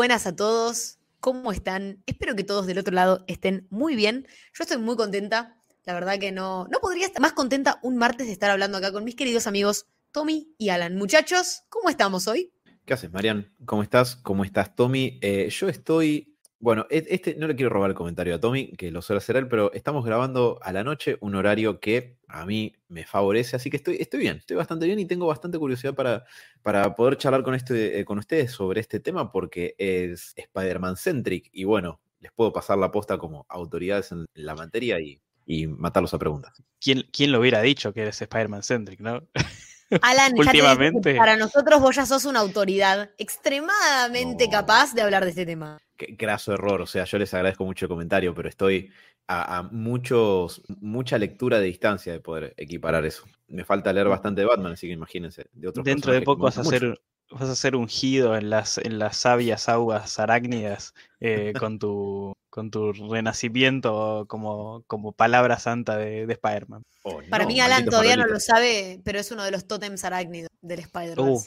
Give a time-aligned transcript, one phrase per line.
[0.00, 0.98] Buenas a todos.
[1.20, 2.02] ¿Cómo están?
[2.06, 4.26] Espero que todos del otro lado estén muy bien.
[4.54, 5.62] Yo estoy muy contenta.
[5.84, 8.92] La verdad que no, no podría estar más contenta un martes de estar hablando acá
[8.92, 10.96] con mis queridos amigos Tommy y Alan.
[10.96, 12.50] Muchachos, ¿cómo estamos hoy?
[12.86, 13.52] ¿Qué haces, Marian?
[13.66, 14.16] ¿Cómo estás?
[14.16, 15.18] ¿Cómo estás, Tommy?
[15.20, 16.29] Eh, yo estoy
[16.60, 19.36] bueno, e-, este no le quiero robar el comentario a Tommy, que lo suele hacer
[19.36, 23.70] él, pero estamos grabando a la noche un horario que a mí me favorece, así
[23.70, 26.24] que estoy, estoy bien, estoy bastante bien y tengo bastante curiosidad para,
[26.62, 31.48] para poder charlar con, este, eh, con ustedes sobre este tema porque es Spider-Man centric
[31.52, 36.14] y bueno, les puedo pasar la posta como autoridades en la materia y, y matarlos
[36.14, 36.62] a preguntas.
[36.78, 39.22] ¿Quién, ¿Quién lo hubiera dicho que eres Spider-Man centric, no?
[40.02, 41.16] Alan, últimamente.
[41.16, 45.78] para nosotros vos ya sos una autoridad extremadamente capaz de hablar de este tema.
[46.10, 48.90] Graso error, o sea, yo les agradezco mucho el comentario, pero estoy
[49.28, 53.24] a, muchos, mucha lectura de distancia de poder equiparar eso.
[53.46, 55.46] Me falta leer bastante de Batman, así que imagínense.
[55.52, 59.16] De Dentro de poco vas a hacer vas a ser ungido en las, en las
[59.16, 66.32] sabias aguas arácnidas eh, con, tu, con tu renacimiento como, como palabra santa de, de
[66.32, 66.82] Spider-Man.
[67.02, 70.50] Oh, Para mí, Alan todavía no lo sabe, pero es uno de los tótems arácnidos
[70.60, 71.28] del Spider-Man.
[71.28, 71.40] Uh,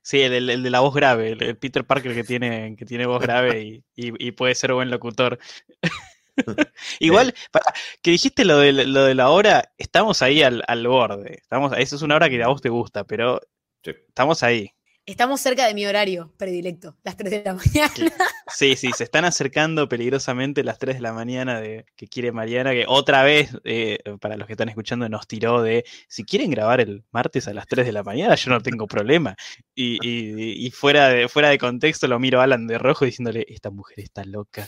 [0.00, 3.20] sí, el, el, de la voz grave, el, Peter Parker que tiene, que tiene voz
[3.20, 5.38] grave y, y, puede ser buen locutor.
[6.98, 7.66] Igual, para,
[8.02, 11.38] que dijiste lo de, lo de la hora, estamos ahí al, al borde.
[11.42, 13.40] Estamos, eso es una hora que a vos te gusta, pero
[13.82, 14.72] estamos ahí.
[15.06, 18.12] Estamos cerca de mi horario predilecto, las 3 de la mañana.
[18.48, 22.70] Sí, sí, se están acercando peligrosamente las 3 de la mañana de que quiere Mariana,
[22.70, 26.80] que otra vez, eh, para los que están escuchando, nos tiró de, si quieren grabar
[26.80, 29.36] el martes a las 3 de la mañana, yo no tengo problema.
[29.74, 34.00] Y, fuera, de, fuera de contexto lo miro a Alan de rojo diciéndole, esta mujer
[34.00, 34.66] está loca.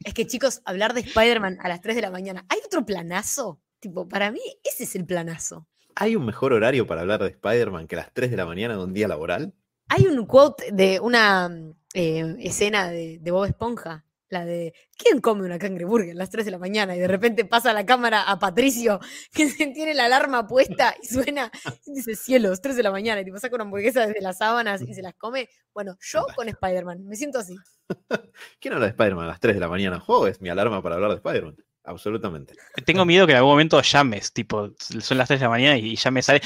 [0.00, 3.60] Es que chicos, hablar de Spider-Man a las 3 de la mañana, ¿hay otro planazo?
[3.78, 5.68] Tipo, para mí ese es el planazo.
[5.96, 8.82] ¿Hay un mejor horario para hablar de Spider-Man que las 3 de la mañana de
[8.82, 9.54] un día laboral?
[9.88, 11.50] Hay un quote de una
[11.92, 16.50] eh, escena de, Bob Esponja, la de ¿quién come una cangreburger a las 3 de
[16.50, 16.96] la mañana?
[16.96, 18.98] Y de repente pasa la cámara a Patricio,
[19.32, 21.52] que tiene la alarma puesta y suena,
[21.86, 24.82] y dice cielos, 3 de la mañana, y tipo saca una hamburguesa desde las sábanas
[24.82, 25.48] y se las come.
[25.72, 27.56] Bueno, yo con Spider-Man, me siento así.
[28.60, 30.00] ¿Quién habla de Spider-Man a las 3 de la mañana?
[30.00, 32.54] Juego es mi alarma para hablar de Spider-Man absolutamente.
[32.84, 35.96] Tengo miedo que en algún momento llames, tipo, son las 3 de la mañana y
[35.96, 36.40] ya me sale,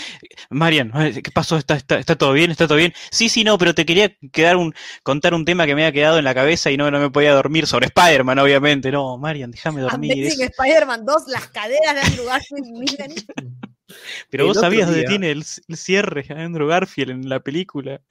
[0.51, 1.57] Marian, ¿qué pasó?
[1.57, 2.51] ¿Está, está, todo bien?
[2.51, 2.93] ¿Está todo bien?
[3.11, 6.19] Sí, sí, no, pero te quería quedar un, contar un tema que me había quedado
[6.19, 8.91] en la cabeza y no, no me podía dormir sobre Spider-Man, obviamente.
[8.91, 10.27] No, Marian, déjame dormir.
[10.27, 13.25] Spider-Man 2, las caderas de Andrew Garfield,
[14.31, 18.03] Pero vos sabías dónde tiene el, cierre Andrew Garfield en la película.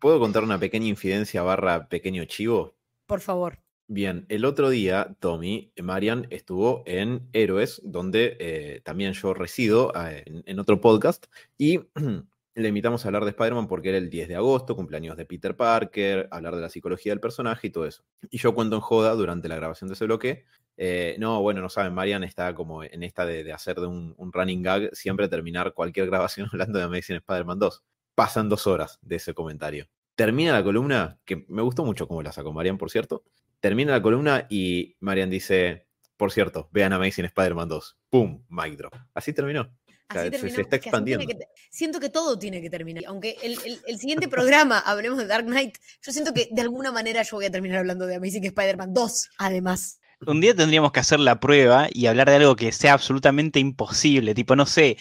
[0.00, 2.74] ¿Puedo contar una pequeña infidencia barra pequeño chivo?
[3.06, 3.58] Por favor.
[3.92, 10.12] Bien, el otro día, Tommy, Marian estuvo en Héroes, donde eh, también yo resido ah,
[10.12, 11.26] en, otro podcast,
[11.58, 11.80] y
[12.54, 15.56] le invitamos a hablar de Spider-Man porque era el 10 de agosto, cumpleaños de Peter
[15.56, 18.04] Parker, hablar de la psicología del personaje y todo eso.
[18.30, 20.44] Y yo cuento en joda durante la grabación de ese bloque.
[20.76, 24.32] Eh, no, bueno, no saben, Marian está como en esta de, hacer de un, un,
[24.32, 27.82] running gag siempre terminar cualquier grabación hablando de Amazing Spider-Man 2.
[28.14, 29.88] Pasan dos horas de ese comentario.
[30.14, 33.24] Termina la columna, que me gustó mucho cómo la sacó Marian, por cierto
[33.60, 37.98] termina la columna y Marian dice, por cierto, vean Amazing Spider-Man 2.
[38.10, 38.44] ¡Pum!
[38.48, 38.94] Mic drop.
[39.14, 39.70] Así terminó.
[40.12, 41.24] se, está expandiendo.
[41.70, 43.04] siento que todo tiene que terminar.
[43.06, 47.36] Aunque el, siguiente programa hablemos de Dark Knight, yo siento que de alguna manera yo
[47.36, 50.00] voy a terminar hablando de Amazing Spider-Man 2, además.
[50.26, 54.34] Un día tendríamos que hacer la prueba y hablar de algo que sea absolutamente imposible.
[54.34, 54.98] Tipo, no sé,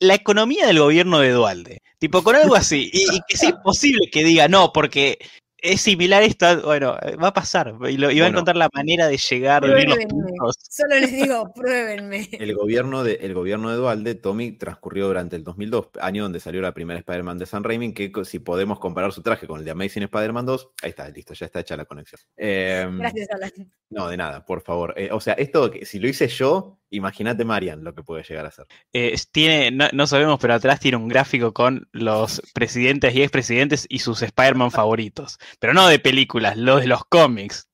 [0.00, 1.82] la economía del gobierno de Dualde.
[1.98, 2.90] Tipo, con algo así.
[2.92, 5.18] Y, y que sea imposible que diga no, porque
[5.60, 9.16] es similar esto, bueno, va a pasar y, lo, va a encontrar la manera de
[9.16, 9.64] llegar
[10.70, 12.28] Solo les digo, pruébenme.
[12.32, 16.60] El gobierno de, el gobierno de Dualde, Tommy, transcurrió durante el 2002, año donde salió
[16.60, 19.72] la primera Spider-Man de San Raimi, que si podemos comparar su traje con el de
[19.72, 22.20] Amazing Spider-Man 2, ahí está, listo, ya está hecha la conexión.
[22.36, 23.52] Em, Gracias, Alan.
[23.90, 24.94] No, de nada, por favor.
[24.96, 28.50] Eh, o sea, esto, si lo hice yo, imagínate Marian lo que puede llegar a
[28.50, 28.66] ser.
[28.92, 34.00] Eh, tiene, no, sabemos, pero atrás tiene un gráfico con los presidentes y expresidentes y
[34.00, 35.38] sus Spider-Man favoritos.
[35.58, 37.68] Pero no de películas, los de los cómics.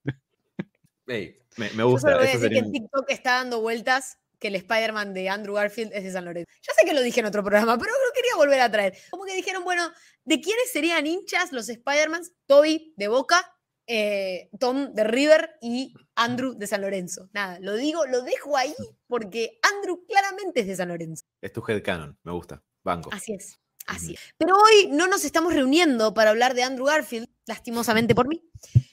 [1.06, 1.36] me,
[1.84, 2.10] gusta.
[2.10, 5.54] Yo voy a decir que en TikTok está dando vueltas que el Spider-Man de Andrew
[5.54, 6.50] Garfield es de San Lorenzo.
[6.62, 8.94] Ya sé que lo dije en otro programa, pero lo quería volver a traer.
[9.10, 9.90] Como que dijeron, bueno,
[10.24, 12.32] ¿de quiénes serían hinchas los Spider-Mans?
[12.46, 13.42] Toby de Boca,
[13.86, 17.28] eh, Tom de River y Andrew de San Lorenzo.
[17.32, 18.74] Nada, lo digo, lo dejo ahí
[19.06, 21.24] porque Andrew claramente es de San Lorenzo.
[21.40, 22.62] Es tu headcanon, me gusta.
[22.82, 23.10] Banco.
[23.12, 23.58] Así es.
[23.86, 24.16] Así.
[24.38, 28.42] Pero hoy no nos estamos reuniendo para hablar de Andrew Garfield, lastimosamente por mí.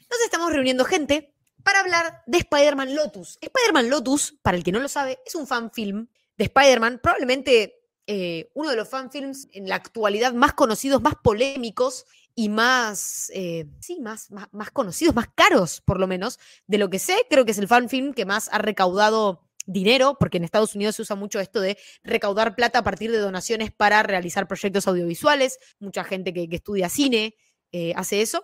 [0.10, 1.34] Nos estamos reuniendo gente
[1.64, 3.38] para hablar de Spider-Man Lotus.
[3.42, 6.08] Spider-Man Lotus, para el que no lo sabe, es un fan film
[6.38, 12.06] de Spider-Man, probablemente eh, uno de los fanfilms en la actualidad más conocidos, más polémicos
[12.34, 16.40] y más, eh, sí, más, más, más conocidos, más caros por lo menos.
[16.68, 20.38] De lo que sé, creo que es el fanfilm que más ha recaudado dinero, porque
[20.38, 24.02] en Estados Unidos se usa mucho esto de recaudar plata a partir de donaciones para
[24.02, 25.60] realizar proyectos audiovisuales.
[25.80, 27.36] Mucha gente que estudia cine
[27.72, 28.44] eh, hace eso.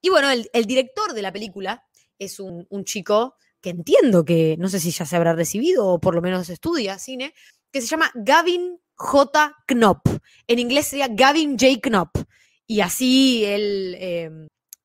[0.00, 1.84] Y bueno, el, director de la película
[2.18, 6.14] es un, chico que entiendo que no sé si ya se habrá recibido o por
[6.14, 7.34] lo menos estudia cine,
[7.70, 9.56] que se llama Gavin J.
[9.68, 10.18] Knopf.
[10.46, 11.80] En inglés sería Gavin J.
[11.80, 12.24] Knopf.
[12.66, 14.30] Y así él, eh,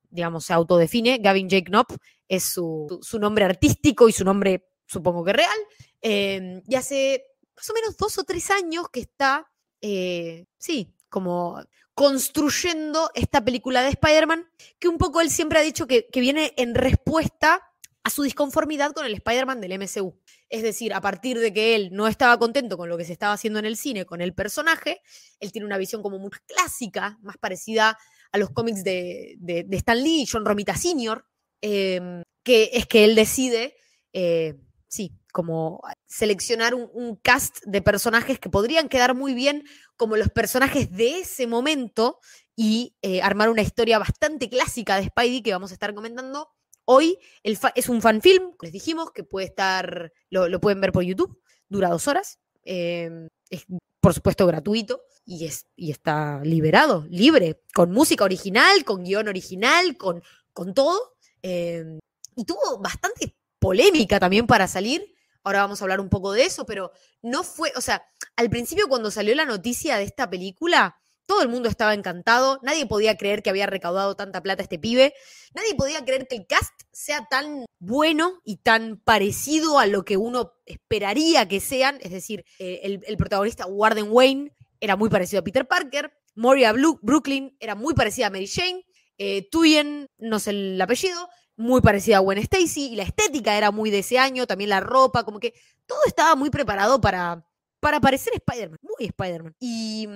[0.10, 1.18] digamos, se autodefine.
[1.18, 1.64] Gavin J.
[1.66, 1.96] Knopf
[2.28, 5.58] es su, su nombre artístico y su nombre supongo que real,
[6.02, 7.24] eh, y hace
[7.56, 9.52] más o menos dos o tres años que está,
[9.82, 11.62] eh, sí, como
[11.98, 14.48] construyendo esta película de Spider-Man,
[14.78, 17.64] que un poco él siempre ha dicho que, viene en respuesta
[18.04, 20.16] a su disconformidad con el Spider-Man del MCU.
[20.48, 23.34] Es decir, a partir de que él no estaba contento con lo que se estaba
[23.34, 25.02] haciendo en el cine con el personaje,
[25.40, 27.98] él tiene una visión como muy clásica, más parecida
[28.32, 31.26] a los cómics de Stan Lee y John Romita Sr.,
[31.64, 33.76] eh, que es que él decide
[34.14, 34.54] eh,
[34.88, 39.64] sí, como seleccionar un, cast de personajes que podrían quedar muy bien
[39.96, 42.20] como los personajes de ese momento
[42.56, 46.50] y eh, armar una historia bastante clásica de Spidey que vamos a estar comentando.
[46.86, 51.42] Hoy es un fanfilm, les dijimos, que puede estar, lo, lo pueden ver por YouTube,
[51.68, 53.66] dura dos horas, eh, es
[54.00, 59.98] por supuesto gratuito y, es, y está liberado, libre, con música original, con guion original,
[59.98, 60.24] con,
[60.54, 61.16] con todo.
[61.42, 62.00] Eh,
[62.36, 65.14] y tuvo bastante polémica también para salir.
[65.44, 68.06] Ahora vamos a hablar un poco de eso, pero no fue, o sea,
[68.36, 72.86] al principio cuando salió la noticia de esta película, todo el mundo estaba encantado, nadie
[72.86, 75.14] podía creer que había recaudado tanta plata este pibe,
[75.54, 80.18] nadie podía creer que el cast sea tan bueno y tan parecido a lo que
[80.18, 85.42] uno esperaría que sean, es decir, eh, el, el, protagonista Warden Wayne era muy parecido
[85.42, 88.86] a Peter Parker, Moria Blue, Brooklyn era muy parecida a Mary Jane,
[89.18, 93.72] eh, Tuyen, no sé el apellido, muy parecida a Gwen Stacy y la estética era
[93.72, 95.54] muy de ese año, también la ropa, como que
[95.86, 97.46] todo estaba muy preparado para,
[97.80, 99.56] para parecer Spider-Man, muy Spider-Man.
[99.60, 100.08] Y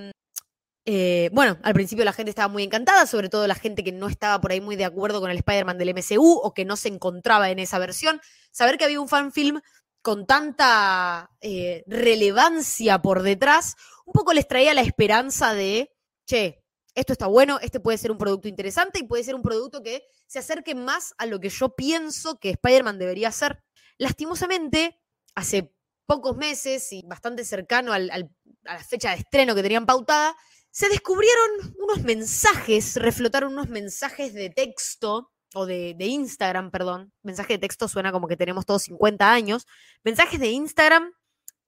[0.86, 4.08] eh, bueno, al principio la gente estaba muy encantada, sobre todo la gente que no
[4.08, 6.90] estaba por ahí muy de acuerdo con el Spider-Man del MCU o que no se
[6.90, 8.22] encontraba en esa versión.
[8.52, 9.62] Saber que había un fanfilm
[10.02, 15.92] con tanta eh, relevancia por detrás, un poco les traía la esperanza de,
[16.26, 16.61] che,
[16.96, 20.04] esto está bueno, este puede ser un producto interesante y puede ser un producto que
[20.28, 23.64] se acerque más a lo que yo pienso que Spider-Man debería ser.
[23.98, 25.00] Lastimosamente,
[25.36, 25.74] hace
[26.06, 28.30] pocos meses y bastante cercano a la
[28.88, 30.36] fecha de estreno que tenían pautada,
[30.70, 37.14] se descubrieron unos mensajes, reflotaron unos mensajes de texto, o de, de Instagram, perdón.
[37.24, 39.68] Mensaje de texto suena como que tenemos todos 50 años.
[40.04, 41.12] Mensajes de Instagram,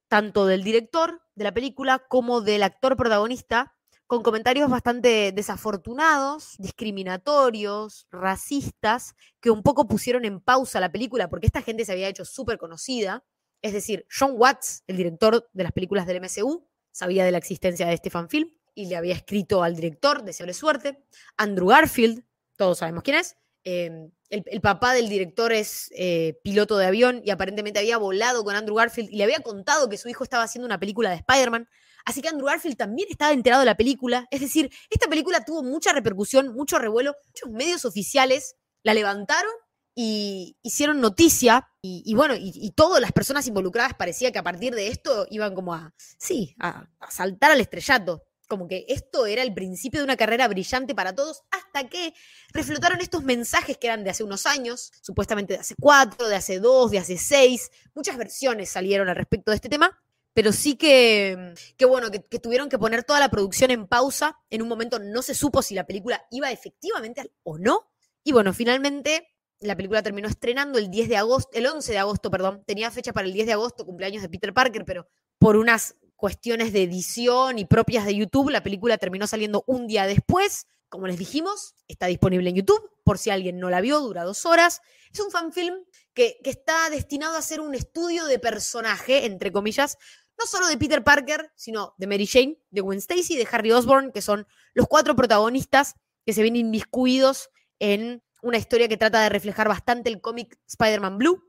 [0.08, 3.73] tanto del director de la película como del actor protagonista,
[4.14, 11.48] con comentarios bastante desafortunados, discriminatorios, racistas, que un poco pusieron en pausa la película porque
[11.48, 13.24] esta gente se había hecho súper conocida.
[13.64, 17.88] Es decir, John Watts, el director de las películas del MCU, sabía de la existencia
[17.88, 21.04] de este fanfilm y le había escrito al director, deseable suerte.
[21.36, 22.24] Andrew Garfield,
[22.56, 23.36] todos sabemos quién es.
[23.64, 28.56] El, el, papá del director es eh, piloto de avión y aparentemente había volado con
[28.56, 31.68] Andrew Garfield y le había contado que su hijo estaba haciendo una película de Spider-Man.
[32.06, 34.28] Así que Andrew Garfield también estaba enterado de la película.
[34.30, 37.16] Es decir, esta película tuvo mucha repercusión, mucho revuelo.
[37.28, 39.52] Muchos medios oficiales la levantaron
[39.96, 41.70] y hicieron noticia.
[41.82, 45.54] Y, bueno, y, y, todas las personas involucradas parecía que a partir de esto iban
[45.54, 50.04] como a, sí, a, a saltar al estrellato como que esto era el principio de
[50.04, 52.14] una carrera brillante para todos, hasta que
[52.54, 56.60] reflotaron estos mensajes que eran de hace unos años, supuestamente de hace cuatro, de hace
[56.60, 60.00] dos, de hace seis, muchas versiones salieron al respecto de este tema,
[60.34, 64.40] pero sí que, que bueno, que, tuvieron que poner toda la producción en pausa.
[64.50, 67.92] En un momento no se supo si la película iba efectivamente o no.
[68.24, 72.32] Y bueno, finalmente la película terminó estrenando el 10 de agosto, el 11 de agosto,
[72.32, 72.64] perdón.
[72.66, 76.74] Tenía fecha para el 10 de agosto, cumpleaños de Peter Parker, pero por unas cuestiones
[76.74, 80.68] de edición y propias de YouTube, la película terminó saliendo un día después.
[80.90, 84.46] Como les dijimos, está disponible en YouTube, por si alguien no la vio, dura dos
[84.46, 84.82] horas.
[85.12, 85.76] Es un fanfilm
[86.14, 89.98] que, que está destinado a ser un estudio de personaje, entre comillas,
[90.38, 94.12] no solo de Peter Parker, sino de Mary Jane, de Gwen Stacy, de Harry Osborn,
[94.12, 97.50] que son los cuatro protagonistas que se ven inmiscuidos
[97.80, 101.44] en una historia que trata de reflejar bastante el cómic Spider-Man Blue,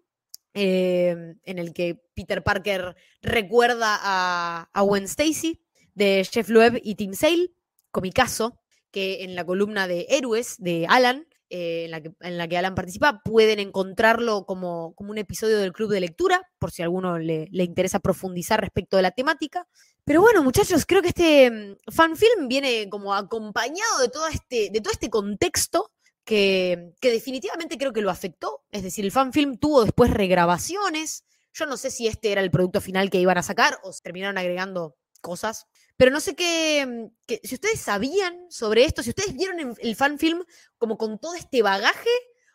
[0.55, 5.61] eh, en el que Peter Parker recuerda a, a Gwen Stacy,
[5.95, 7.53] de Jeff Loeb y Tim Sale,
[7.91, 8.61] comicazo,
[8.91, 11.27] que en la columna de Héroes de Alan
[11.57, 11.85] eh,
[12.21, 16.51] en, la que, Alan participa, pueden encontrarlo como, como un episodio del club de lectura,
[16.59, 19.65] por si a alguno le, le interesa profundizar respecto de la temática.
[20.05, 24.81] Pero bueno, muchachos, creo que este mm, fanfilm viene como acompañado de todo este, de
[24.81, 25.93] todo este contexto
[26.25, 28.65] que, que definitivamente creo que lo afectó.
[28.73, 31.25] Es decir, el fanfilm tuvo después regrabaciones.
[31.53, 34.39] Yo no sé si este era el producto final que iban a sacar o terminaron
[34.39, 35.67] agregando cosas.
[35.97, 40.45] Pero no sé qué, mm, si ustedes sabían sobre esto, si ustedes vieron el fanfilm
[40.77, 42.11] como con todo este bagaje,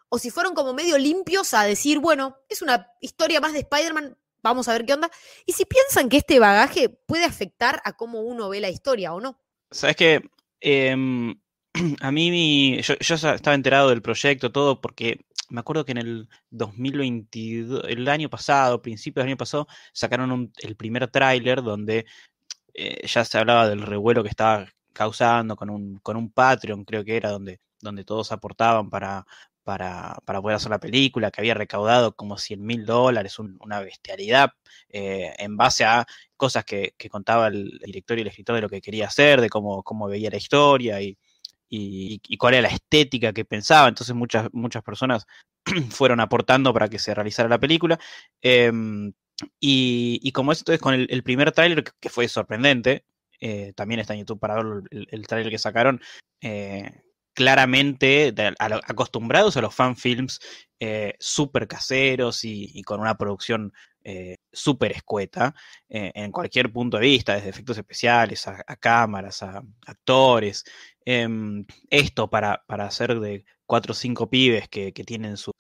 [0.10, 4.18] o si fueron como medio limpios a decir, bueno, es una historia más de Spider-Man,
[4.42, 5.10] vamos a ver qué onda.
[5.46, 9.20] Y si piensan que este bagaje puede afectar a cómo uno ve la historia o
[9.20, 9.40] no.
[9.72, 10.22] Sabes que
[10.62, 11.36] em,
[12.02, 16.30] a mí mi- yo, estaba enterado del proyecto, todo, porque me acuerdo que en el
[16.52, 22.06] 2022, el año pasado, principios del año pasado, sacaron el primer tráiler donde
[22.80, 27.04] eh, ya se hablaba del revuelo que estaba causando con un, con un Patreon, creo
[27.06, 29.26] que era, donde, donde todos aportaban para,
[29.64, 33.80] para, para poder hacer la película, que había recaudado como 100 mil dólares, un- una
[33.82, 34.52] bestialidad,
[34.90, 36.06] eh, en base a
[36.38, 39.84] cosas que, contaba el director y el escritor de lo que quería hacer, de cómo,
[39.84, 41.18] cómo veía la historia y,
[41.70, 43.88] y, y cuál era la estética que pensaba.
[43.90, 45.26] Entonces muchas, muchas personas
[45.92, 48.00] fueron aportando para que se realizara la película.
[48.42, 49.14] Em,
[49.60, 53.06] y, como es entonces con el, primer tráiler, que, fue sorprendente,
[53.40, 56.02] eh, también está en YouTube para verlo, el, el tráiler que sacaron,
[56.42, 57.04] eh,
[57.34, 60.42] claramente acostumbrados a los fanfilms
[60.78, 63.72] eh, súper caseros y, y con una producción
[64.04, 65.56] eh, súper escueta
[65.88, 70.66] eh, en cualquier punto de vista, desde efectos especiales a, a cámaras, a actores.
[71.06, 75.54] Em, esto para, para hacer de cuatro o cinco pibes que, tienen su,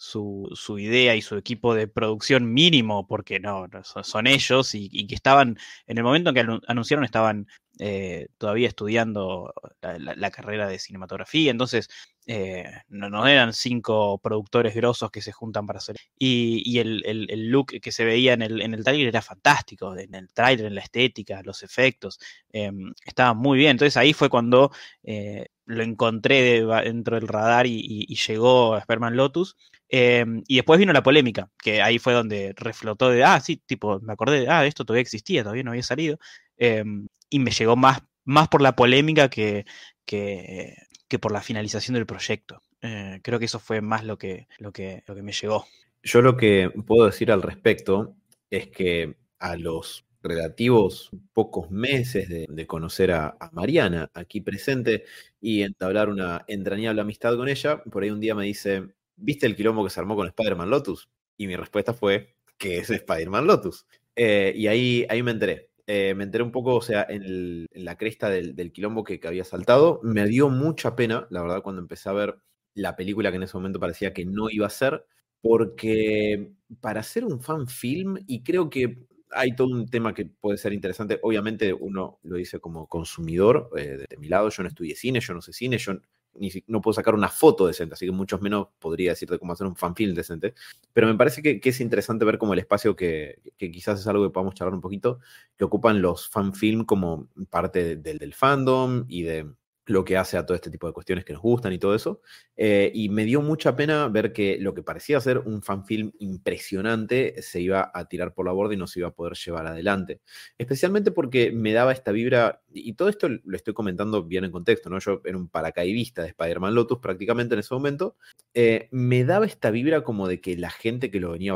[0.80, 5.98] idea y su equipo de producción mínimo, porque no, son, ellos, y, que estaban, en
[6.00, 7.46] el momento en que anu- anunciaron, estaban
[7.78, 11.88] eh, todavía estudiando la, carrera de cinematografía, entonces
[12.26, 15.96] eh, no, eran cinco productores grosos que se juntan para hacer.
[16.18, 20.34] Y, el, look que se veía en el, en el tráiler era fantástico, en el
[20.34, 22.18] tráiler, en la estética, los efectos,
[22.52, 23.72] em, estaba muy bien.
[23.72, 24.72] Entonces ahí fue cuando
[25.04, 29.56] eh, lo encontré dentro del radar y llegó a Sperman Lotus.
[29.92, 34.00] Em, y después vino la polémica, que ahí fue donde reflotó de, ah, sí, tipo,
[34.02, 36.20] me acordé de, ah, esto todavía existía, todavía no había salido.
[36.58, 39.66] Em, y me llegó más, más por la polémica que,
[40.06, 40.76] que,
[41.08, 42.62] que por la finalización del proyecto.
[42.82, 45.66] Eh, creo que eso fue más lo que, lo que, lo que me llegó.
[46.04, 48.16] Yo lo que puedo decir al respecto
[48.52, 55.06] es que a los relativos pocos meses de, conocer a, Mariana aquí presente
[55.40, 59.56] y entablar una entrañable amistad con ella, por ahí un día me dice, ¿viste el
[59.56, 61.10] quilombo que se armó con Spider-Man Lotus?
[61.38, 63.86] Y mi respuesta fue, ¿qué es Spider-Man Lotus?
[64.16, 65.70] Eh, y ahí, ahí me enteré.
[65.88, 70.00] Eh, me enteré un poco, o sea, en, la cresta del, quilombo que, había saltado.
[70.04, 72.38] Me dio mucha pena, la verdad, cuando empecé a ver
[72.76, 75.04] la película que en ese momento parecía que no iba a ser,
[75.42, 79.00] porque para hacer un fan film, y creo que
[79.32, 84.06] hay todo un tema que puede ser interesante, obviamente uno lo dice como consumidor, eh,
[84.10, 85.94] de, mi lado, yo no estudié cine, yo no sé cine, yo
[86.36, 89.68] ni no puedo sacar una foto decente, así que muchos menos podría decirte cómo hacer
[89.68, 90.54] un fan film decente,
[90.94, 94.34] pero me parece que, es interesante ver como el espacio que, quizás es algo que
[94.34, 95.20] podamos charlar un poquito,
[95.58, 99.52] que ocupan los fan film como parte del fandom y de
[99.90, 102.22] lo que hace a todo este tipo de cuestiones que nos gustan y todo eso.
[102.56, 107.42] Eh, y me dio mucha pena ver que lo que parecía ser un fanfilm impresionante
[107.42, 110.22] se iba a tirar por la borda y no se iba a poder llevar adelante.
[110.60, 114.92] Especialmente porque me daba esta vibra, y todo esto lo estoy comentando bien en contexto,
[114.92, 115.00] ¿no?
[115.00, 118.16] Yo era un paracaidista de Spider-Man Lotus prácticamente en ese momento.
[118.54, 121.54] eh, me daba esta vibra como de que la gente que lo venía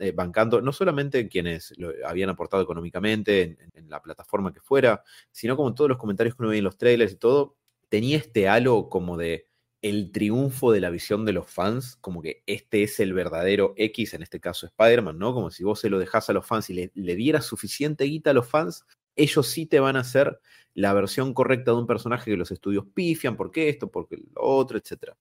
[0.00, 5.02] eh, bancando, no solamente quienes lo habían aportado económicamente en, en la plataforma que fuera,
[5.30, 7.56] sino como todos los comentarios que uno veía en los trailers y todo,
[7.88, 9.48] tenía este halo como de
[9.80, 14.14] el triunfo de la visión de los fans, como que este es el verdadero X,
[14.14, 15.32] en este caso Spider-Man, ¿no?
[15.32, 18.30] Como si vos se lo dejás a los fans y le, le dieras suficiente guita
[18.30, 20.40] a los fans, ellos sí te van a hacer
[20.74, 24.78] la versión correcta de un personaje que los estudios pifian, porque esto, porque lo otro,
[24.78, 25.12] etc.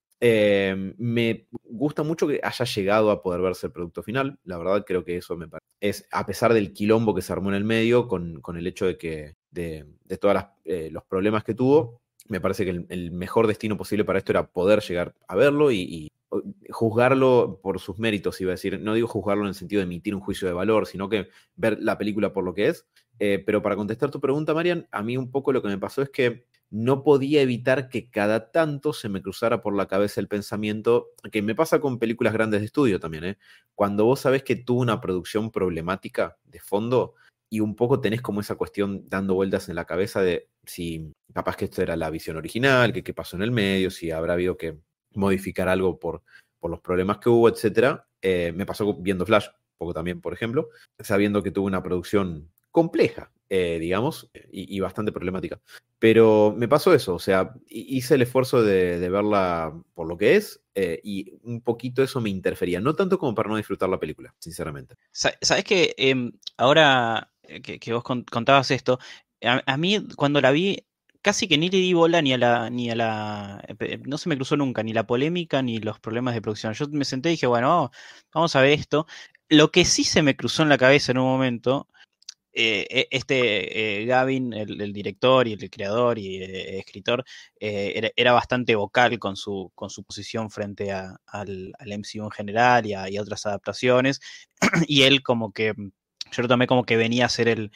[0.98, 5.04] me gusta mucho que haya llegado a poder verse el producto final, la verdad creo
[5.04, 5.66] que eso me parece.
[5.80, 8.86] Es, a pesar del quilombo que se armó en el medio, con, con el hecho
[8.86, 13.48] de que, de, de todos eh, los problemas que tuvo, me parece que el, mejor
[13.48, 16.12] destino posible para esto era poder llegar a verlo y, y,
[16.70, 20.14] juzgarlo por sus méritos, iba a decir, no digo juzgarlo en el sentido de emitir
[20.14, 22.86] un juicio de valor, sino que ver la película por lo que es.
[23.20, 26.02] Eh, pero para contestar tu pregunta, Marian, a mí un poco lo que me pasó
[26.02, 30.28] es que no podía evitar que cada tanto se me cruzara por la cabeza el
[30.28, 33.38] pensamiento, que me pasa con películas grandes de estudio también, ¿eh?
[33.74, 37.16] cuando vos sabés que tuvo una producción problemática de fondo,
[37.50, 41.56] y un poco tenés como esa cuestión dando vueltas en la cabeza de si capaz
[41.56, 44.58] que esto era la visión original, que qué pasó en el medio, si habrá habido
[44.58, 44.78] que
[45.14, 46.24] modificar algo por,
[46.60, 48.08] por los problemas que hubo, etcétera.
[48.22, 53.32] Eh, me pasó viendo Flash, poco también, por ejemplo, sabiendo que tuvo una producción compleja,
[53.50, 55.60] eh, digamos, y, y, bastante problemática.
[56.00, 60.36] Pero me pasó eso, o sea, hice el esfuerzo de, de verla por lo que
[60.36, 64.00] es eh, y un poquito eso me interfería, no tanto como para no disfrutar la
[64.00, 64.96] película, sinceramente.
[65.12, 67.32] Sabes que eh, ahora
[67.64, 69.00] que, que, vos contabas esto,
[69.42, 70.86] a, a, mí cuando la vi
[71.22, 73.62] casi que ni le di bola ni a la ni a la
[74.06, 76.74] no se me cruzó nunca ni la polémica ni los problemas de producción.
[76.74, 77.92] Yo me senté y dije, bueno,
[78.34, 79.08] vamos a ver esto.
[79.50, 81.88] Lo que sí se me cruzó en la cabeza en un momento
[82.60, 87.24] eh, este eh, Gavin, el, director y el creador y eh, escritor,
[87.60, 92.94] era, bastante vocal con su, con su posición frente al, al, MCU en general y
[92.94, 94.20] a, otras adaptaciones.
[94.88, 95.74] y él como que,
[96.32, 97.72] yo lo tomé como que venía a ser el,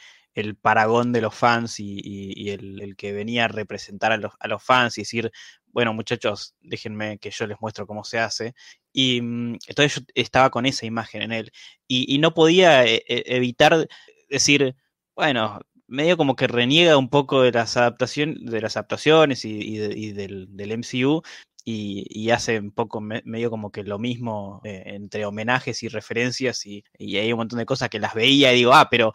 [0.60, 4.16] paragón de los fans y, el, que venía a representar a
[4.48, 5.30] los, fans y decir,
[5.66, 8.54] bueno muchachos, déjenme que yo les muestro cómo se hace.
[8.92, 11.52] Y mm, entonces yo estaba con esa imagen en él
[11.86, 13.86] y, no podía e, e, evitar
[14.32, 14.76] decir,
[15.14, 19.78] bueno, medio como que reniega un poco de las adaptaciones, de las adaptaciones y, y,
[19.78, 21.22] de, y del, del, MCU.
[21.64, 25.88] Y, y, hace un poco me, medio como que lo mismo eh, entre homenajes y
[25.88, 29.12] referencias y, hay un montón de cosas que las veía y digo, ah, pero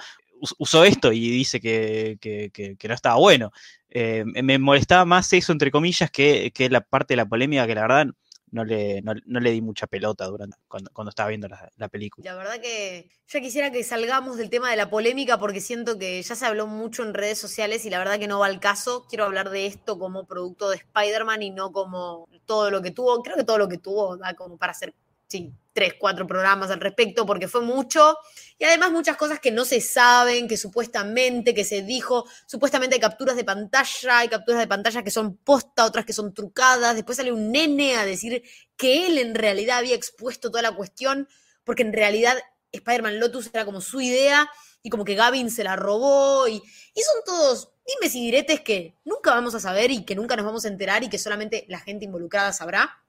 [0.60, 3.52] usó esto y dice que, que no estaba bueno.
[3.90, 7.76] Eh, me molestaba más eso, entre comillas, que, que la parte de la polémica, que
[7.76, 8.08] la verdad
[8.52, 11.90] no le, no, no le di mucha pelota durante, cuando, cuando estaba viendo la, la,
[11.90, 12.32] película.
[12.32, 16.22] La verdad que ya quisiera que salgamos del tema de la polémica porque siento que
[16.22, 19.06] ya se habló mucho en redes sociales y la verdad que no va al caso.
[19.10, 23.22] Quiero hablar de esto como producto de Spider-Man y no como todo lo que tuvo.
[23.22, 24.94] Creo que todo lo que tuvo da como para hacer
[25.28, 28.18] sí, tres, cuatro programas al respecto, porque fue mucho.
[28.58, 33.00] Y además muchas cosas que no se saben, que supuestamente, que se dijo, supuestamente hay
[33.00, 36.96] capturas de pantalla, hay capturas de pantalla que son posta, otras que son trucadas.
[36.96, 38.42] Después sale un nene a decir
[38.76, 41.28] que él en realidad había expuesto toda la cuestión,
[41.64, 42.38] porque en realidad
[42.72, 44.50] Spider-Man Lotus era como su idea
[44.82, 46.48] y como que Gavin se la robó.
[46.48, 50.36] Y, y son todos dimes y diretes que nunca vamos a saber y que nunca
[50.36, 53.02] nos vamos a enterar y que solamente la gente involucrada sabrá.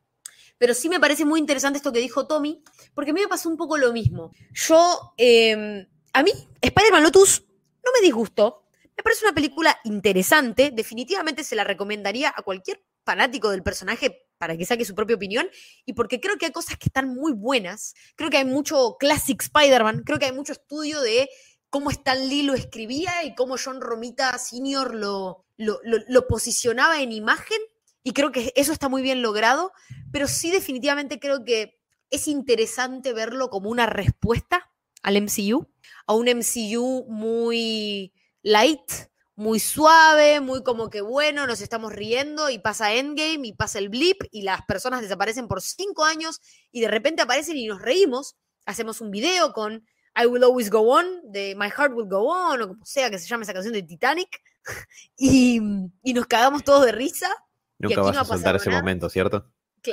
[0.58, 2.62] Pero sí me parece muy interesante esto que dijo Tommy,
[2.94, 4.32] porque a mí me pasó un poco lo mismo.
[4.52, 7.44] Yo, eh, a mí, Spider-Man Lotus
[7.84, 8.64] no me disgustó.
[8.96, 10.72] Me parece una película interesante.
[10.72, 15.48] Definitivamente se la recomendaría a cualquier fanático del personaje para que saque su propia opinión
[15.86, 17.94] y porque creo que hay cosas que están muy buenas.
[18.16, 21.28] Creo que hay mucho classic Spider-Man, creo que hay mucho estudio de
[21.70, 24.94] cómo Stan Lee lo escribía y cómo John Romita Sr.
[24.94, 27.58] Lo, lo, lo posicionaba en imagen
[28.02, 29.72] y creo que eso está muy bien logrado,
[30.12, 31.78] pero sí definitivamente creo que
[32.10, 34.70] es interesante verlo como una respuesta
[35.02, 35.68] al MCU,
[36.06, 38.90] a un MCU muy light,
[39.36, 43.88] muy suave, muy como que bueno, nos estamos riendo y pasa Endgame y pasa el
[43.88, 46.40] blip y las personas desaparecen por cinco años
[46.72, 49.86] y de repente aparecen y nos reímos, hacemos un video con
[50.20, 53.18] I Will Always Go On, de My Heart Will Go On, o como sea que
[53.18, 54.40] se llame esa canción de Titanic,
[55.16, 55.60] y,
[56.02, 57.28] y nos cagamos todos de risa
[57.78, 59.52] Nunca vas no a soltar ese momento, ¿cierto?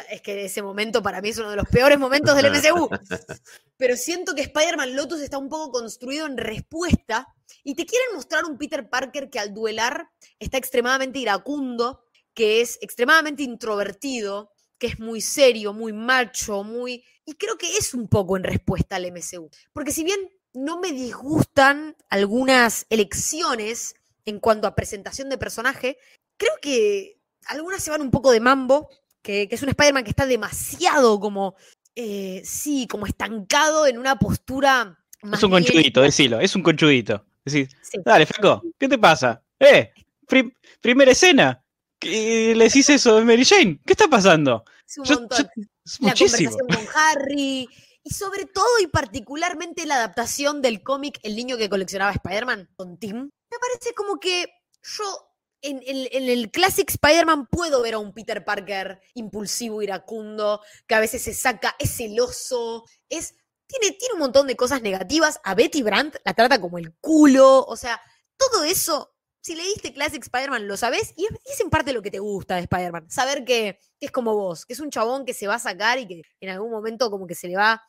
[0.10, 2.90] Es que ese momento para mí es uno de los peores momentos del MCU.
[3.78, 7.28] Pero siento que Spider-Man Lotus está un poco construido en respuesta
[7.64, 12.80] y te quieren mostrar un Peter Parker que al duelar está extremadamente iracundo, que es
[12.82, 17.04] extremadamente introvertido, que es muy serio, muy macho, muy...
[17.26, 19.50] Y creo que es un poco en respuesta al MCU.
[19.72, 20.20] Porque si bien
[20.54, 23.96] no me disgustan algunas elecciones
[24.26, 25.98] en cuanto a presentación de personaje,
[26.38, 27.15] creo que
[27.48, 28.90] algunas se van un poco de mambo,
[29.22, 31.56] que, que es un Spider-Man que está demasiado como,
[31.96, 34.98] eh, sí, como estancado en una postura...
[35.32, 37.26] es un conchudito, decilo, es un conchudito.
[37.44, 38.00] Decís, sí.
[38.04, 39.42] dale, Franco, ¿qué te pasa?
[39.60, 39.92] Eh,
[40.28, 41.64] prim primera escena,
[42.00, 44.66] ¿Qué, le decís eso de Mary Jane, ¿qué está pasando?
[44.88, 45.50] Es un montón.
[45.56, 46.52] Yo, es la muchísimo.
[46.52, 47.70] conversación con Harry,
[48.04, 52.98] y sobre todo y particularmente la adaptación del cómic El niño que coleccionaba Spider-Man con
[52.98, 54.48] Tim, me parece como que
[54.84, 55.25] yo
[55.66, 61.24] en, el Classic Spider-Man puedo ver a un Peter Parker impulsivo, iracundo, que a veces
[61.24, 63.36] se saca, es celoso, es,
[63.68, 65.40] tiene, tiene un montón de cosas negativas.
[65.44, 68.02] A Betty Brandt la trata como el culo, o sea,
[68.38, 72.20] todo eso, si leíste Classic Spider-Man, lo sabes y es, en parte lo que te
[72.20, 73.10] gusta de Spider-Man.
[73.10, 76.08] Saber que es como vos, que es un chabón que se va a sacar y
[76.08, 77.84] que en algún momento como que se le va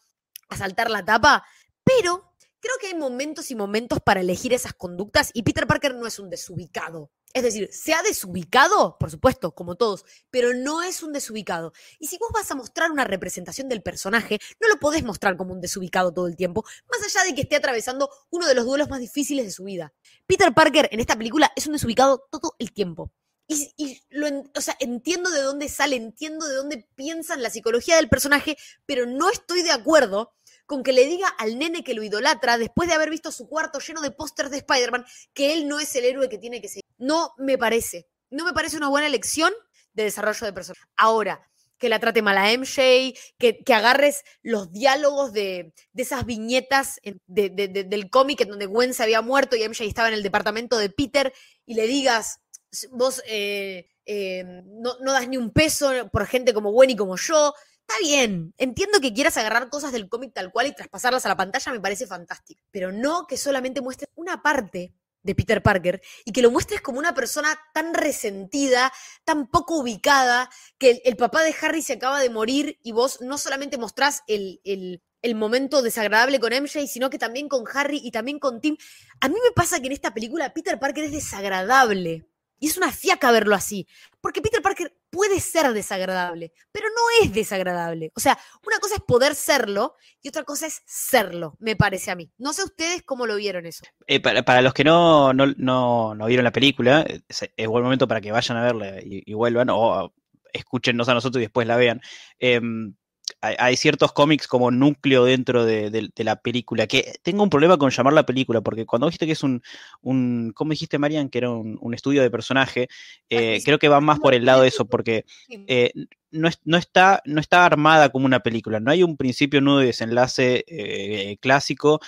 [0.48, 1.44] a saltar la tapa,
[1.84, 6.06] pero creo que hay momentos y momentos para elegir esas conductas y Peter Parker no
[6.06, 7.10] es un desubicado.
[7.36, 11.74] Es decir, se ha desubicado, por supuesto, como todos, pero no es un desubicado.
[11.98, 15.52] Y si vos vas a mostrar una representación del personaje, no lo podés mostrar como
[15.52, 18.88] un desubicado todo el tiempo, más allá de que esté atravesando uno de los duelos
[18.88, 19.92] más difíciles de su vida.
[20.26, 23.12] Peter Parker en esta película es un desubicado todo el tiempo.
[23.48, 28.08] Y, lo o sea, entiendo de dónde sale, entiendo de dónde piensan la psicología del
[28.08, 30.32] personaje, pero no estoy de acuerdo
[30.64, 33.78] con que le diga al nene que lo idolatra, después de haber visto su cuarto
[33.78, 36.85] lleno de pósters de Spider-Man, que él no es el héroe que tiene que ser.
[36.98, 38.06] No me parece.
[38.30, 39.52] No me parece una buena elección
[39.92, 40.82] de desarrollo de personaje.
[40.96, 41.40] Ahora,
[41.78, 46.98] que la trate mal a MJ, que, que agarres los diálogos de, de esas viñetas
[47.26, 50.88] del cómic en donde Gwen se había muerto y MJ estaba en el departamento de
[50.90, 51.32] Peter
[51.66, 52.40] y le digas,
[52.72, 56.96] "S- vos eh, eh, no, no das ni un peso por gente como Gwen y
[56.96, 57.52] como yo.
[57.80, 61.36] Está bien, entiendo que quieras agarrar cosas del cómic tal cual y traspasarlas a la
[61.36, 62.62] pantalla, me parece fantástico.
[62.70, 64.92] Pero no que solamente muestres una parte
[65.26, 68.92] de Peter Parker y que lo muestres como una persona tan resentida,
[69.24, 73.36] tan poco ubicada, que el, papá de Harry se acaba de morir y vos no
[73.36, 78.12] solamente mostrás el, el- el momento desagradable con MJ, sino que también con Harry y
[78.12, 78.76] también con Tim.
[79.20, 82.26] A mí me pasa que en esta película Peter Parker es desagradable.
[82.58, 83.86] Y es una fiaca verlo así.
[84.20, 88.12] Porque Peter Parker puede ser desagradable, pero no es desagradable.
[88.14, 92.16] O sea, una cosa es poder serlo y otra cosa es serlo, me parece a
[92.16, 92.30] mí.
[92.36, 93.82] No sé ustedes cómo lo vieron eso.
[94.06, 97.82] Eh, para, para los que no, no, no, no vieron la película, eh, es, buen
[97.82, 100.12] momento para que vayan a verla y, y vuelvan, o
[100.52, 102.02] escúchennos a nosotros y después la vean.
[102.38, 102.94] Em,
[103.40, 107.50] hay, hay ciertos cómics como núcleo dentro de, de- de la película, que tengo un
[107.50, 109.62] problema con llamar la película, porque cuando dijiste que es un,
[110.02, 111.28] un ¿cómo dijiste, Marian?
[111.28, 112.88] Que era un, un estudio de personaje,
[113.30, 115.24] eh, creo que va más por el lado de eso, porque
[115.68, 115.90] eh,
[116.30, 119.82] no, es- no está, no está armada como una película, no hay un principio, nudo
[119.82, 122.00] y desenlace eh, clásico,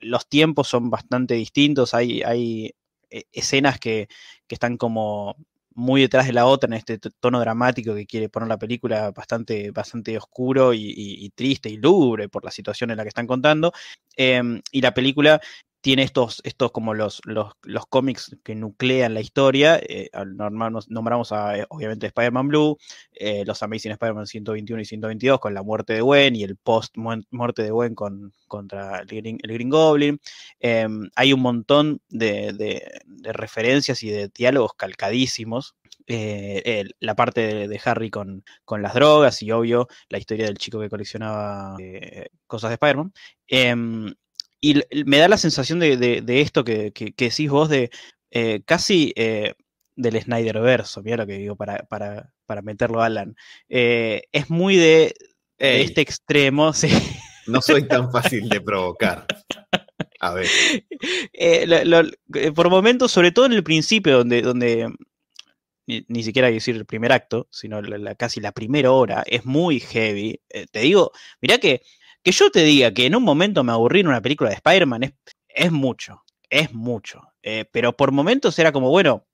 [0.00, 2.72] los tiempos son bastante distintos, hay, hay
[3.32, 4.08] escenas que,
[4.46, 5.36] que están como
[5.74, 9.70] muy detrás de la otra en este tono dramático que quiere poner la película bastante,
[9.70, 13.72] bastante oscuro y triste y lúgubre por la situación en la que están contando.
[14.16, 15.40] Em, y la película
[15.80, 19.78] tiene estos, estos como los, los, los cómics que nuclean la historia.
[19.82, 20.10] eh,
[20.88, 22.76] nombramos a, eh, obviamente, Spider-Man Blue,
[23.12, 26.96] eh, los Amazing Spider-Man 121 y 122 con la muerte de Gwen y el post
[26.96, 30.20] muerte de Gwen con, contra el Green, Goblin.
[30.58, 33.00] Em, hay un montón de, de-
[33.32, 35.74] referencias y de diálogos calcadísimos.
[36.06, 40.80] Eh, la parte de, Harry con, con las drogas y obvio la historia del chico
[40.80, 41.76] que coleccionaba
[42.46, 43.12] cosas de Spider-Man.
[44.60, 47.90] Y me da la sensación de, de- de esto que, que- que decís vos de
[48.30, 49.54] eh, casi eh,
[49.96, 53.34] del Snyderverso, mira lo que digo para, para, para meterlo Alan.
[53.68, 55.14] Eh, es muy de,
[55.58, 56.88] este extremo, sí.
[57.46, 59.26] no soy tan fácil de provocar.
[60.20, 60.46] A ver,
[61.66, 64.88] lo- lo- por momentos, sobre todo en el principio, donde, donde
[65.86, 68.92] ni, ni siquiera hay que decir el primer acto, sino la- la- casi la primera
[68.92, 70.40] hora, es muy heavy.
[70.70, 71.82] Te digo, mirá que,
[72.22, 75.02] que yo te diga que en un momento me aburrí en una película de Spider-Man
[75.04, 75.12] es,
[75.48, 77.22] es mucho, es mucho.
[77.42, 79.26] Eh, pero por momentos era como, bueno,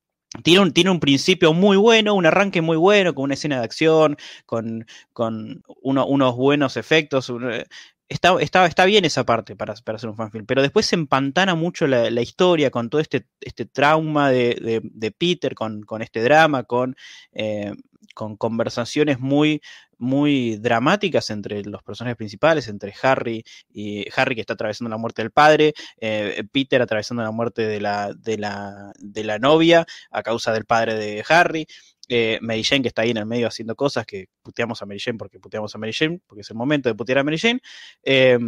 [0.42, 3.64] tiene un, tiene un principio muy bueno, un arranque muy bueno, con una escena de
[3.64, 7.30] acción, con, con uno- unos buenos efectos.
[7.50, 7.64] eh,
[8.08, 11.56] Está, está, está bien esa parte para, para hacer un fanfilm, pero después se empantana
[11.56, 16.22] mucho la, historia con todo este, este trauma de, de- de Peter, con, con este
[16.22, 16.94] drama, con,
[17.32, 17.72] eh,
[18.14, 19.60] con conversaciones muy,
[19.98, 25.22] muy dramáticas entre los personajes principales, entre Harry y Harry que está atravesando la muerte
[25.22, 30.22] del padre, eh, Peter atravesando la muerte de la, de, la, de la novia a
[30.22, 31.66] causa del padre de Harry.
[32.08, 35.00] Eh, Mary Jane que está ahí en el medio haciendo cosas que puteamos a Mary
[35.00, 37.60] Jane porque puteamos a Mary Jane, porque es el momento de putear a Mary Jane.
[38.04, 38.38] Eh,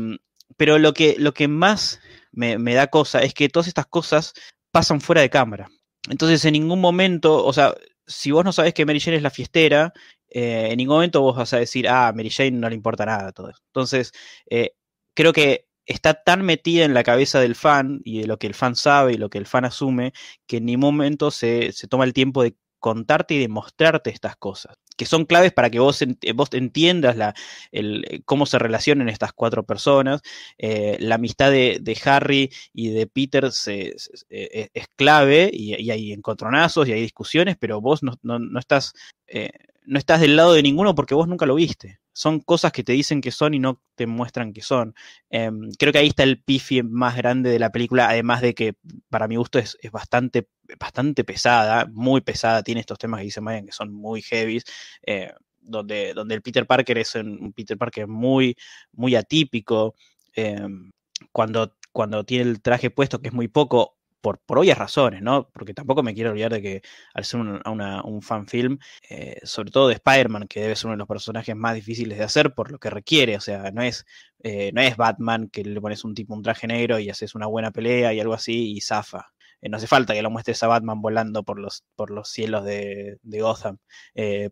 [0.57, 2.01] pero lo que, lo que más
[2.33, 4.33] me, me da cosa es que todas estas cosas
[4.71, 5.69] pasan fuera de cámara.
[6.09, 7.75] Entonces, en ningún momento, o sea,
[8.07, 9.93] si vos no sabés que Mary Jane es la fiestera,
[10.31, 13.33] eh, en ningún momento vos vas a decir, ah, Mary Jane no le importa nada
[13.33, 13.61] todo eso.
[13.69, 14.12] Entonces,
[14.51, 14.73] eh,
[15.14, 18.55] creo que está tan metida en la cabeza del fan y de lo que el
[18.55, 20.12] fan sabe y lo que el fan asume,
[20.47, 24.37] que en ningún momento se, se toma el tiempo de contarte y de mostrarte estas
[24.37, 27.35] cosas, que son claves para que vos, ent- vos entiendas la,
[27.73, 30.21] el, eh, cómo se relacionan estas cuatro personas.
[30.59, 35.91] Eh, la amistad de, de Harry y de Peter se- se- es clave y, y
[35.91, 38.93] hay encontronazos y hay discusiones, pero vos no, no- no estás,
[39.27, 39.51] eh,
[39.87, 42.01] no estás del lado de ninguno porque vos nunca lo viste.
[42.19, 44.93] Son cosas que te dicen que son y no te muestran que son.
[45.31, 48.75] Em, creo que ahí está el pifi más grande de la película, además de que
[49.09, 50.49] para mi gusto es, es bastante,
[50.81, 54.61] bastante pesada, muy pesada, tiene estos temas que dice Mayan que son muy heavy,
[55.07, 58.57] eh, donde, donde el Peter Parker es un, Peter Parker muy,
[58.91, 59.95] muy atípico,
[60.35, 60.91] em,
[61.31, 65.49] cuando, cuando tiene el traje puesto, que es muy poco, por, por obvias razones, ¿no?
[65.53, 66.83] Porque tampoco me quiero olvidar de que
[67.15, 68.79] al ser un, un fanfilm,
[69.09, 72.25] eh, sobre todo de Spider-Man, que debe ser uno de los personajes más difíciles de
[72.25, 74.05] hacer por lo que requiere, o sea, no es,
[74.43, 77.47] eh, no es Batman que le pones un tipo un traje negro y haces una
[77.47, 79.27] buena pelea y algo así y zafa.
[79.63, 83.19] no hace falta que lo muestres a Batman volando por los, por los cielos de,
[83.25, 83.79] Gotham,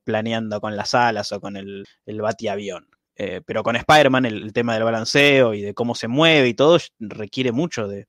[0.04, 2.95] planeando con las alas o con el, el batiavión.
[3.18, 6.78] Eh, pero con Spider-Man el, tema del balanceo y de cómo se mueve y todo
[7.00, 8.06] requiere mucho de,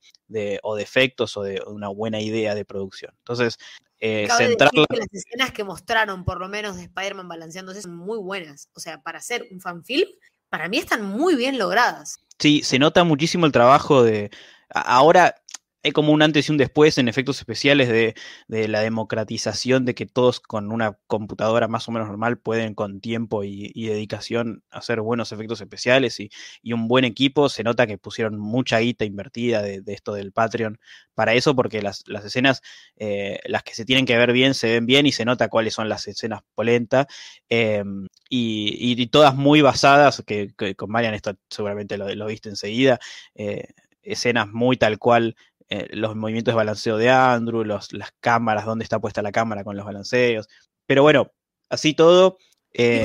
[0.63, 3.13] o de efectos o de una buena idea de producción.
[3.19, 3.57] Entonces,
[3.99, 4.85] eh, centrarla...
[4.89, 8.69] que las escenas que mostraron, por lo menos de Spider-Man balanceándose, son muy buenas.
[8.73, 10.09] O sea, para hacer un fanfilm,
[10.49, 12.17] para mí están muy bien logradas.
[12.37, 14.29] Sí, se nota muchísimo el trabajo de...
[14.69, 15.35] Ahora,
[15.83, 18.15] hay como un antes y un después en efectos especiales de,
[18.67, 23.43] la democratización de que todos con una computadora más o menos normal pueden con tiempo
[23.43, 26.29] y, dedicación hacer buenos efectos especiales y,
[26.73, 27.49] un buen equipo.
[27.49, 30.79] Se nota que pusieron mucha guita invertida de, esto del Patreon
[31.13, 32.61] para eso, porque las, escenas,
[32.97, 35.73] eh, las que se tienen que ver bien, se ven bien y se nota cuáles
[35.73, 37.07] son las escenas polenta.
[37.49, 42.99] Em, y, todas muy basadas, que, con Marian esto seguramente lo, viste enseguida,
[43.35, 43.67] eh,
[44.03, 45.35] escenas muy tal cual
[45.69, 49.75] eh, los movimientos de balanceo de Andrew, las cámaras, dónde está puesta la cámara con
[49.75, 50.47] los balanceos.
[50.85, 51.31] Pero bueno,
[51.69, 52.37] así todo.
[52.73, 53.03] Eh,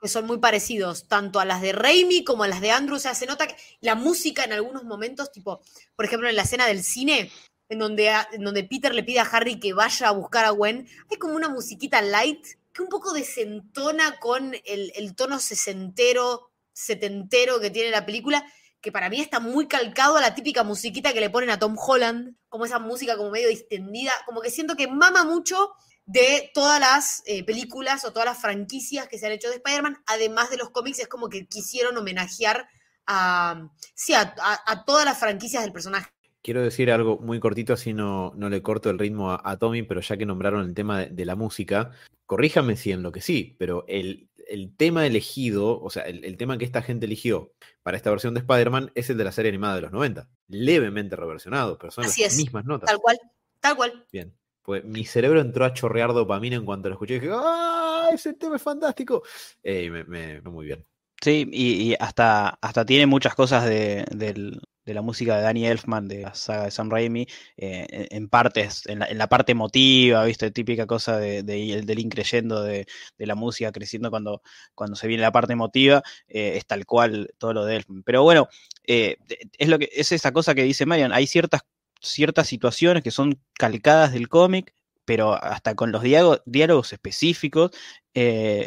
[0.00, 2.96] que son muy parecidos, tanto a las de Raimi como a las de Andrew.
[2.96, 5.60] O sea, se nota que la música en algunos momentos, tipo,
[5.94, 7.30] por ejemplo, en la escena del cine,
[7.68, 10.88] en donde, en donde Peter le pide a Harry que vaya a buscar a Gwen,
[11.10, 17.60] hay como una musiquita light que un poco desentona con el, el tono sesentero, setentero
[17.60, 18.44] que tiene la película
[18.84, 21.74] que para mí está muy calcado a la típica musiquita que le ponen a Tom
[21.74, 25.72] Holland, como esa música como medio distendida, como que siento que mama mucho
[26.04, 29.96] de todas las eh, películas o todas las franquicias que se han hecho de Spider-Man,
[30.06, 32.68] además de los cómics, es como que quisieron homenajear
[33.06, 36.10] a, sí, a, todas las franquicias del personaje.
[36.42, 40.02] Quiero decir algo muy cortito, así no, no le corto el ritmo a, Tommy, pero
[40.02, 41.92] ya que nombraron el tema de, de la música,
[42.26, 46.58] corríjame si en lo que sí, pero el, el tema elegido, o sea, el, tema
[46.58, 47.52] que esta gente eligió
[47.82, 50.28] para esta versión de Spider-Man es el de la serie animada de los 90.
[50.48, 52.88] Levemente reversionado, pero son las mismas notas.
[52.88, 53.18] Tal cual,
[53.60, 54.06] tal cual.
[54.12, 54.34] Bien.
[54.62, 58.08] Pues mi cerebro entró a chorrear dopamina en cuanto lo escuché y dije, ¡ah!
[58.12, 59.22] Ese tema es fantástico.
[59.62, 60.86] Eh, me, me, muy bien.
[61.20, 66.08] Sí, y, hasta, hasta tiene muchas cosas de, del, de la música de Danny Elfman
[66.08, 70.50] de la saga de Sam Raimi, eh, en, partes, en la, parte emotiva, ¿viste?
[70.50, 72.86] Típica cosa de, del increyendo de,
[73.18, 74.42] la música creciendo cuando,
[74.74, 78.02] cuando se viene la parte emotiva, eh, es tal cual todo lo de Elfman.
[78.02, 78.48] Pero bueno,
[78.86, 79.16] eh,
[79.58, 81.62] es, lo que, es esa cosa que dice Marian, hay ciertas,
[82.00, 84.74] ciertas situaciones que son calcadas del cómic,
[85.06, 87.72] pero hasta con los diálogos, específicos,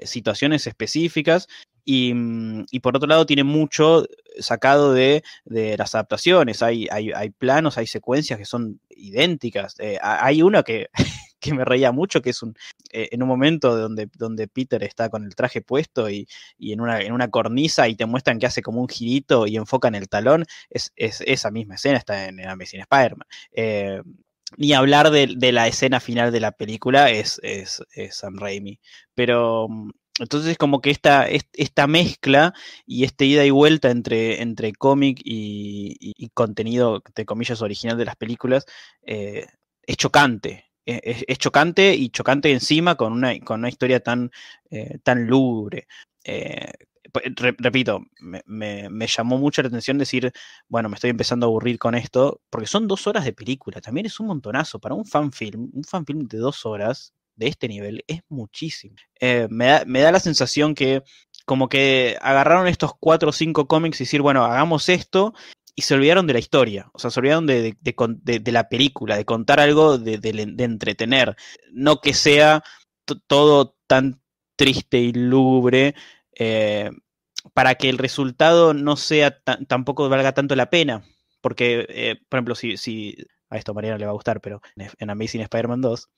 [0.03, 1.47] situaciones específicas,
[1.88, 4.06] Mm, y, por otro lado tiene mucho
[4.39, 6.62] sacado de, las adaptaciones.
[6.62, 9.76] Hay, hay, planos, hay secuencias que son idénticas.
[9.80, 10.89] Eh, hay una que,
[11.39, 12.56] que, me reía mucho, que es un,
[12.91, 16.28] eh, en un momento donde, donde Peter está con el traje puesto y,
[16.60, 19.95] en, una, en una cornisa y te muestran que hace como un girito y enfocan
[19.95, 20.45] el talón.
[20.69, 23.28] Es, esa misma escena está en, en Amazing Spider-Man.
[23.54, 24.02] Eh,
[24.58, 28.80] ni hablar de, la escena final de la película es, es, es Sam Raimi.
[29.13, 32.53] Pero mm, entonces, como que esta, esta mezcla
[32.86, 38.15] y esta ida y vuelta entre, entre cómic y, contenido, de comillas, original de las
[38.15, 38.65] películas,
[39.03, 39.45] eh,
[39.84, 40.65] es chocante.
[40.86, 44.32] E, es, chocante y chocante encima con una, con una historia tan,
[44.71, 45.88] eh, tan lúgubre.
[46.23, 46.71] Eh,
[47.58, 48.41] repito, me,
[48.89, 50.32] me, llamó mucho la atención decir,
[50.67, 54.06] bueno, me estoy empezando a aburrir con esto, porque son dos horas de película, también
[54.08, 54.80] es un montonazo.
[54.80, 58.95] Para un fanfilm, un fanfilm de dos horas de este nivel es muchísimo.
[59.19, 61.04] Eh, me, da, la sensación que
[61.45, 65.34] como que agarraron estos cuatro o cinco cómics y decir, bueno, hagamos esto
[65.76, 67.78] y se olvidaron de la historia, o sea, se olvidaron de,
[68.52, 70.19] la película, de contar algo, de,
[70.58, 71.38] entretener,
[71.71, 72.63] no que sea
[73.28, 74.19] todo tan
[74.58, 75.93] triste y lúgubre,
[76.34, 76.89] eh,
[77.54, 81.04] para que el resultado no sea tampoco valga tanto la pena,
[81.41, 83.15] porque, eh, por ejemplo, si, si
[83.50, 86.10] a esto a Mariana le va a gustar, pero en Amazing Spider-Man 2,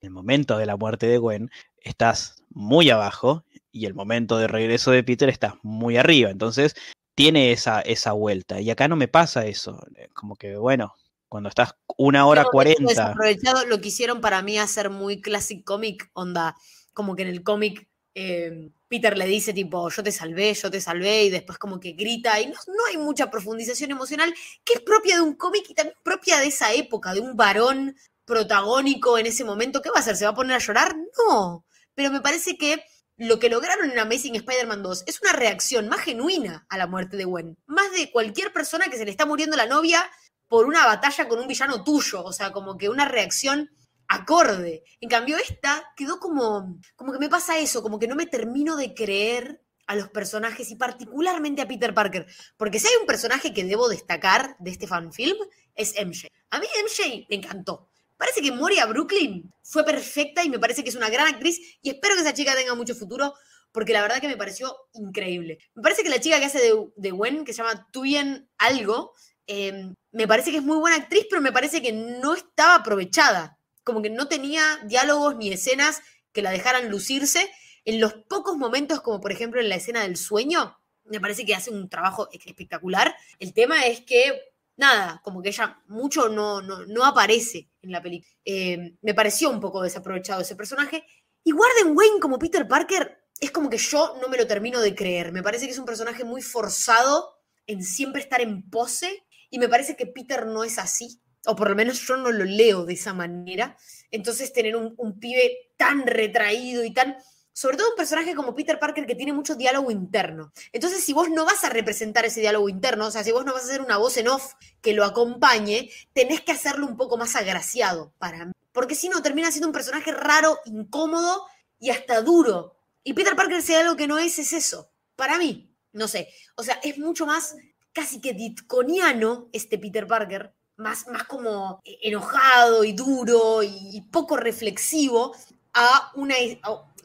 [0.00, 4.90] el momento de la muerte de Gwen estás muy abajo y el momento de regreso
[4.90, 6.30] de Peter estás muy arriba.
[6.30, 6.74] Entonces
[7.14, 8.60] tiene esa, esa vuelta.
[8.60, 9.80] Y acá no me pasa eso.
[9.96, 10.94] Eh, como que, bueno,
[11.28, 13.10] cuando estás una hora cuarenta.
[13.10, 16.56] Aprovechado, lo quisieron para mí hacer muy classic comic, onda,
[16.92, 20.80] como que en el cómic em, Peter le dice tipo, yo te salvé, yo te
[20.80, 24.34] salvé, y después como que grita, y no, no hay mucha profundización emocional,
[24.64, 27.94] que es propia de un cómic y también propia de esa época, de un varón
[28.30, 30.16] protagónico en ese momento, ¿qué va a hacer?
[30.16, 30.94] ¿Se va a poner a llorar?
[31.28, 31.66] No.
[31.94, 32.84] Pero me parece que
[33.16, 37.16] lo que lograron en Amazing Spider-Man 2 es una reacción más genuina a la muerte
[37.16, 37.58] de Gwen.
[37.66, 40.08] Más de cualquier persona que se le está muriendo la novia
[40.46, 42.22] por una batalla con un villano tuyo.
[42.22, 43.68] O sea, como que una reacción
[44.06, 44.84] acorde.
[45.00, 48.76] En cambio, esta quedó como, como que me pasa eso, como que no me termino
[48.76, 52.26] de creer a los personajes y particularmente a Peter Parker.
[52.56, 55.36] Porque si hay un personaje que debo destacar de este fanfilm,
[55.74, 56.28] es MJ.
[56.50, 57.89] A mí MJ me encantó.
[58.20, 61.88] Parece que Moria Brooklyn fue perfecta y me parece que es una gran actriz y
[61.88, 63.32] espero que esa chica tenga mucho futuro
[63.72, 65.58] porque la verdad que me pareció increíble.
[65.74, 69.14] Me parece que la chica que hace de, de Gwen, que se llama Tuyen algo,
[69.46, 73.58] eh, me parece que es muy buena actriz, pero me parece que no estaba aprovechada.
[73.84, 76.02] Como que no tenía diálogos ni escenas
[76.32, 77.50] que la dejaran lucirse.
[77.86, 81.54] En los pocos momentos, como por ejemplo en la escena del sueño, me parece que
[81.54, 83.16] hace un trabajo espectacular.
[83.38, 84.38] El tema es que
[84.80, 88.32] nada, como que ella mucho no, no, aparece en la película.
[88.44, 91.04] Eh, me pareció un poco desaprovechado ese personaje.
[91.44, 94.94] Y Warden Wayne como Peter Parker es como que yo no me lo termino de
[94.94, 95.32] creer.
[95.32, 97.30] Me parece que es un personaje muy forzado
[97.66, 101.20] en siempre estar en pose y me parece que Peter no es así.
[101.46, 103.76] O por lo menos yo no lo leo de esa manera.
[104.10, 107.16] Entonces tener un, un pibe tan retraído y tan
[107.60, 110.50] sobre todo un personaje como Peter Parker que tiene mucho diálogo interno.
[110.72, 113.52] Entonces, si vos no vas a representar ese diálogo interno, o sea, si vos no
[113.52, 117.18] vas a hacer una voz en off que lo acompañe, tenés que hacerlo un poco
[117.18, 118.52] más agraciado para mí.
[118.72, 121.44] Porque si no, termina siendo un personaje raro, incómodo
[121.78, 122.78] y hasta duro.
[123.04, 124.90] Y Peter Parker, si hay algo que no es, es eso.
[125.14, 126.30] Para mí, no sé.
[126.54, 127.56] O sea, es mucho más
[127.92, 135.36] casi que ditconiano este Peter Parker, más, más como enojado y duro y, poco reflexivo
[135.74, 136.36] a una,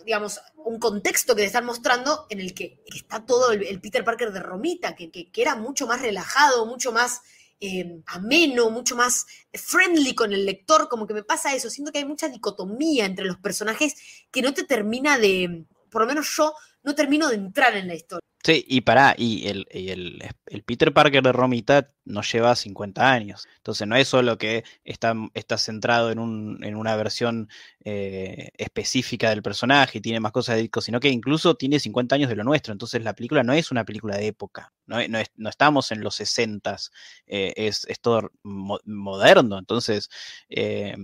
[0.06, 4.32] digamos, un contexto que te están mostrando en el que, está todo el, Peter Parker
[4.32, 7.22] de Romita, que, que, era mucho más relajado, mucho más
[7.60, 12.00] eh, ameno, mucho más friendly con el lector, como que me pasa eso, siento que
[12.00, 13.96] hay mucha dicotomía entre los personajes
[14.32, 16.54] que no te termina de, por lo menos yo,
[16.86, 18.22] no termino de entrar en la historia.
[18.46, 23.48] Sí, y pará, y el, el, Peter Parker de Romita nos lleva 50 años.
[23.58, 27.50] Entonces no es solo que está, está centrado en, un, en una versión
[27.84, 32.14] eh, específica del personaje y tiene más cosas de disco, sino que incluso tiene 50
[32.14, 32.72] años de lo nuestro.
[32.72, 36.78] Entonces la película no es una película de época, no, no, estamos en los 60,
[37.26, 39.58] eh, es, es, todo moderno.
[39.58, 40.12] Entonces,
[40.50, 40.96] eh,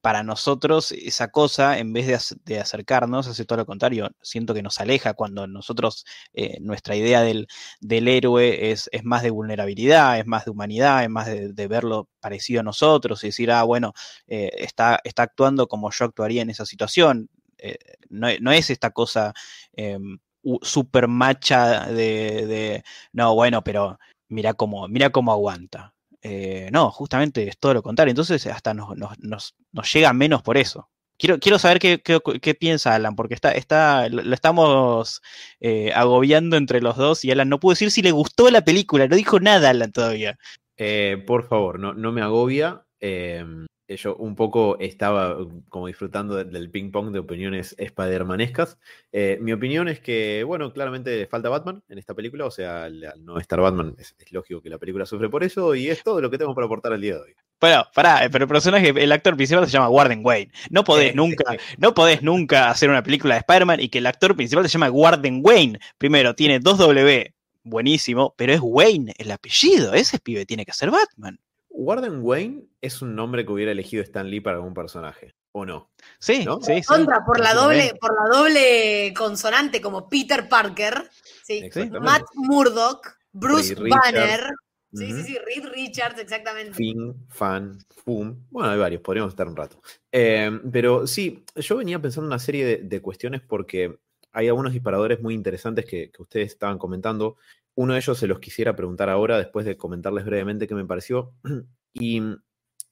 [0.00, 2.06] para nosotros esa cosa, en vez
[2.44, 4.10] de, acercarnos, hace todo lo contrario.
[4.22, 7.46] Siento que nos aleja cuando nosotros, eh, nuestra idea del,
[7.80, 12.60] héroe es, es, más de vulnerabilidad, es más de humanidad, es más de, verlo parecido
[12.60, 13.92] a nosotros y decir, ah, bueno,
[14.26, 17.28] eh, está, actuando como yo actuaría en esa situación.
[17.58, 17.78] Eh,
[18.10, 19.32] no, es esta cosa
[19.72, 20.18] em,
[20.62, 25.93] super macha de, de, no, bueno, pero mira cómo, mira cómo aguanta.
[26.26, 28.10] Eh, no, justamente es todo lo contrario.
[28.10, 29.54] Entonces hasta nos,
[29.92, 30.88] llega menos por eso.
[31.16, 35.22] Quiero, quiero saber qué, piensa Alan, porque está, está, lo estamos
[35.60, 39.06] eh, agobiando entre los dos y Alan no pudo decir si le gustó la película,
[39.06, 40.38] no dijo nada Alan todavía.
[40.76, 42.84] Eh, por favor, no, no me agobia.
[42.98, 45.36] Em, yo un poco estaba
[45.68, 48.78] como disfrutando del ping pong de opiniones spidermanescas.
[49.12, 53.12] Eh, mi opinión es que, bueno, claramente falta Batman en esta película, o sea, al,
[53.18, 56.30] no estar Batman es, lógico que la película sufre por eso y es todo lo
[56.30, 57.34] que tengo para aportar al día de hoy.
[57.60, 60.52] Bueno, pará, pero el personaje, el actor principal se llama Warden Wayne.
[60.70, 64.34] No podés nunca, no podés nunca hacer una película de Spider-Man y que el actor
[64.36, 65.78] principal se llama Warden Wayne.
[65.98, 69.94] Primero, tiene dos W, buenísimo, pero es Wayne el apellido.
[69.94, 71.38] Ese pibe tiene que ser Batman.
[71.74, 75.90] Warden Wayne es un nombre que hubiera elegido Stan Lee para algún personaje, ¿o no?
[76.20, 76.82] Sí, sí, sí.
[76.82, 81.10] Contra, por la, doble, por la doble consonante como Peter Parker,
[81.42, 81.68] ¿sí?
[82.00, 84.54] Matt Murdock, Bruce Banner.
[84.92, 86.74] Sí, sí, sí, Reed Richards, exactamente.
[86.74, 88.46] Finn, Fan, Fum.
[88.50, 89.82] Bueno, hay varios, podríamos estar un rato.
[90.12, 93.98] Eh, pero sí, yo venía pensando una serie de, cuestiones porque
[94.30, 97.36] hay algunos disparadores muy interesantes que, que, ustedes estaban comentando.
[97.76, 101.34] Uno de ellos se los quisiera preguntar ahora, después de comentarles brevemente qué me pareció.
[101.96, 102.20] Y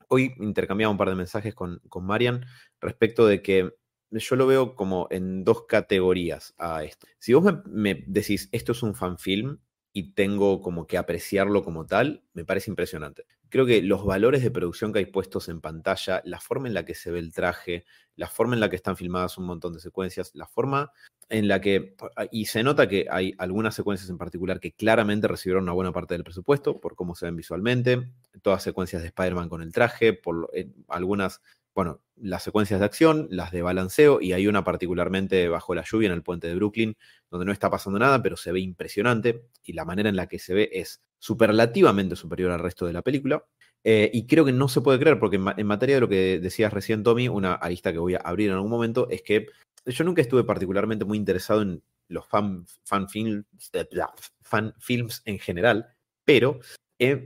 [0.07, 2.47] hoy intercambiaba un par de mensajes con, con Marian
[2.81, 3.73] respecto de que
[4.21, 7.07] yo lo veo como en dos categorías a esto.
[7.19, 9.59] Si vos me, decís, esto es un fanfilm
[9.93, 13.25] y tengo como que apreciarlo como tal, me parece impresionante.
[13.53, 16.87] Creo que los valores de producción que hay puestos en pantalla, la forma en la
[16.87, 17.85] que se ve el traje,
[18.17, 20.91] la forma en la que están filmadas un montón de secuencias, la forma
[21.29, 25.29] en la que, ah, y se nota que hay algunas secuencias en particular que claramente
[25.29, 28.09] recibieron una buena parte del presupuesto por cómo se ven visualmente,
[28.41, 31.43] todas secuencias de Spider-Man con el traje, por eh, algunas,
[31.75, 36.07] bueno, las secuencias de acción, las de balanceo, y hay una particularmente bajo la lluvia
[36.07, 36.97] en el puente de Brooklyn,
[37.31, 40.39] donde no está pasando nada, pero se ve impresionante, y la manera en la que
[40.39, 43.45] se ve es superlativamente superior al resto de la película.
[43.85, 46.73] Eh, y creo que no se puede creer, porque en, materia de lo que decías
[46.73, 49.47] recién, Tommy, una arista que voy a abrir en algún momento, es que
[49.87, 53.89] yo nunca estuve particularmente muy interesado en los fan, fan, films, eh,
[54.43, 55.87] fan films en general,
[56.25, 56.61] pero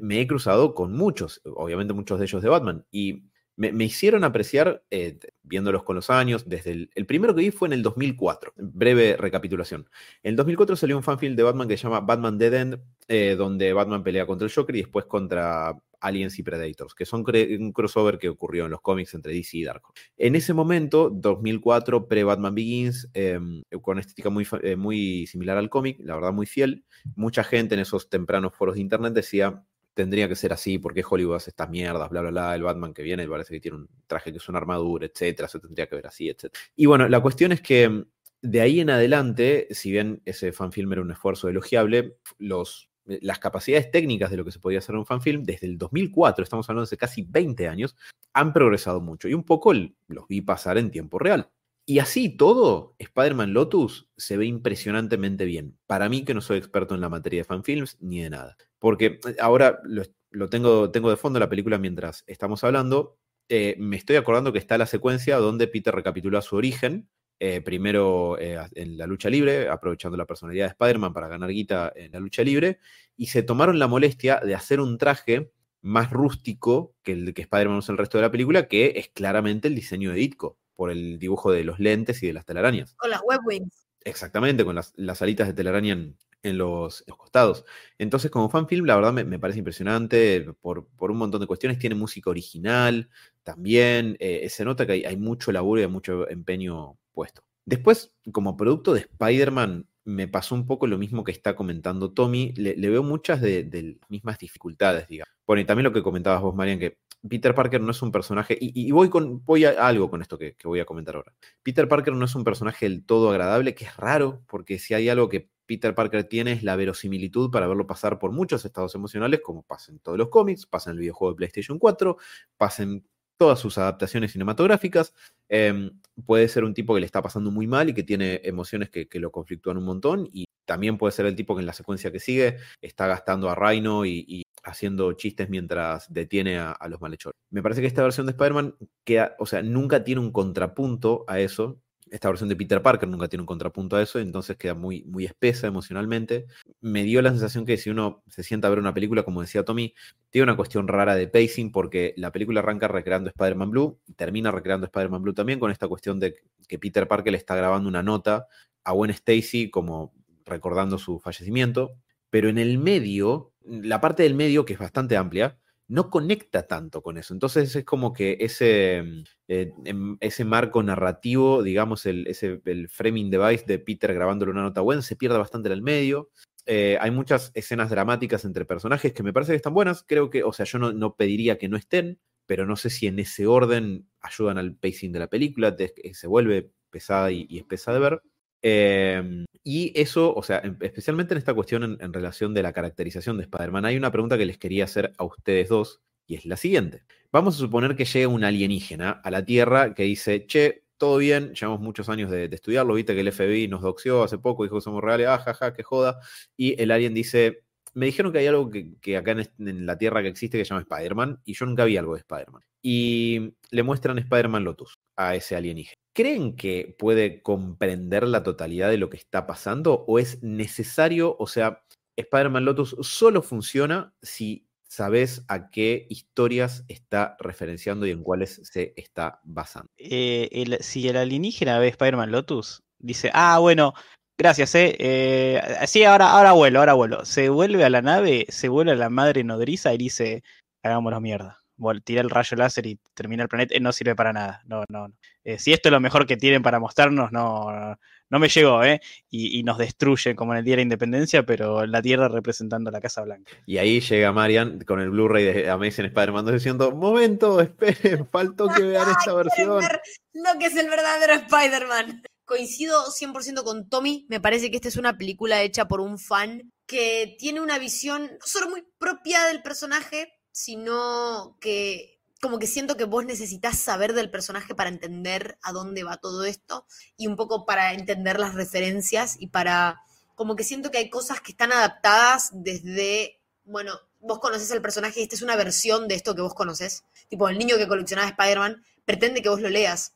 [0.01, 2.87] me he cruzado con muchos, obviamente muchos de ellos de Batman.
[2.91, 3.25] Y
[3.57, 7.69] me, hicieron apreciar, eh, viéndolos con los años, desde el, el primero que vi fue
[7.69, 8.53] en el 2004.
[8.57, 9.89] Breve recapitulación.
[10.23, 13.35] En el 2004 salió un fanfilm de Batman que se llama Batman Dead End, eh,
[13.37, 17.73] donde Batman pelea contra el Joker y después contra Aliens y Predators, que son un
[17.73, 19.83] crossover que ocurrió en los cómics entre DC y Dark.
[20.17, 23.41] En ese momento, 2004, pre-Batman Begins, eh,
[23.81, 26.85] con estética muy, eh, muy similar al cómic, la verdad muy fiel,
[27.15, 29.65] mucha gente en esos tempranos foros de internet decía,
[29.97, 33.03] tendría que ser así, porque Hollywood hace estas mierdas, bla, bla, bla, el Batman que
[33.03, 36.07] viene parece que tiene un traje que es una armadura, etcétera, se tendría que ver
[36.07, 36.63] así, etcétera.
[36.77, 38.05] Y bueno, la cuestión es que mm,
[38.43, 43.91] de ahí en adelante, si bien ese fanfilm era un esfuerzo elogiable, eh, las capacidades
[43.91, 46.91] técnicas de lo que se podía hacer en un fanfilm, desde el 2004, estamos hablando
[46.91, 47.97] de casi 20 años,
[48.35, 49.29] han progresado mucho.
[49.29, 51.49] Y un poco los vi pasar en tiempo real.
[51.87, 55.79] Y así todo, Spider-Man Lotus se ve impresionantemente bien.
[55.87, 58.59] Para mí, que no soy experto en la materia de fanfilms ni de nada.
[58.79, 63.19] Porque eh, ahora lo, lo tengo, tengo de fondo la película mientras estamos hablando.
[63.49, 67.09] eh, me estoy acordando que está la secuencia donde Peter recapitula su origen.
[67.39, 71.93] eh, primero eh, en la lucha libre, aprovechando la personalidad de Spider-Man para ganar guita
[71.95, 72.79] en la lucha libre.
[73.17, 75.53] Y se tomaron la molestia de hacer un traje
[75.83, 79.09] más rústico que el que Spider-Man usa en el resto de la película, que es
[79.09, 82.95] claramente el diseño de Ditko, por el dibujo de los lentes y de las telarañas.
[82.97, 83.87] Con las webwings.
[84.05, 86.17] Exactamente, con las, las alitas de telaraña en,
[86.47, 87.65] en los, los costados.
[87.99, 91.79] Entonces, como fanfilm, la verdad me, me parece impresionante por, por un montón de cuestiones.
[91.79, 93.09] Tiene música original
[93.43, 94.17] también.
[94.21, 97.43] eh, se nota que hay, hay mucho laburo y hay mucho empeño puesto.
[97.65, 102.53] Después, como producto de Spider-Man, me pasó un poco lo mismo que está comentando Tommy.
[102.57, 103.69] Le, veo muchas de,
[104.01, 105.35] las mismas dificultades, digamos.
[105.47, 108.57] Bueno, y también lo que comentabas vos, Marian, que Peter Parker no es un personaje,
[108.61, 111.35] y, y voy, con, voy a algo con esto que, que voy a comentar ahora.
[111.65, 115.09] Peter Parker no es un personaje del todo agradable, que es raro, porque si hay
[115.09, 119.63] algo que Peter Parker tiene la verosimilitud para verlo pasar por muchos estados emocionales, como
[119.63, 122.17] pasa en todos los cómics, pasa en el videojuego de PlayStation 4,
[122.57, 123.05] pasa en
[123.37, 125.15] todas sus adaptaciones cinematográficas.
[125.49, 125.91] Eh,
[126.25, 129.09] puede ser un tipo que le está pasando muy mal y que tiene emociones que,
[129.21, 132.21] lo conflictúan un montón, y también puede ser el tipo que en la secuencia que
[132.21, 137.37] sigue está gastando a Rhino y, y haciendo chistes mientras detiene a, a, los malhechores.
[137.51, 141.39] Me parece que esta versión de Spider-Man queda, o sea, nunca tiene un contrapunto a
[141.39, 141.81] eso.
[142.11, 145.25] Esta versión de Peter Parker nunca tiene un contrapunto a eso, entonces queda muy, muy
[145.25, 146.47] espesa emocionalmente.
[146.81, 149.65] Me dio la sensación que si uno se sienta a ver una película, como decía
[149.65, 149.95] Tommy,
[150.31, 154.87] tiene una cuestión rara de pacing, porque la película arranca recreando Spider-Man Blue, termina recreando
[154.87, 156.37] Spider-Man Blue también con esta cuestión de
[156.69, 158.47] que Peter Parker le está grabando una nota
[158.85, 161.97] a Gwen Stacy como recordando su fallecimiento,
[162.31, 165.59] pero en el medio, la parte del medio, que es bastante amplia,
[165.89, 167.33] no conecta tanto con eso.
[167.33, 169.05] Entonces es como que ese,
[169.49, 169.73] eh,
[170.21, 175.03] ese marco narrativo, digamos, el, ese, el framing device de Peter grabándole una nota buena,
[175.03, 176.31] se pierde bastante en el medio.
[176.67, 180.05] Eh, hay muchas escenas dramáticas entre personajes que me parece que están buenas.
[180.07, 183.07] Creo que, o sea, yo no, no pediría que no estén, pero no sé si
[183.07, 187.59] en ese orden ayudan al pacing de la película, de, se vuelve pesada y, y
[187.59, 188.23] espesa de ver.
[188.63, 193.43] Eh, y eso, o sea, especialmente en esta cuestión en, relación de la caracterización de
[193.43, 197.03] Spider-Man, hay una pregunta que les quería hacer a ustedes dos, y es la siguiente.
[197.33, 201.53] Vamos a suponer que llegue un alienígena a la Tierra que dice, che, todo bien,
[201.55, 204.83] llevamos muchos años de, estudiarlo, viste que el FBI nos doxió hace poco, dijo que
[204.83, 206.21] somos reales, ah, jaja, que joda,
[206.57, 207.65] y el alien dice,
[207.97, 210.83] me dijeron que hay algo que, acá en, la Tierra que existe que se llama
[210.83, 212.63] Spider-Man, y yo nunca vi algo de Spider-Man.
[212.83, 215.97] Y le muestran Spider-Man Lotus a ese alienígena.
[216.13, 221.47] ¿Creen que puede comprender la totalidad de lo que está pasando o es necesario, o
[221.47, 221.85] sea,
[222.17, 228.93] Spider-Man Lotus solo funciona si sabes a qué historias está referenciando y en cuáles se
[228.97, 229.91] está basando?
[229.97, 233.95] Eh, si el alienígena ve Spider-Man Lotus, dice, ah, bueno,
[234.39, 234.97] gracias, eh.
[234.99, 237.25] eh sí, ahora, ahora vuelo, ahora vuelo.
[237.25, 240.43] Se vuelve a la nave, se vuelve a la madre nodriza y dice,
[240.83, 241.63] hagámoslo mierda
[242.05, 244.63] tira el rayo láser y termina el planeta, eh, no sirve para nada.
[244.67, 245.15] No, no, no.
[245.45, 247.99] Eh, si esto es lo mejor que tienen para mostrarnos, no, no,
[248.31, 249.01] no me llegó, ¿eh?
[249.31, 252.91] Y, y, nos destruyen como en el Día de la Independencia, pero la Tierra representando
[252.91, 253.53] la Casa Blanca.
[253.67, 258.83] Y ahí llega Marian con el Blu-ray de Amazing Spider-Man diciendo, momento, esperen, faltó que
[258.83, 259.81] vean esta versión.
[259.81, 260.01] Ver
[260.33, 262.23] lo que es el verdadero Spider-Man.
[262.47, 266.73] Coincido 100% con Tommy, me parece que esta es una película hecha por un fan
[266.87, 272.97] que tiene una visión no solo muy propia del personaje, sino que como que siento
[272.97, 276.87] que vos necesitas saber del personaje para entender a dónde va todo esto
[277.17, 280.01] y un poco para entender las referencias y para
[280.37, 285.19] como que siento que hay cosas que están adaptadas desde, bueno, vos conoces al personaje
[285.19, 287.03] y esta es una versión de esto que vos conoces.
[287.29, 290.13] Tipo, el niño que coleccionaba Spider-Man pretende que vos lo leas,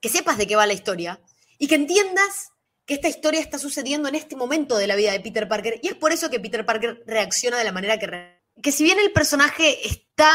[0.00, 1.20] que sepas de qué va la historia
[1.62, 2.50] y que entiendas
[2.84, 5.86] que esta historia está sucediendo en este momento de la vida de Peter Parker y
[5.86, 8.98] es por eso que Peter Parker reacciona de la manera que reacciona que si bien
[8.98, 10.32] el personaje está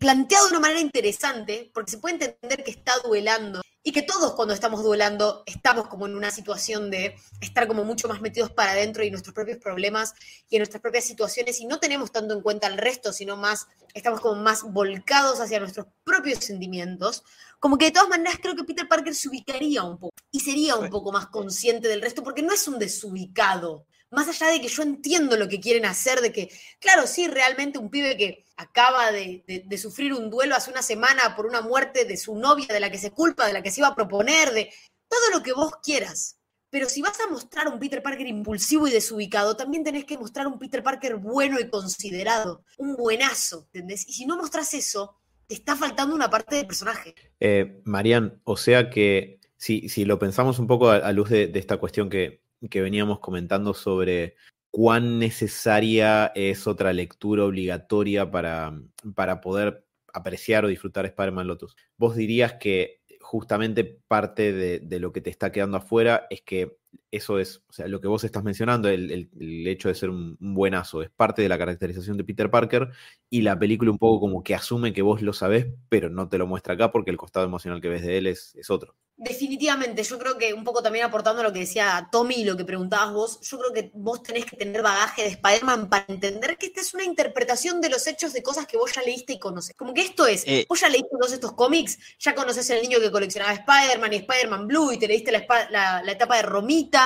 [0.00, 4.34] planteado de una manera interesante, porque se puede entender que está duelando y que todos
[4.34, 8.72] cuando estamos duelando estamos como en una situación de estar como mucho más metidos para
[8.72, 10.14] adentro y nuestros propios problemas
[10.48, 13.66] y en nuestras propias situaciones y no tenemos tanto en cuenta al resto, sino más,
[13.94, 17.24] estamos como más volcados hacia nuestros propios sentimientos,
[17.58, 20.76] como que de todas maneras creo que Peter Parker se ubicaría un poco y sería
[20.76, 24.68] un poco más consciente del resto porque no es un desubicado más allá de que
[24.68, 29.10] yo entiendo lo que quieren hacer, de que, claro, sí, realmente un pibe que acaba
[29.10, 32.90] de, sufrir un duelo hace una semana por una muerte de su novia, de la
[32.90, 34.70] que se culpa, de la que se iba a proponer, de
[35.08, 36.38] todo lo que vos quieras.
[36.68, 40.46] Pero si vas a mostrar un Peter Parker impulsivo y desubicado, también tenés que mostrar
[40.46, 44.06] un Peter Parker bueno y considerado, un buenazo, ¿entendés?
[44.08, 47.14] Y si no mostras eso, te está faltando una parte del personaje.
[47.40, 51.78] Eh, Marian, o sea que si, si lo pensamos un poco a, luz de, esta
[51.78, 54.36] cuestión que, que veníamos comentando sobre
[54.70, 58.72] cuán necesaria es otra lectura obligatoria para,
[59.14, 61.76] para poder apreciar o disfrutar Spider-Man Lotus.
[61.96, 66.76] ¿Vos dirías que justamente parte de, lo que te está quedando afuera es que
[67.12, 69.28] eso es, o sea, lo que vos estás mencionando, el,
[69.68, 72.88] hecho de ser un, buenazo, es parte de la caracterización de Peter Parker
[73.28, 76.38] y la película un poco como que asume que vos lo sabés, pero no te
[76.38, 78.96] lo muestra acá porque el costado emocional que ves de él es, es otro.
[79.14, 82.64] Definitivamente, yo creo que un poco también aportando lo que decía Tommy y lo que
[82.64, 86.66] preguntabas vos, yo creo que vos tenés que tener bagaje de Spider-Man para entender que
[86.66, 89.76] esta es una interpretación de los hechos de cosas que vos ya leíste y conoces.
[89.76, 90.64] Como que esto es, eh.
[90.68, 94.66] vos ya leíste todos estos cómics, ya conoces el niño que coleccionaba Spider-Man y Spider-Man
[94.66, 97.01] Blue y te leíste la, la etapa de Romita.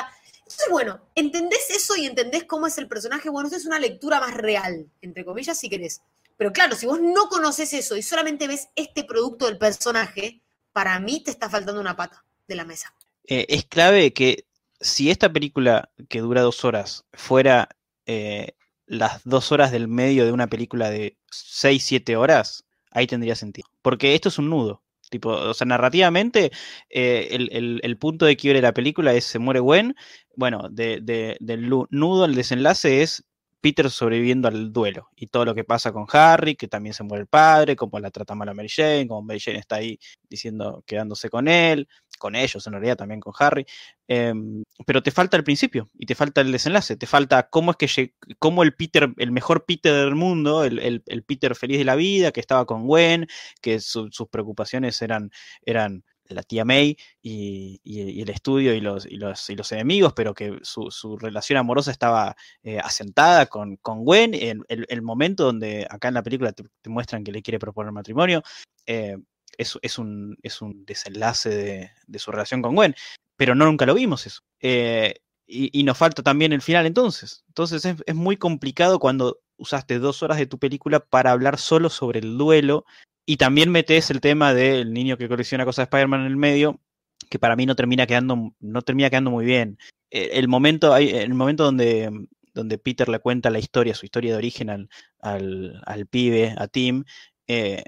[0.46, 3.28] Entonces, bueno, entendés eso y entendés cómo es el personaje.
[3.28, 6.02] Bueno, esto es una lectura más real, entre comillas, si querés.
[6.36, 10.40] Pero claro, si vos no conoces eso y solamente ves este producto del personaje,
[10.72, 12.94] para mí te está faltando una pata de la mesa.
[13.26, 14.46] Eh, es clave que
[14.80, 17.68] si esta película que dura dos horas fuera
[18.04, 18.52] eh,
[18.86, 23.68] las dos horas del medio de una película de seis, siete horas, ahí tendría sentido.
[23.82, 24.82] Porque esto es un nudo.
[25.10, 26.50] Tipo, o sea, narrativamente,
[26.90, 29.94] eh, el, punto de quiebre de la película es se muere Gwen.
[30.36, 33.24] Bueno, del nudo, el desenlace es
[33.60, 37.22] Peter sobreviviendo al duelo y todo lo que pasa con Harry, que también se muere
[37.22, 40.84] el padre, cómo la trata mal a Mary Jane, cómo Mary Jane está ahí diciendo,
[40.86, 43.66] quedándose con él, con ellos en realidad también con Harry.
[44.08, 47.76] Em, pero te falta el principio y te falta el desenlace, te falta cómo es
[47.76, 52.32] que cómo el Peter, el mejor Peter del mundo, el, Peter feliz de la vida,
[52.32, 53.26] que estaba con Gwen,
[53.60, 55.30] que sus preocupaciones eran,
[55.64, 57.80] eran la tía May y,
[58.20, 63.46] el estudio y los, y los, enemigos, pero que su, relación amorosa estaba eh, asentada
[63.46, 64.34] con, con Gwen.
[64.34, 68.42] En el, momento donde acá en la película te, muestran que le quiere proponer matrimonio,
[68.86, 69.16] eh,
[69.58, 72.94] es, un, es un desenlace de, su relación con Gwen,
[73.36, 74.42] pero no nunca lo vimos eso.
[74.60, 75.14] Eh,
[75.46, 77.44] y, nos falta también el final entonces.
[77.48, 81.88] Entonces es, es muy complicado cuando usaste dos horas de tu película para hablar solo
[81.88, 82.84] sobre el duelo
[83.26, 86.80] y también metes el tema del niño que colecciona cosas de Spider-Man en el medio,
[87.28, 89.78] que para mí no termina quedando, no termina quedando muy bien.
[90.10, 92.10] Eh, el momento, el momento donde,
[92.54, 97.04] donde Peter le cuenta la historia, su historia de origen al, al, pibe, a Tim,
[97.48, 97.82] eh,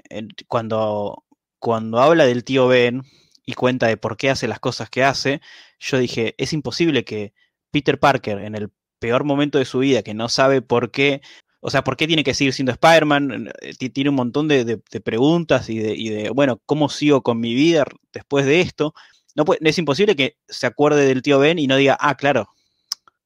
[0.47, 1.23] cuando,
[1.57, 3.03] cuando habla del tío Ben
[3.45, 5.41] y cuenta de por qué hace las cosas que hace,
[5.79, 7.33] yo dije, es imposible que
[7.71, 11.21] Peter Parker en el peor momento de su vida, que no sabe por qué
[11.61, 13.51] o sea, ¿por qué tiene que seguir siendo Spider-Man?
[13.61, 18.45] Eh, tiene un montón de, preguntas y de, bueno, ¿cómo sigo con mi vida después
[18.45, 18.93] de esto?
[19.35, 22.49] No es imposible que se acuerde del tío Ben y no diga, ah, claro,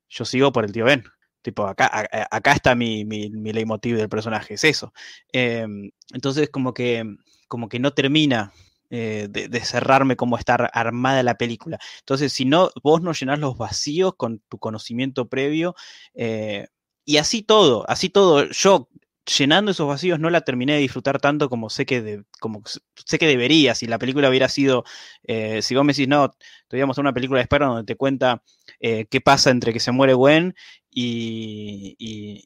[0.10, 1.04] yo sigo por el tío Ben.
[1.42, 4.94] Tipo, acá, acá está mi, mi, leitmotiv del personaje, es eso.
[5.34, 7.04] Em, entonces, como que,
[7.50, 8.54] como que no termina
[8.90, 11.80] eh, de, cerrarme como estar armada la película.
[12.00, 15.76] Entonces, si no, vos no llenás los vacíos con tu conocimiento previo,
[16.14, 16.68] eh,
[17.06, 18.46] y así todo, así todo.
[18.52, 18.90] Yo
[19.26, 22.62] llenando esos vacíos no la terminé de disfrutar tanto como sé que, como
[23.06, 23.76] sé que debería.
[23.76, 24.84] Si la película hubiera sido,
[25.24, 26.34] eh, si vos me decís, no,
[26.68, 28.44] te a una película de Spider donde te cuenta
[28.80, 30.56] eh, qué pasa entre que se muere Gwen
[30.90, 31.96] y,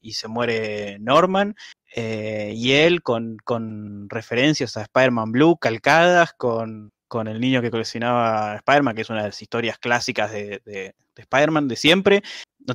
[0.01, 1.55] y, se muere Norman,
[1.95, 7.71] eh, y él con, con, referencias a Spider-Man Blue calcadas, con, con, el niño que
[7.71, 12.23] coleccionaba Spider-Man, que es una de las historias clásicas de, de Spider-Man de siempre,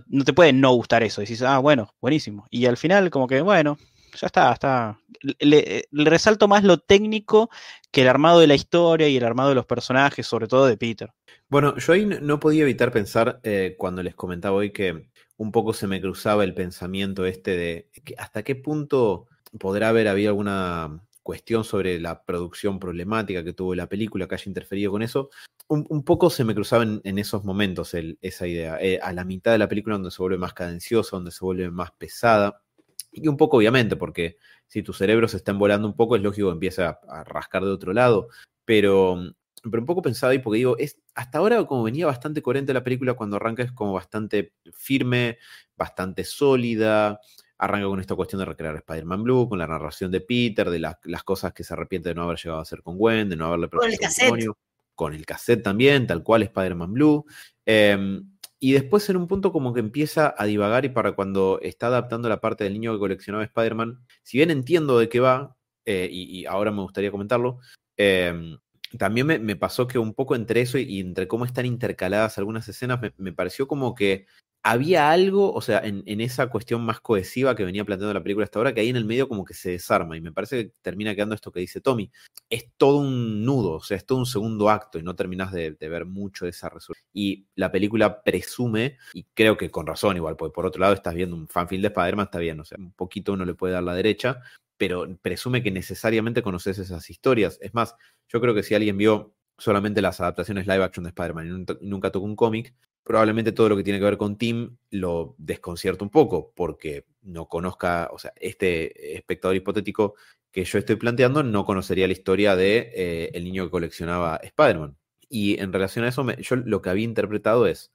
[0.08, 1.20] no, te puede no gustar eso.
[1.20, 2.46] Decís, ah, bueno, buenísimo.
[2.50, 3.78] Y al final, como que, bueno,
[4.20, 4.98] ya está, está.
[5.38, 7.50] Le, resalto más lo técnico
[7.90, 10.76] que el armado de la historia y el armado de los personajes, sobre todo de
[10.76, 11.12] Peter.
[11.48, 15.72] Bueno, yo ahí no podía evitar pensar eh, cuando les comentaba hoy que un poco
[15.72, 19.26] se me cruzaba el pensamiento este de que hasta qué punto
[19.58, 24.44] podrá haber habido alguna cuestión sobre la producción problemática que tuvo la película que haya
[24.46, 25.30] interferido con eso,
[25.72, 28.78] un, poco se me cruzaba en, esos momentos esa idea.
[28.80, 31.70] Eh, a la mitad de la película donde se vuelve más cadenciosa, donde se vuelve
[31.70, 32.62] más pesada,
[33.10, 36.48] Y un poco obviamente, porque si tu cerebro se está volando un poco, es lógico
[36.48, 38.28] que empieza a, a rascar de otro lado.
[38.64, 39.18] Pero,
[39.62, 42.84] pero un poco pensado ahí, porque digo, es, hasta ahora como venía bastante coherente la
[42.84, 45.38] película, cuando arranca es como bastante firme,
[45.76, 47.20] bastante sólida,
[47.58, 50.98] arranca con esta cuestión de recrear Spider-Man Blue, con la narración de Peter, de la-
[51.04, 53.46] las cosas que se arrepiente de no haber llegado a hacer con Gwen, de no
[53.46, 54.46] haberle Con el cassette.
[54.94, 57.24] Con el cassette también, tal cual Spider-Man Blue.
[57.66, 58.28] Em,
[58.58, 62.28] y después en un punto como que empieza a divagar y para cuando está adaptando
[62.28, 66.40] la parte del niño que coleccionaba Spider-Man, si bien entiendo de qué va, eh, y,
[66.40, 67.58] y ahora me gustaría comentarlo,
[67.96, 68.58] em,
[68.98, 73.00] también me, pasó que un poco entre eso y, entre cómo están intercaladas algunas escenas,
[73.16, 74.26] me, pareció como que
[74.64, 78.58] había algo, o sea, en, esa cuestión más cohesiva que venía planteando la película hasta
[78.60, 81.14] ahora, que ahí en el medio como que se desarma y me parece que termina
[81.14, 82.12] quedando esto que dice Tommy.
[82.48, 85.72] Es todo un nudo, o sea, es todo un segundo acto y no terminas de,
[85.72, 87.04] de ver mucho de esa resolución.
[87.12, 91.14] Y la película presume, y creo que con razón igual, porque por otro lado estás
[91.14, 93.82] viendo un fanfilm de Spider-Man, está bien, o sea, un poquito uno le puede dar
[93.82, 94.42] la derecha,
[94.76, 97.58] pero presume que necesariamente conoces esas historias.
[97.62, 97.94] Es más,
[98.28, 101.78] yo creo que si alguien vio solamente las adaptaciones live action de Spider-Man y nun-
[101.80, 105.34] y nunca tocó un cómic, probablemente todo lo que tiene que ver con Tim lo
[105.38, 110.14] desconcierta un poco, porque no conozca, o sea, este espectador hipotético
[110.50, 114.96] que yo estoy planteando no conocería la historia de eh, el niño que coleccionaba Spider-Man.
[115.28, 117.90] Y en relación a eso, yo lo que había interpretado es,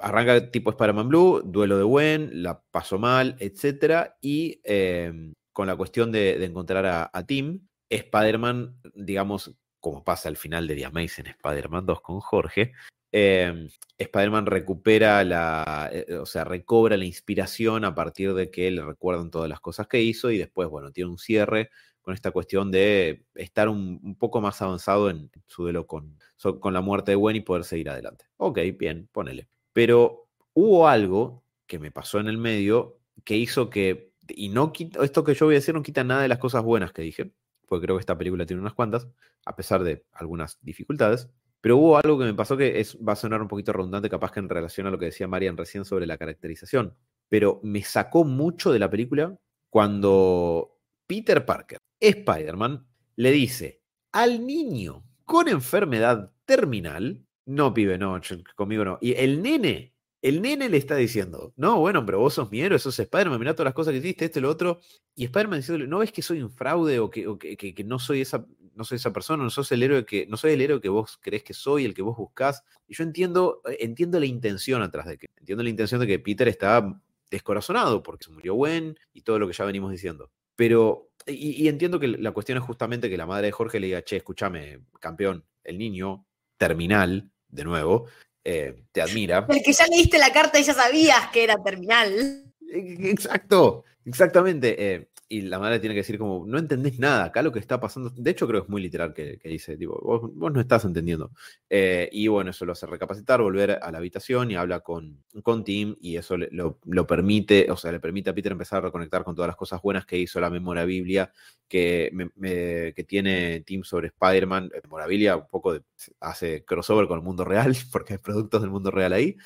[0.00, 5.76] arranca tipo Spider-Man Blue, duelo de Gwen, la pasó mal, etcétera, y eh, con la
[5.76, 11.86] cuestión de, encontrar a, Tim, Spider-Man, digamos, como pasa al final de The Amazing Spider-Man
[11.86, 12.72] 2 con Jorge,
[13.12, 18.82] eh, Spider-Man recupera la, eh, o sea, recobra la inspiración a partir de que le
[18.82, 22.70] recuerdan todas las cosas que hizo y después, bueno, tiene un cierre con esta cuestión
[22.70, 26.18] de estar un, poco más avanzado en su duelo con,
[26.60, 28.24] con la muerte de Gwen y poder seguir adelante.
[28.38, 29.48] Ok, bien, ponele.
[29.72, 35.04] Pero hubo algo que me pasó en el medio que hizo que, y no quita,
[35.04, 37.32] esto que yo voy a decir no quita nada de las cosas buenas que dije,
[37.66, 39.08] porque creo que esta película tiene unas cuantas,
[39.44, 41.28] a pesar de algunas dificultades.
[41.60, 44.32] Pero hubo algo que me pasó que es, va a sonar un poquito redundante, capaz
[44.32, 46.94] que en relación a lo que decía Marian recién sobre la caracterización.
[47.28, 49.38] Pero me sacó mucho de la película
[49.70, 52.84] cuando Peter Parker, Spider-Man,
[53.16, 58.20] le dice al niño con enfermedad terminal, no pibe, no,
[58.54, 58.98] conmigo no.
[59.00, 59.91] Y el nene,
[60.22, 63.54] el nene le está diciendo, no, bueno, pero vos sos mi héroe, sos Spider-Man, mirá
[63.54, 64.80] todas las cosas que hiciste, esto y lo otro.
[65.16, 67.26] Y Spider-Man diciéndole, ¿no ves que soy un fraude o que,
[67.58, 70.36] que- que no soy esa, no soy esa persona, no sos el héroe que, no
[70.36, 72.62] soy el héroe que vos crees que soy, el que vos buscás?
[72.86, 76.18] Y yo entiendo, eh, entiendo la intención atrás de que, entiendo la intención de que
[76.20, 77.00] Peter está
[77.30, 80.30] descorazonado porque se murió Gwen y todo lo que ya venimos diciendo.
[80.54, 83.86] Pero, y, y entiendo que la cuestión es justamente que la madre de Jorge le
[83.88, 86.26] diga, che, escúchame, campeón, el niño
[86.58, 88.06] terminal, de nuevo,
[88.44, 89.46] eh, te admira.
[89.48, 92.44] El que ya leíste la carta y ya sabías que era terminal.
[92.70, 94.94] Exacto, exactamente.
[94.94, 95.08] eh,
[95.38, 98.10] y la madre tiene que decir como, no entendés nada, acá lo que está pasando,
[98.10, 101.30] de hecho creo que es muy literal que, dice, tipo, vos, no estás entendiendo.
[101.70, 105.64] Eh, y bueno, eso lo hace recapacitar, volver a la habitación y habla con, con
[105.64, 109.24] Tim y eso lo, lo permite, o sea, le permite a Peter empezar a reconectar
[109.24, 111.32] con todas las cosas buenas que hizo la memoria biblia
[111.68, 114.70] que, me- que tiene Tim sobre Spider-Man.
[114.84, 115.78] Memorabilia un poco
[116.20, 119.36] hace crossover con el mundo real, porque hay productos del mundo real ahí.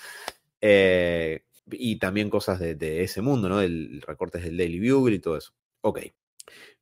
[0.61, 3.59] Eh, y también cosas de, de ese mundo, ¿no?
[3.59, 5.53] Del recortes del Daily Bugle y todo eso.
[5.87, 6.01] Ok.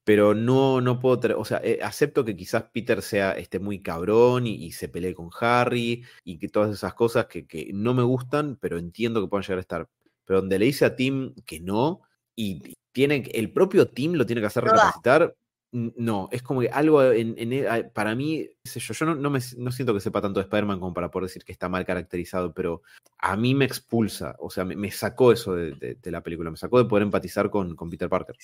[0.03, 4.47] Pero no, no puedo, o sea, eh, acepto que quizás Peter sea este, muy cabrón
[4.47, 8.03] y, y se pelee con Harry y que todas esas cosas que, que no me
[8.03, 9.89] gustan, pero entiendo que puedan llegar a estar.
[10.25, 12.01] Pero donde le dice a Tim que no
[12.35, 15.37] y tiene, el propio Tim lo tiene que hacer No recapacitar,
[15.75, 19.73] no, es como que algo en, e- para mí, sé yo, yo no, me, no
[19.73, 22.83] siento que sepa tanto de Spider-Man como para poder decir que está mal caracterizado, pero
[23.19, 26.57] a mí me expulsa, o sea, me, sacó eso de, de- de la película, me
[26.57, 28.37] sacó de poder empatizar con, con Peter Parker.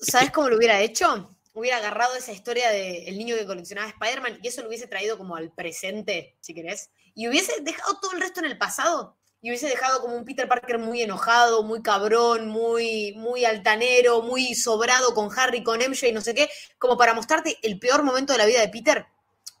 [0.00, 1.28] ¿sabes cómo lo hubiera hecho?
[1.52, 5.36] Hubiera agarrado esa historia del niño que coleccionaba Spider-Man y eso lo hubiese traído como
[5.36, 6.90] al presente, si querés.
[7.14, 9.18] Y hubiese dejado todo el resto en el pasado.
[9.42, 14.54] Y hubiese dejado como un Peter Parker muy enojado, muy cabrón, muy, muy altanero, muy
[14.54, 18.38] sobrado con Harry, con MJ no sé qué, como para mostrarte el peor momento de
[18.38, 19.06] la vida de Peter.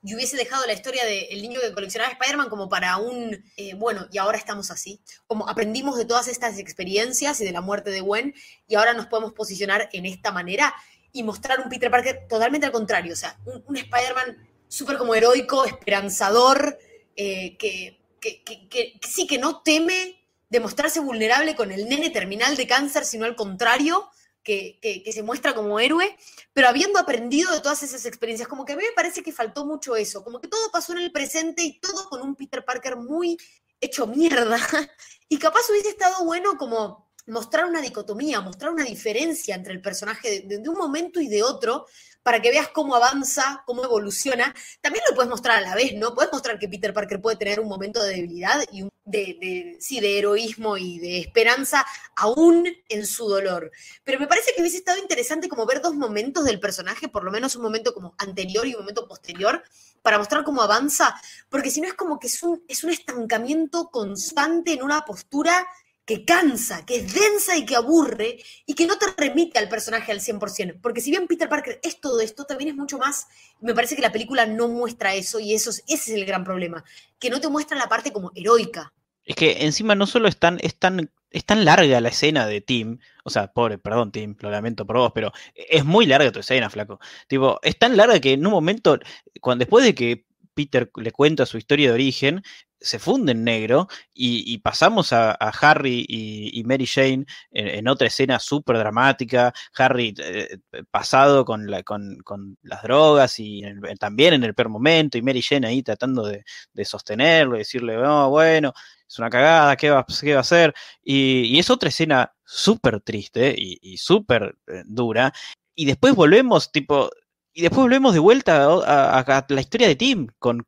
[0.04, 4.06] Y hubiese dejado la historia del niño que coleccionaba Spider-Man como para un, eh, bueno,
[4.12, 5.00] y ahora estamos así.
[5.26, 8.34] Como aprendimos de todas estas experiencias y de la muerte de Gwen,
[8.68, 10.72] y ahora nos podemos posicionar en esta manera
[11.12, 15.14] y mostrar un Peter Parker totalmente al contrario, o sea, un, un Spider-Man súper como
[15.14, 16.78] heroico, esperanzador,
[17.16, 23.04] eh, que, que, sí, que no teme demostrarse vulnerable con el nene terminal de cáncer,
[23.04, 24.08] sino al contrario,
[24.42, 26.16] que, se muestra como héroe,
[26.52, 29.66] pero habiendo aprendido de todas esas experiencias, como que a mí me parece que faltó
[29.66, 32.96] mucho eso, como que todo pasó en el presente y todo con un Peter Parker
[32.96, 33.36] muy
[33.80, 34.58] hecho mierda,
[35.28, 40.40] y capaz hubiese estado bueno como mostrar una dicotomía, mostrar una diferencia entre el personaje
[40.40, 41.86] de un momento y de otro,
[42.22, 44.54] para que veas cómo avanza, cómo evoluciona.
[44.80, 46.14] También lo puedes mostrar a la vez, ¿no?
[46.14, 50.18] Puedes mostrar que Peter Parker puede tener un momento de debilidad y de, sí, de
[50.18, 51.84] heroísmo y de esperanza
[52.16, 53.70] aún en su dolor.
[54.04, 57.30] Pero me parece que hubiese estado interesante como ver dos momentos del personaje, por lo
[57.30, 59.62] menos un momento como anterior y un momento posterior,
[60.02, 61.14] para mostrar cómo avanza,
[61.48, 65.66] porque si no es como que es un, es un estancamiento constante en una postura
[66.04, 70.12] que cansa, que es densa y que aburre y que no te remite al personaje
[70.12, 70.80] al 100%.
[70.80, 73.28] Porque si bien Peter Parker es todo esto, también es mucho más.
[73.60, 76.44] Me parece que la película no muestra eso y eso es, ese es el gran
[76.44, 76.84] problema,
[77.18, 78.92] que no te muestra la parte como heroica.
[79.24, 82.60] Es que encima no solo es tan, es tan, es tan larga la escena de
[82.60, 86.40] Tim, o sea, pobre, perdón Tim, lo lamento por vos, pero es muy larga tu
[86.40, 86.98] escena, flaco.
[87.28, 88.98] Tipo, es tan larga que en un momento,
[89.40, 92.42] cuando después de que Peter le cuenta su historia de origen,
[92.82, 98.78] se funde en negro y, pasamos a, Harry y, Mary Jane en, otra escena súper
[98.78, 100.58] dramática, Harry eh,
[100.90, 103.62] pasado con, la, con, con, las drogas y
[103.98, 106.44] también en el peor momento y Mary Jane ahí tratando de,
[106.84, 108.72] sostenerlo y decirle, oh, bueno,
[109.08, 110.74] es una cagada, ¿qué va, qué va a hacer?
[111.02, 115.32] Y, es otra escena súper triste y, y súper eh, dura.
[115.74, 117.10] Y después volvemos, tipo,
[117.52, 120.62] y después volvemos de vuelta a, la historia de Tim con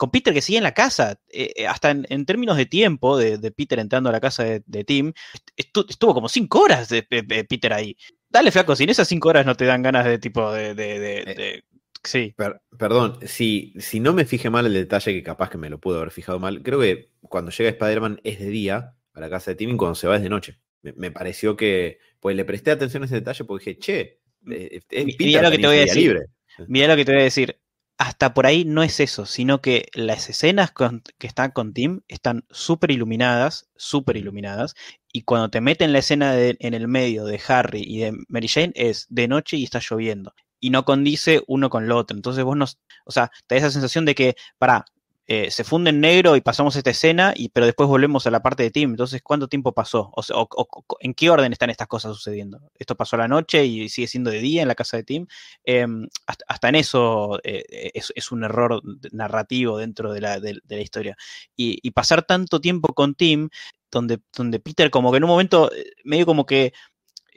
[0.00, 3.36] con Peter que sigue en la casa, eh, hasta en, en, términos de tiempo de,
[3.36, 5.12] de, Peter entrando a la casa de, de Tim,
[5.58, 7.94] estu estuvo como cinco horas de, de, Peter ahí.
[8.26, 10.74] Dale, flaco, si en esas cinco horas no te dan ganas de tipo de...
[10.78, 11.62] Eh,
[12.02, 12.32] sí.
[12.34, 15.78] Per perdón, si, si no me fijé mal el detalle, que capaz que me lo
[15.78, 19.50] pudo haber fijado mal, creo que cuando llega Spider-Man es de día a la casa
[19.50, 20.56] de Tim y cuando se va es de noche.
[20.80, 24.20] Me, me, pareció que, pues le presté atención a ese detalle porque dije, che,
[24.50, 24.80] eh,
[25.18, 26.02] Mira lo que te voy a decir.
[26.04, 26.26] Libre.
[26.68, 27.59] Mira lo que te voy a decir
[28.00, 30.72] hasta por ahí no es eso, sino que las escenas
[31.18, 34.74] que están con Tim están súper iluminadas, súper iluminadas,
[35.12, 38.72] y cuando te meten la escena en el medio de Harry y de Mary Jane
[38.74, 42.16] es de noche y está lloviendo, y no condice uno con lo otro.
[42.16, 42.64] Entonces vos no,
[43.04, 44.86] o sea, te da esa sensación de que, para,
[45.32, 48.42] eh, se funde en negro y pasamos esta escena, y, pero después volvemos a la
[48.42, 48.90] parte de Tim.
[48.90, 50.10] Entonces, ¿cuánto tiempo pasó?
[50.16, 52.60] O, o, o, ¿En qué orden están estas cosas sucediendo?
[52.76, 55.28] ¿Esto pasó a la noche y sigue siendo de día en la casa de Tim?
[55.62, 55.86] Eh,
[56.26, 57.62] hasta, hasta, en eso eh,
[57.94, 61.16] es, es, un error narrativo dentro de la, de, la historia.
[61.54, 63.50] Y, y, pasar tanto tiempo con Tim,
[63.88, 66.72] donde, donde Peter como que en un momento eh, medio como que...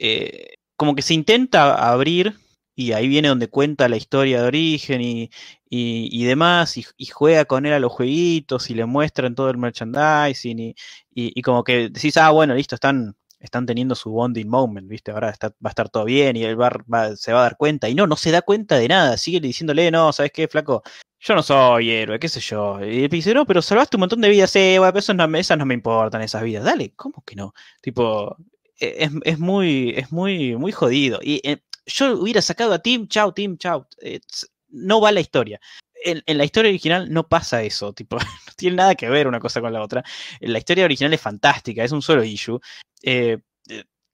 [0.00, 2.34] Eh, como que se intenta abrir
[2.74, 5.30] y ahí viene donde cuenta la historia de origen y,
[5.68, 9.58] y, y demás, y, juega con él a los jueguitos y le muestran todo el
[9.58, 10.74] merchandising y,
[11.14, 15.12] y, como que decís, ah, bueno, listo, están, están teniendo su bonding moment, ¿viste?
[15.12, 17.88] Ahora va a estar todo bien y él va, va, se va a dar cuenta.
[17.88, 20.82] Y no, no se da cuenta de nada, sigue diciéndole, no, ¿sabes qué, flaco?
[21.20, 22.80] Yo no soy héroe, qué sé yo.
[22.84, 25.66] Y dice, no, pero salvaste un montón de vidas, eh, bueno, esas no, esas no
[25.66, 26.64] me importan, esas vidas.
[26.64, 27.54] Dale, ¿cómo que no?
[27.80, 28.36] Tipo,
[28.80, 31.20] e, es, es muy, es muy, muy jodido.
[31.22, 33.88] Y eh, yo hubiera sacado a Tim, chao, Tim, chao.
[34.00, 34.20] Eh,
[34.68, 35.60] no va la historia.
[36.04, 39.60] En, la historia original no pasa eso, tipo, no tiene nada que ver una cosa
[39.60, 40.04] con la otra.
[40.40, 42.60] La historia original es fantástica, es un solo issue.
[43.02, 43.38] Eh,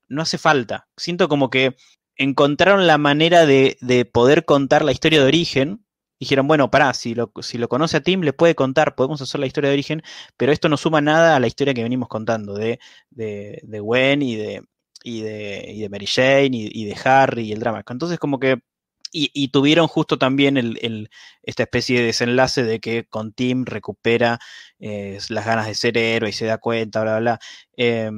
[0.09, 0.89] no hace falta.
[0.97, 1.77] Siento como que
[2.17, 5.85] encontraron la manera de, de, poder contar la historia de origen.
[6.19, 9.41] Dijeron, bueno, pará, si lo, si lo conoce a Tim, le puede contar, podemos hacer
[9.41, 10.03] la historia de origen,
[10.37, 12.79] pero esto no suma nada a la historia que venimos contando de,
[13.11, 14.63] de, de Gwen y de,
[15.03, 17.83] y de, y de Mary Jane y, y, de Harry y el drama.
[17.89, 18.59] Entonces como que...
[19.13, 21.11] Y, y tuvieron justo también el, el,
[21.43, 24.39] esta especie de desenlace de que con Tim recupera
[24.79, 27.41] eh, las ganas de ser héroe y se da cuenta, bla, bla, bla.
[27.77, 28.11] Eh,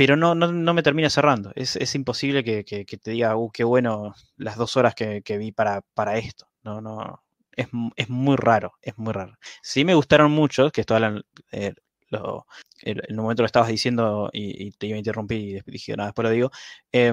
[0.00, 1.52] pero no, no, no, me termina cerrando.
[1.54, 5.36] Es, es imposible que, que, te diga, uh, qué bueno las dos horas que, que
[5.36, 6.48] vi para, para esto.
[6.64, 7.22] No, no,
[7.52, 9.36] es, es, muy raro, es muy raro.
[9.62, 11.22] Sí me gustaron mucho, que esto hablan,
[11.52, 11.74] eh,
[12.10, 12.46] lo,
[12.82, 16.24] en el momento lo estabas diciendo y, te iba a interrumpir y dije, nada, después
[16.24, 16.50] lo digo,
[16.92, 17.12] eh,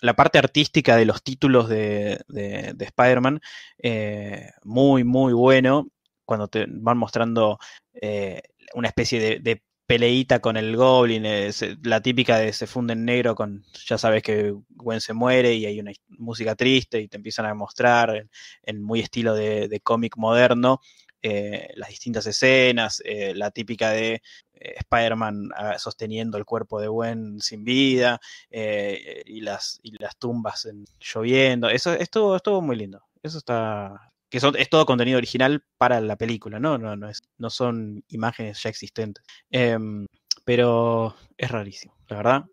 [0.00, 3.40] la parte artística de los títulos de, de, de Spider-Man,
[3.78, 5.88] eh, muy, muy bueno,
[6.24, 7.58] cuando te van mostrando
[7.94, 8.42] eh,
[8.74, 13.04] una especie de, de, peleita con el Goblin, es la típica de se funde en
[13.04, 17.18] negro con, ya sabes que Gwen se muere y hay una música triste y te
[17.18, 18.26] empiezan a mostrar
[18.62, 20.80] en, muy estilo de cómic moderno,
[21.26, 24.20] eh, las distintas escenas, eh, la típica de
[24.52, 28.20] eh, Spider-Man uh, sosteniendo el cuerpo de Gwen sin vida
[28.50, 29.80] y, las,
[30.18, 31.70] tumbas en, lloviendo.
[31.70, 33.00] Eso estuvo, estuvo muy lindo.
[33.22, 34.12] Eso está.
[34.28, 36.76] Que es todo contenido original para la película, ¿no?
[36.76, 39.24] No, no, no son imágenes ya existentes.
[39.48, 40.04] Em,
[40.44, 42.44] pero es rarísimo, la verdad.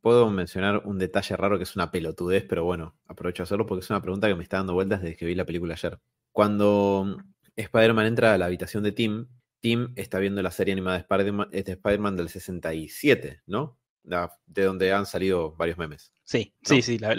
[0.00, 3.84] Puedo mencionar un detalle raro que es una pelotudez, pero bueno, aprovecho a hacerlo porque
[3.84, 5.98] es una pregunta que me está dando vueltas desde que vi la película ayer.
[6.32, 7.18] Cuando
[7.56, 9.28] Spider-Man entra a la habitación de Tim.
[9.60, 13.78] Tim está viendo la serie animada de Spider-Man Spider del 67, ¿no?
[14.04, 16.12] la- de donde han salido varios memes.
[16.24, 16.68] Sí, ¿No?
[16.68, 17.14] sí, sí, la,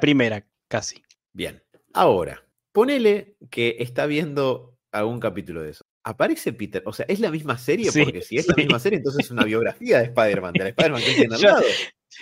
[0.00, 1.02] primera, casi.
[1.32, 1.62] Bien.
[1.94, 5.86] Ahora, ponele que está viendo algún capítulo de eso.
[6.04, 8.98] Aparece Peter, o sea, es la misma serie, Sí, porque si es la misma serie,
[8.98, 11.62] entonces es una biografía de Spider-Man, de la Spider-Man que tiene al lado.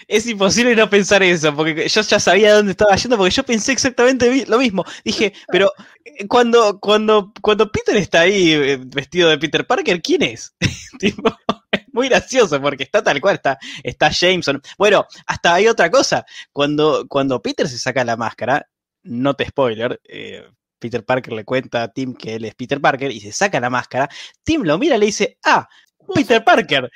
[0.07, 3.72] Es imposible no pensar eso, porque yo ya sabía dónde estaba yendo, porque yo pensé
[3.72, 4.84] exactamente lo mismo.
[5.05, 5.72] Dije, pero
[6.05, 10.55] eh, cuando, cuando, cuando Peter está ahí eh, vestido de Peter Parker, ¿quién es?
[10.99, 11.36] Tipo,
[11.70, 14.62] es muy gracioso, porque está tal cual, está, está Jameson.
[14.78, 16.24] Bueno, hasta hay otra cosa.
[16.53, 18.68] Cuando, cuando Peter se saca la máscara,
[19.03, 20.45] no te spoiler, eh,
[20.78, 23.70] Peter Parker le cuenta a Tim que él es Peter Parker y se saca la
[23.70, 24.09] máscara.
[24.42, 25.68] Tim lo mira y le dice, ah,
[26.14, 26.90] Peter Parker.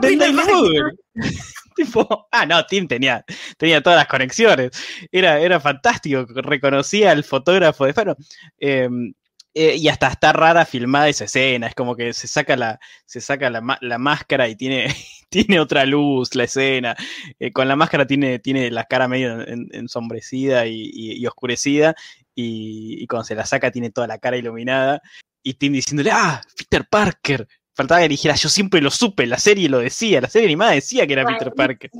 [0.00, 0.96] Neighborhood.
[1.76, 3.24] tipo, ah, no, Tim tenía,
[3.58, 4.70] tenía todas las conexiones.
[5.10, 6.26] Era, era fantástico.
[6.28, 8.16] Reconocía al fotógrafo de Faro.
[8.58, 8.88] Eh,
[9.54, 11.66] eh, y hasta está rara filmada esa escena.
[11.66, 14.86] Es como que se saca la, se saca la, la máscara y tiene,
[15.28, 16.96] tiene otra luz la escena.
[17.38, 21.94] Eh, con la máscara tiene, tiene la cara medio en- ensombrecida y, y- oscurecida.
[22.34, 25.02] Y cuando se la saca tiene toda la cara iluminada.
[25.42, 27.46] Y Tim diciéndole, ah, Peter Parker.
[27.74, 30.72] Faltaba que le dijera, yo siempre lo supe, la serie lo decía, la serie animada
[30.72, 31.90] decía que era Peter Parker.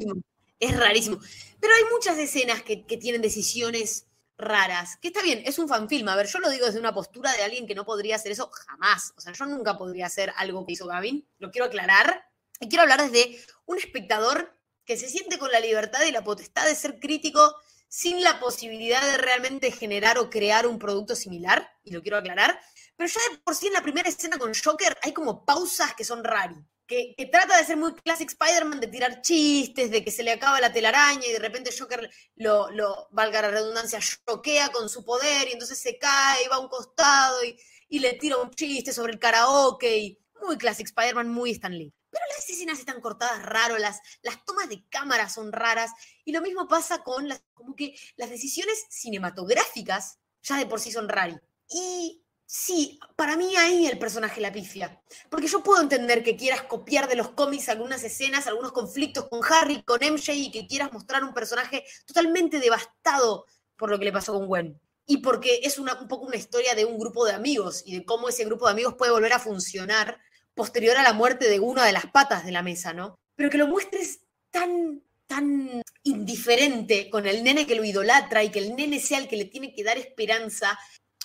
[0.60, 1.18] Es rarísimo.
[1.60, 4.06] Pero hay muchas escenas que, que tienen decisiones
[4.36, 4.96] raras.
[5.00, 6.08] Que está bien, es un fanfilm.
[6.08, 8.50] A ver, yo lo digo desde una postura de alguien que no podría hacer eso
[8.50, 9.14] jamás.
[9.16, 11.26] O sea, yo nunca podría hacer algo que hizo Gavin.
[11.38, 12.24] Lo quiero aclarar.
[12.60, 16.66] Y quiero hablar desde un espectador que se siente con la libertad y la potestad
[16.66, 17.56] de ser crítico
[17.88, 21.70] sin la posibilidad de realmente generar o crear un producto similar.
[21.84, 22.58] Y lo quiero aclarar.
[23.03, 26.05] Pero ya de por sí en la primera escena con Joker hay como pausas que
[26.05, 26.55] son rari.
[26.86, 30.30] Que, que trata de ser muy classic Spider-Man, de tirar chistes, de que se le
[30.30, 35.05] acaba la telaraña y de repente Joker lo, lo valga la redundancia, choquea con su
[35.05, 38.53] poder y entonces se cae y va a un costado y, y le tira un
[38.53, 41.92] chiste sobre el karaoke muy classic Spider-Man, muy Stan Lee.
[42.09, 45.90] Pero las escenas están cortadas raro, las, las tomas de cámara son raras
[46.24, 50.92] y lo mismo pasa con las, como que las decisiones cinematográficas ya de por sí
[50.92, 51.36] son rari.
[51.68, 52.21] Y
[52.53, 55.00] sí, para mí ahí el personaje la pifia.
[55.30, 59.40] Porque yo puedo entender que quieras copiar de los cómics algunas escenas, algunos conflictos con
[59.48, 64.12] Harry, con MJ y que quieras mostrar un personaje totalmente devastado por lo que le
[64.12, 64.78] pasó con Gwen.
[65.07, 68.05] Y porque es una, un poco una historia de un grupo de amigos y de
[68.05, 70.20] cómo ese grupo de amigos puede volver a funcionar
[70.55, 73.18] posterior a la muerte de una de las patas de la mesa, ¿no?
[73.34, 78.59] Pero que lo muestres tan, tan indiferente con el nene que lo idolatra y que
[78.59, 80.78] el nene sea el que le tiene que dar esperanza,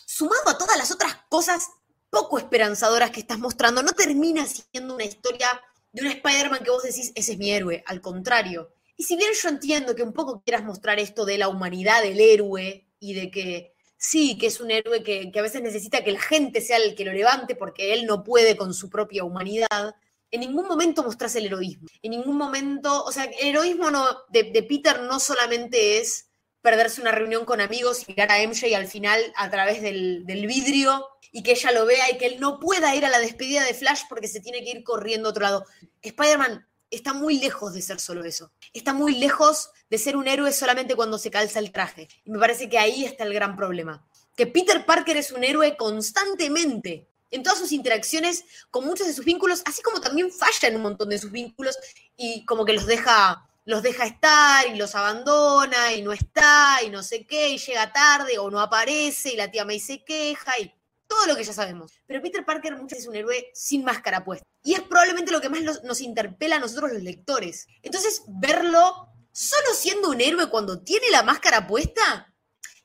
[0.07, 1.69] sumado a todas las otras cosas
[2.09, 6.83] poco esperanzadoras que estás mostrando, no termina siendo una historia de un Spider-Man que vos
[6.83, 8.71] decís, ese es mi héroe, al contrario.
[8.95, 12.21] Y si bien yo entiendo que un poco quieras mostrar esto de la humanidad del
[12.21, 16.21] héroe y de que sí, que es un héroe que, a veces necesita que la
[16.21, 19.95] gente sea el que lo levante porque él no puede con su propia humanidad,
[20.31, 21.89] en ningún momento mostrás el heroísmo.
[22.01, 23.89] En ningún momento, o sea, el heroísmo
[24.29, 26.26] de Peter no solamente es
[26.61, 31.07] perderse una reunión con amigos y mirar a MJ al final a través del, vidrio
[31.31, 33.73] y que ella lo vea y que él no pueda ir a la despedida de
[33.73, 35.65] Flash porque se tiene que ir corriendo a otro lado.
[36.01, 38.51] Spider-Man está muy lejos de ser solo eso.
[38.73, 42.07] Está muy lejos de ser un héroe solamente cuando se calza el traje.
[42.25, 44.05] Y me parece que ahí está el gran problema.
[44.35, 49.25] Que Peter Parker es un héroe constantemente en todas sus interacciones con muchos de sus
[49.25, 51.77] vínculos, así como también falla en un montón de sus vínculos
[52.15, 56.89] y como que los deja los deja estar y los abandona y no está y
[56.89, 60.57] no sé qué y llega tarde o no aparece y la tía May se queja
[60.57, 60.73] y
[61.05, 61.91] todo lo que ya sabemos.
[62.05, 64.45] Pero Peter Parker muchas veces es un héroe sin máscara puesta.
[64.63, 67.67] Y es probablemente lo que más nos, interpela a nosotros los lectores.
[67.81, 72.33] Entonces, verlo solo siendo un héroe cuando tiene la máscara puesta,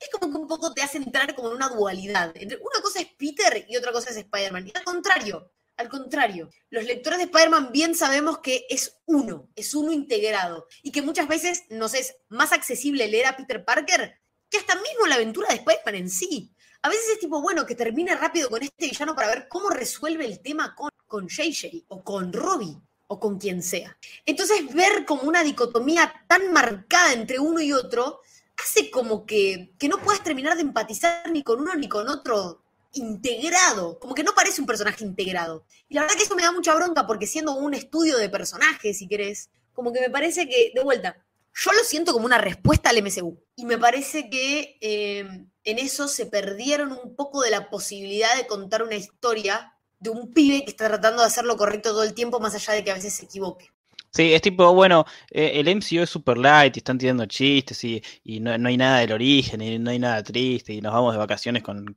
[0.00, 2.32] es como que un poco te hace entrar como en una dualidad.
[2.34, 4.66] Entre una cosa es Peter y otra cosa es Spider-Man.
[4.66, 9.74] Y al contrario, al contrario, los lectores de Spider-Man bien sabemos que es uno, es
[9.74, 10.66] uno integrado.
[10.82, 15.06] Y que muchas veces nos es más accesible leer a Peter Parker que hasta mismo
[15.06, 16.54] la aventura de Spider-Man en sí.
[16.82, 20.26] A veces es tipo, bueno, que termine rápido con este villano para ver cómo resuelve
[20.26, 23.96] el tema con, con JJ o con Robbie o con quien sea.
[24.26, 28.20] Entonces, ver como una dicotomía tan marcada entre uno y otro
[28.62, 32.61] hace como que, que no puedas terminar de empatizar ni con uno ni con otro
[32.94, 35.64] integrado, como que no parece un personaje integrado.
[35.88, 38.98] Y la verdad que eso me da mucha bronca porque siendo un estudio de personajes,
[38.98, 41.16] si querés, como que me parece que, de vuelta,
[41.54, 43.38] yo lo siento como una respuesta al MCU.
[43.56, 48.46] Y me parece que eh, en eso se perdieron un poco de la posibilidad de
[48.46, 52.14] contar una historia de un pibe que está tratando de hacer lo correcto todo el
[52.14, 53.70] tiempo, más allá de que a veces se equivoque.
[54.10, 58.02] Sí, es tipo, bueno, eh, el MCU es super light y están tirando chistes y,
[58.24, 61.14] y no, no hay nada del origen y no hay nada triste y nos vamos
[61.14, 61.94] de vacaciones con,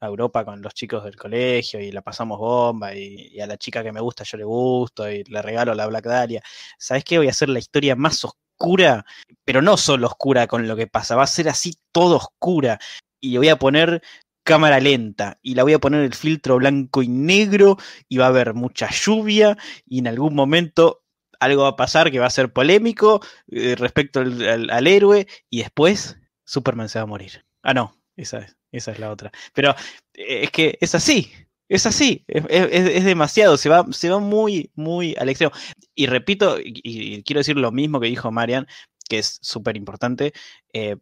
[0.00, 3.56] a Europa con los chicos del colegio y la pasamos bomba y, y a la
[3.58, 6.42] chica que me gusta yo le gusto y le regalo la Black Dahlia.
[6.78, 7.18] ¿Sabes qué?
[7.18, 9.04] Voy a hacer la historia más oscura,
[9.44, 12.78] pero no solo oscura con lo que pasa, va a ser así todo oscura.
[13.20, 14.02] Y voy a poner
[14.42, 17.76] cámara lenta y la voy a poner el filtro blanco y negro
[18.08, 21.02] y va a haber mucha lluvia y en algún momento
[21.38, 25.26] algo va a pasar que va a ser polémico eh, respecto al, al- al héroe
[25.50, 27.44] y después Superman se va a morir.
[27.62, 29.30] Ah, no, esa es, esa es la otra.
[29.54, 29.70] Pero
[30.14, 31.32] eh, es que es así,
[31.68, 35.52] es así, es, es- demasiado, se va, se va muy, muy al extremo.
[35.94, 38.66] Y repito, y, quiero decir lo mismo que dijo Marian,
[39.08, 40.32] que es súper importante,
[40.72, 40.96] eh,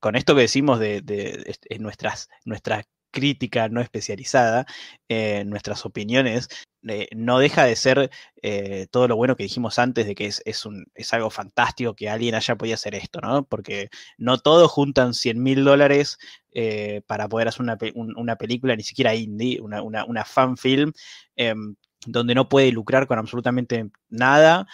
[0.00, 2.84] con esto que decimos de, de- de- de nuestras, nuestra
[3.14, 4.66] crítica no especializada,
[5.08, 6.48] eh, nuestras opiniones,
[6.86, 8.10] eh, no deja de ser
[8.42, 12.34] eh, todo lo bueno que dijimos antes de que es, es, algo fantástico que alguien
[12.34, 13.46] haya podido hacer esto, ¿no?
[13.46, 13.88] Porque
[14.18, 16.18] no todos juntan 100 mil dólares
[16.52, 20.92] eh, para poder hacer una, una película, ni siquiera indie, una, una, fan film,
[21.36, 21.74] em,
[22.06, 24.66] donde no puede lucrar con absolutamente nada,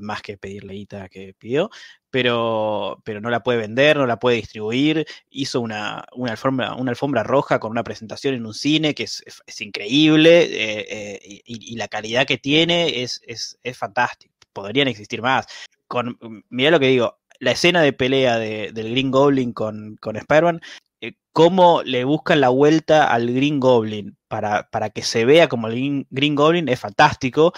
[0.00, 1.68] más que pedirle guita que pidió,
[2.10, 5.06] pero, pero no la puede vender, no la puede distribuir.
[5.30, 9.22] Hizo una, una, alfombra, una alfombra roja con una presentación en un cine que es,
[9.46, 14.32] es- increíble eh, eh, y, la calidad que tiene es, es, es fantástica.
[14.52, 15.46] Podrían existir más.
[15.86, 20.16] Con, mirá lo que digo, la escena de pelea de- del Green Goblin con, con
[20.16, 20.60] Spider-Man,
[21.00, 25.68] eh, cómo le buscan la vuelta al Green Goblin para, para que se vea como
[25.68, 27.52] el Green, Goblin es fantástico.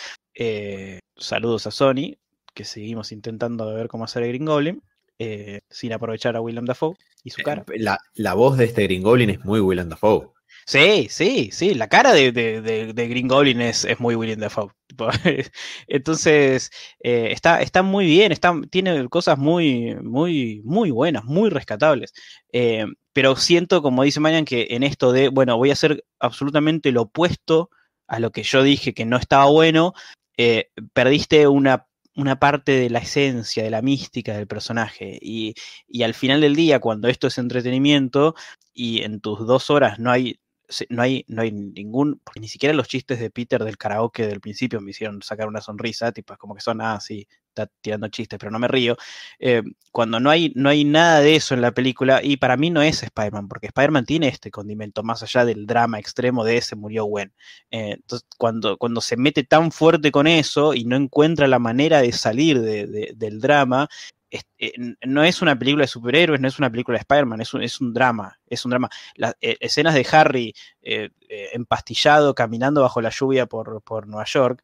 [1.16, 2.16] Saludos a Sony,
[2.55, 4.82] que seguimos intentando ver cómo hacer el Green Goblin,
[5.18, 6.94] eh, sin aprovechar a Willem Dafoe
[7.24, 7.64] y su cara.
[7.76, 10.28] La, la voz de este Green Goblin es muy Willem Dafoe.
[10.66, 14.38] Sí, sí, sí, la cara de, de- de- de Green Goblin es, es muy Willem
[14.40, 14.70] Dafoe.
[15.88, 16.70] Entonces,
[17.03, 22.12] eh, está, está muy bien, está, tiene cosas muy, muy, muy buenas, muy rescatables.
[22.53, 26.92] Eh, pero siento, como dice Marian, que en esto de, bueno, voy a hacer absolutamente
[26.92, 27.70] lo opuesto
[28.07, 29.92] a lo que yo dije que no estaba bueno,
[30.36, 31.86] eh, perdiste una,
[32.16, 35.18] una parte de la esencia, de la mística del personaje.
[35.20, 35.54] Y,
[35.88, 38.34] y al final del día, cuando esto es entretenimiento
[38.74, 40.40] y en tus dos horas no hay
[40.88, 44.40] no hay, no hay ningún, porque ni siquiera los chistes de Peter del karaoke del
[44.40, 46.98] principio me hicieron sacar una sonrisa, tipo, como que son, ah,
[47.50, 48.96] está tirando chistes, pero no me río.
[49.38, 49.62] Eh,
[49.92, 52.82] cuando no hay, no hay nada de eso en la película, y para mí no
[52.82, 57.04] es Spider-Man, porque Spider-Man tiene este condimento, más allá del drama extremo de ese murió
[57.04, 57.32] Gwen.
[57.70, 62.00] Eh, entonces, cuando, cuando se mete tan fuerte con eso y no encuentra la manera
[62.02, 63.88] de salir de- de- del drama,
[64.31, 64.72] eh,
[65.07, 67.81] no es una película de superhéroes, no es una película de Spider-Man, es un, es
[67.81, 68.89] un drama, es un drama.
[69.16, 71.11] Las eh, escenas de Harry eh,
[71.53, 74.62] empastillado caminando bajo la lluvia por, por Nueva York,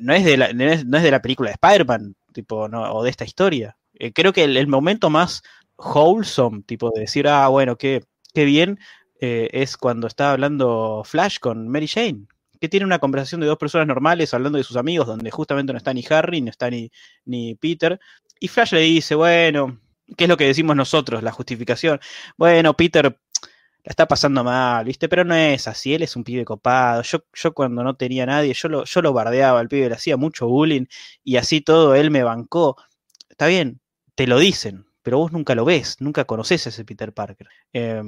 [0.00, 2.92] no, es de la, no, es, no es de la película de Spider-Man, tipo, no,
[2.92, 3.76] o de esta historia.
[4.14, 5.42] Creo que el, el momento más
[5.76, 8.78] wholesome, tipo, de decir, ah, bueno, qué, qué bien,
[9.18, 12.26] es cuando está hablando Flash con Mary Jane,
[12.60, 15.78] que tiene una conversación de dos personas normales hablando de sus amigos, donde justamente no
[15.78, 16.90] está ni Harry, no está ni,
[17.24, 17.98] ni Peter,
[18.40, 19.78] y Flash le dice, bueno,
[20.16, 21.22] ¿qué es lo que decimos nosotros?
[21.22, 22.00] La justificación.
[22.36, 23.04] Bueno, Peter
[23.84, 25.08] la está pasando mal, ¿viste?
[25.08, 27.02] Pero no es así, él es un pibe copado.
[27.02, 30.16] Yo, yo cuando no tenía nadie, yo lo, yo lo bardeaba al pibe, le hacía
[30.16, 30.86] mucho bullying
[31.24, 32.76] y así todo, él me bancó.
[33.28, 33.80] Está bien,
[34.14, 37.48] te lo dicen, pero vos nunca lo ves, nunca conoces a ese Peter Parker.
[37.72, 38.02] Eh,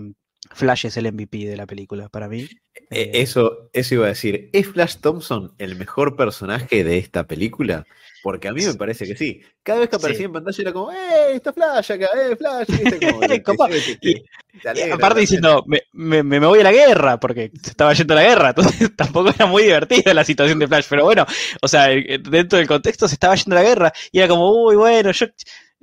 [0.50, 2.42] Flash es el MVP de la película para mí.
[2.42, 2.48] Eh,
[2.90, 4.50] Eh, Eso, eso iba a decir.
[4.52, 7.86] ¿Es Flash Thompson el mejor personaje de esta película?
[8.22, 9.40] Porque a mí me parece que sí.
[9.62, 10.24] Cada vez que aparecía Sí.
[10.24, 11.34] en pantalla era como, ¡eh!
[11.34, 12.36] Está Flash acá, ¡eh!
[12.36, 12.68] Flash!
[14.92, 18.22] aparte diciendo, me, me- me voy a la guerra, porque se estaba yendo a la
[18.28, 21.26] guerra, entonces tampoco era muy divertida la situación de Flash, pero bueno,
[21.60, 24.50] o sea, eh, dentro del contexto se estaba yendo a la guerra y era como,
[24.66, 25.26] uy, bueno, yo,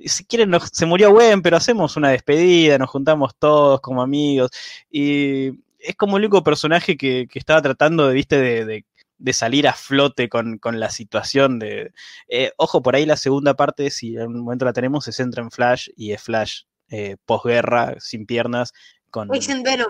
[0.08, 4.50] si quieren, nos- se murió Gwen, pero hacemos una despedida, nos juntamos todos como amigos,
[4.90, 5.48] y
[5.78, 8.84] es como el único personaje que, que estaba tratando, de, viste, de, de-
[9.18, 11.92] de salir a flote con, con la situación de...
[12.28, 15.42] eh, ojo, por ahí la segunda parte, si en un momento la tenemos, se centra
[15.42, 18.72] en Flash y es Flash eh, posguerra, sin piernas,
[19.10, 19.28] con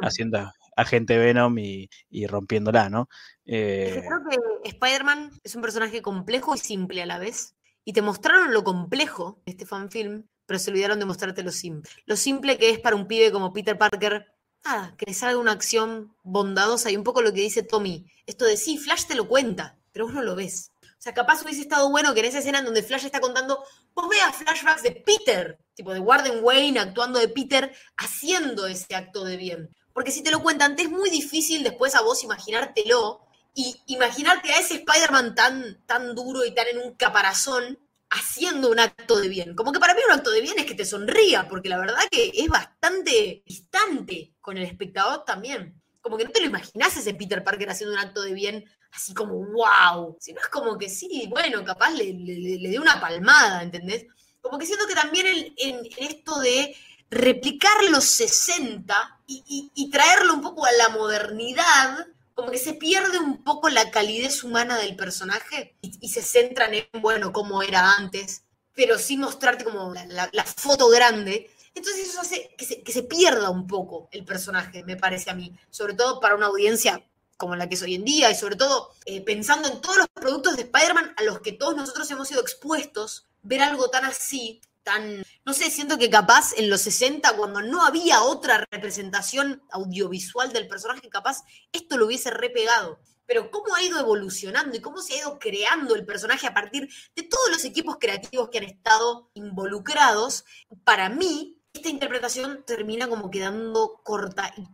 [0.03, 3.09] haciendo agente Venom y, y rompiéndola, ¿no?
[3.47, 4.21] Eh, creo
[4.63, 7.55] que Spider-Man es un personaje complejo y simple a la vez.
[7.85, 11.91] Y te mostraron lo complejo de este fanfilm, pero se olvidaron de mostrarte lo simple.
[12.07, 15.53] Lo simple que es para un pibe como Peter Parker, nada, que le salga una
[15.53, 18.07] acción bondadosa y un poco lo que dice Tommy.
[18.27, 20.73] Esto de sí, Flash te lo cuenta, pero vos no lo ves.
[21.01, 23.65] O sea, capaz hubiese estado bueno que en esa escena en donde Flash está contando,
[23.95, 29.25] vos veas flashbacks de Peter, tipo de Warden Wayne actuando de Peter, haciendo ese acto
[29.25, 29.71] de bien.
[29.95, 33.21] Porque si te lo cuentan, te es muy difícil después a vos imaginártelo
[33.55, 37.79] y imaginarte a ese Spider-Man tan, tan duro y tan en un caparazón
[38.11, 39.55] haciendo un acto de bien.
[39.55, 42.03] Como que para mí un acto de bien es que te sonría, porque la verdad
[42.11, 45.81] que es bastante distante con el espectador también.
[46.01, 49.15] Como que no te lo imaginas ese Peter Parker haciendo un acto de bien así
[49.15, 50.17] como wow.
[50.19, 54.07] Si no es como que sí, bueno, capaz le, le, dé una palmada, ¿entendés?
[54.41, 56.75] Como que siento que también en, esto de
[57.11, 62.07] replicar los 60 y traerlo un poco a la modernidad,
[62.41, 66.87] como que se pierde un poco la calidez humana del personaje y, se centran en,
[67.03, 71.51] bueno, cómo era antes, pero sin mostrarte como la, foto grande.
[71.75, 75.93] Entonces eso hace que se, pierda un poco el personaje, me parece a mí, sobre
[75.93, 77.05] todo para una audiencia
[77.37, 80.09] como la que es hoy en día y sobre todo eh, pensando en todos los
[80.09, 84.63] productos de Spider-Man a los que todos nosotros hemos sido expuestos, ver algo tan así
[84.83, 90.53] tan, no sé, siento que capaz en los 60, cuando no había otra representación audiovisual
[90.53, 93.01] del personaje, capaz esto lo hubiese repegado.
[93.27, 96.89] Pero cómo ha ido evolucionando y cómo se ha ido creando el personaje a partir
[97.15, 100.45] de todos los equipos creativos que han estado involucrados,
[100.85, 104.67] para mí, esta interpretación termina como quedando corta y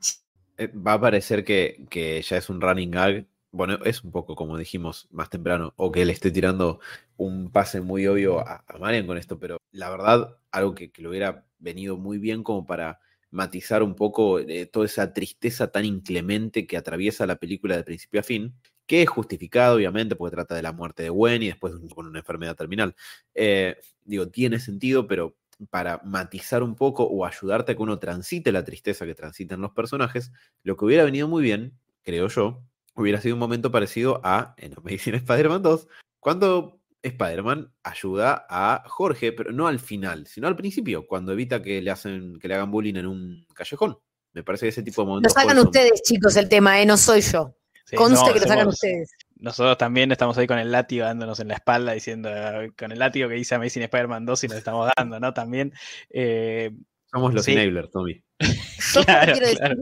[0.57, 4.35] eh, Va a parecer que, que ya es un running gag bueno, es un poco
[4.37, 6.81] como dijimos más temprano, o que le esté tirando
[7.17, 11.47] un pase muy obvio a, Marian con esto, pero la verdad, algo que, le hubiera
[11.59, 16.77] venido muy bien como para matizar un poco eh, toda esa tristeza tan inclemente que
[16.77, 18.55] atraviesa la película de principio a fin,
[18.87, 22.21] que es justificado, obviamente, porque trata de la muerte de Gwen y después con una
[22.21, 22.95] enfermedad terminal.
[23.35, 25.37] Eh, digo, tiene sentido, pero
[25.71, 29.73] para matizar un poco o ayudarte a que uno transite la tristeza que transitan los
[29.73, 30.33] personajes,
[30.63, 32.63] lo que hubiera venido muy bien, creo yo,
[32.97, 35.89] hubiera sido un momento parecido a en Amazing Spider-Man 2,
[36.21, 41.81] cuando Spider-Man ayuda a Jorge, pero no al final, sino al principio, cuando evita que
[41.81, 43.99] le hacen, que le hagan bullying en un callejón.
[44.33, 45.35] Me parece que ese tipo de momentos.
[45.35, 46.87] Lo sacan ustedes, chicos, el tema, ¿eh?
[46.87, 47.57] No soy yo.
[47.95, 49.13] Conste que lo sacan ustedes.
[49.37, 52.29] Nosotros también estamos ahí con el látigo dándonos en la espalda, diciendo,
[52.77, 55.33] con el látigo que dice Amazing Spider-Man 2 y nos estamos dando, ¿no?
[55.33, 55.73] También.
[56.11, 56.73] Eh,
[57.11, 58.23] Somos los enablers, Tommy.
[59.05, 59.77] claro, claro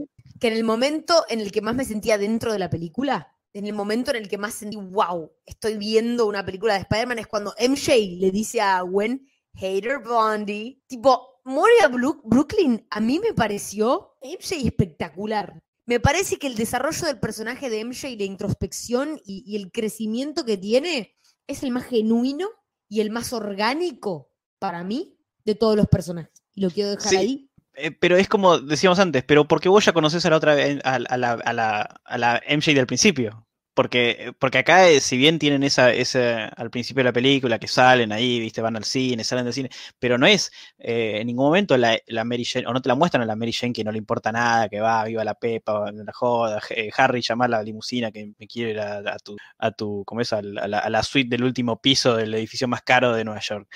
[0.45, 3.65] que en el momento en el que más me sentía dentro de la película, en
[3.65, 7.25] el momento en el que más sentí, wow, estoy viendo una película de Spider-Man, es
[7.25, 14.17] cuando MJ le dice a Gwen, Hater Bondi, tipo, Moria Brooklyn, a mí me pareció
[14.21, 15.63] MJ espectacular.
[15.87, 20.57] Me parece que el desarrollo del personaje de MJ, la introspección y, el crecimiento que
[20.57, 21.17] tiene,
[21.47, 22.49] es el más genuino
[22.87, 24.29] y el más orgánico
[24.59, 26.43] para mí de todos los personajes.
[26.53, 29.93] Y lo quiero dejar ahí eh, pero es como decíamos antes, pero porque vos ya
[29.93, 30.53] conoces a la otra
[30.83, 33.45] a, la, a, la, a la MJ del principio.
[33.75, 37.67] Porque, porque acá, eh, si bien tienen esa, esa, al principio de la película, que
[37.67, 39.69] salen ahí, viste, van al cine, salen del cine,
[39.99, 42.95] pero no es eh, en ningún momento la, la, Mary Jane, o no te la
[42.95, 45.91] muestran a la Mary Jane que no le importa nada, que va, viva la Pepa,
[45.91, 46.61] la joda,
[46.97, 50.31] Harry llama a la limusina que me quiere ir a, tu, a tu, ¿cómo es?
[50.31, 53.67] A la, a la, suite del último piso del edificio más caro de Nueva York.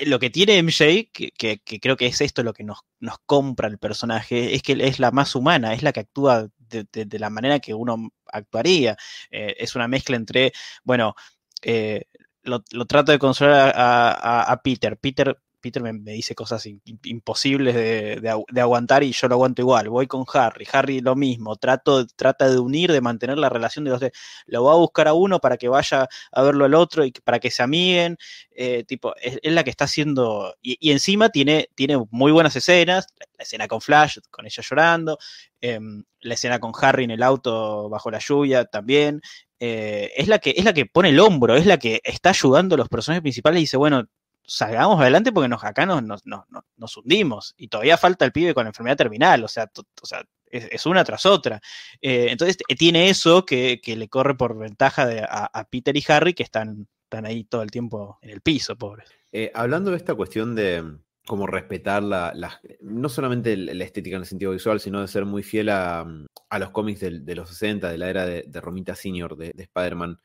[0.00, 2.78] Eh, lo que tiene MJ, que, creo que es esto lo que nos,
[3.26, 7.30] compra el personaje, es que es la más humana, es la que actúa de, la
[7.30, 8.96] manera que uno actuaría.
[9.30, 10.52] Eh, es una mezcla entre,
[10.84, 11.14] bueno,
[11.62, 12.04] eh,
[12.42, 14.96] lo, trato de consolar a, Peter.
[14.98, 16.66] Peter Peter me, dice cosas
[17.04, 19.88] imposibles de, aguantar y yo lo aguanto igual.
[19.88, 23.90] Voy con Harry, Harry lo mismo, trato, trata de unir, de mantener la relación de
[23.90, 24.10] los dos.
[24.46, 27.38] Lo va a buscar a uno para que vaya a verlo al otro y para
[27.38, 28.16] que se amiguen.
[28.50, 30.54] Eh, tipo, es, la que está haciendo.
[30.62, 33.06] Y, encima tiene, tiene muy buenas escenas.
[33.18, 35.18] La, escena con Flash, con ella llorando.
[35.60, 39.20] Em, la escena con Harry en el auto bajo la lluvia también.
[39.58, 42.74] Eh, es, la que, es la que pone el hombro, es la que está ayudando
[42.74, 44.06] a los personajes principales y dice, bueno,
[44.50, 48.70] salgamos adelante porque nos, acá nos, nos, hundimos y todavía falta el pibe con la
[48.70, 49.70] enfermedad terminal, o sea,
[50.02, 51.60] o sea es, una tras otra.
[52.00, 56.42] Eh, entonces eh, tiene eso que, le corre por ventaja a, Peter y Harry que
[56.42, 59.08] están, están ahí todo el tiempo en el piso, pobres.
[59.30, 64.22] Eh, hablando de esta cuestión de mm, cómo respetar la, no solamente la estética en
[64.22, 66.26] el sentido visual, sino de ser muy fiel a, mm,
[66.58, 70.18] los cómics de, los 60, de la era de, Romita Senior, de, Spider-Man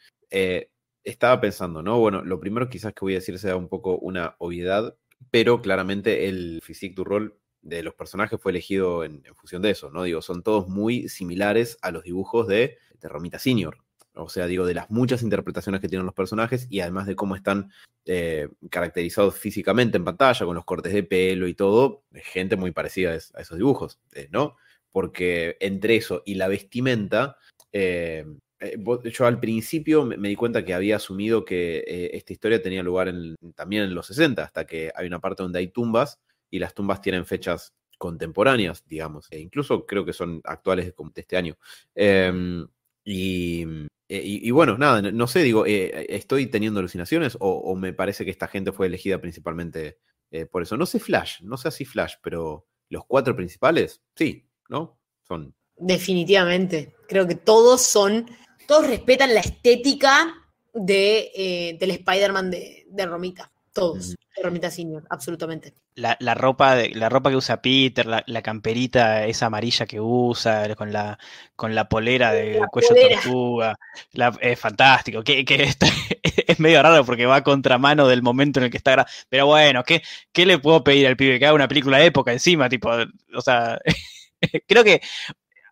[1.06, 1.99] estaba pensando, ¿no?
[1.99, 4.98] Bueno, lo primero quizás que voy a decir sea un poco una obviedad,
[5.32, 9.90] pero claramente el physique du rol de los personajes fue elegido en, función de eso,
[9.90, 10.03] ¿no?
[10.03, 13.77] Digo, son todos muy similares a los dibujos de, Romita Senior.
[14.15, 17.36] O sea, digo, de las muchas interpretaciones que tienen los personajes y además de cómo
[17.36, 17.72] están
[18.06, 23.11] eh, caracterizados físicamente en pantalla, con los cortes de pelo y todo, gente muy parecida
[23.11, 24.57] a, esos dibujos, eh, ¿no?
[24.91, 27.38] Porque entre eso y la vestimenta,
[27.72, 28.26] eh,
[28.66, 32.84] eh, yo al principio me, di cuenta que había asumido que eh, esta historia tenía
[32.84, 33.14] lugar
[33.56, 36.20] también en los 60, hasta que hay una parte donde hay tumbas
[36.50, 41.38] y las tumbas tienen fechas contemporáneas, digamos, e incluso creo que son actuales de este
[41.38, 41.58] año.
[41.94, 42.68] Em,
[43.04, 43.66] y,
[44.08, 48.30] Eh, y, bueno, nada, no, sé, digo, ¿estoy teniendo alucinaciones o, o me parece que
[48.30, 49.98] esta gente fue elegida principalmente
[50.52, 50.78] por eso?
[50.78, 55.00] No sé Flash, no sé si Flash, pero los cuatro principales, sí, ¿no?
[55.24, 56.96] Son Definitivamente.
[57.08, 58.30] Creo que todos son,
[58.68, 60.34] todos respetan la estética
[60.74, 63.52] de, eh, del Spider-Man de, de Romita.
[63.74, 64.12] Todos.
[64.36, 65.74] De Romita Senior, absolutamente.
[65.96, 70.00] La, la ropa de, la ropa que usa Peter, la, la camperita esa amarilla que
[70.00, 71.18] usa, con la,
[71.56, 73.16] con la polera de La cuello polera.
[73.22, 73.76] tortuga,
[74.42, 75.24] es fantástico.
[75.24, 75.88] Que, que está-
[76.48, 79.84] es medio raro porque va a contramano del momento en el que está Pero bueno,
[79.84, 80.02] ¿qué,
[80.34, 81.40] ¿qué le puedo pedir al pibe?
[81.40, 82.90] Que haga una película de época encima, tipo,
[83.36, 83.80] o sea,
[84.68, 85.02] creo que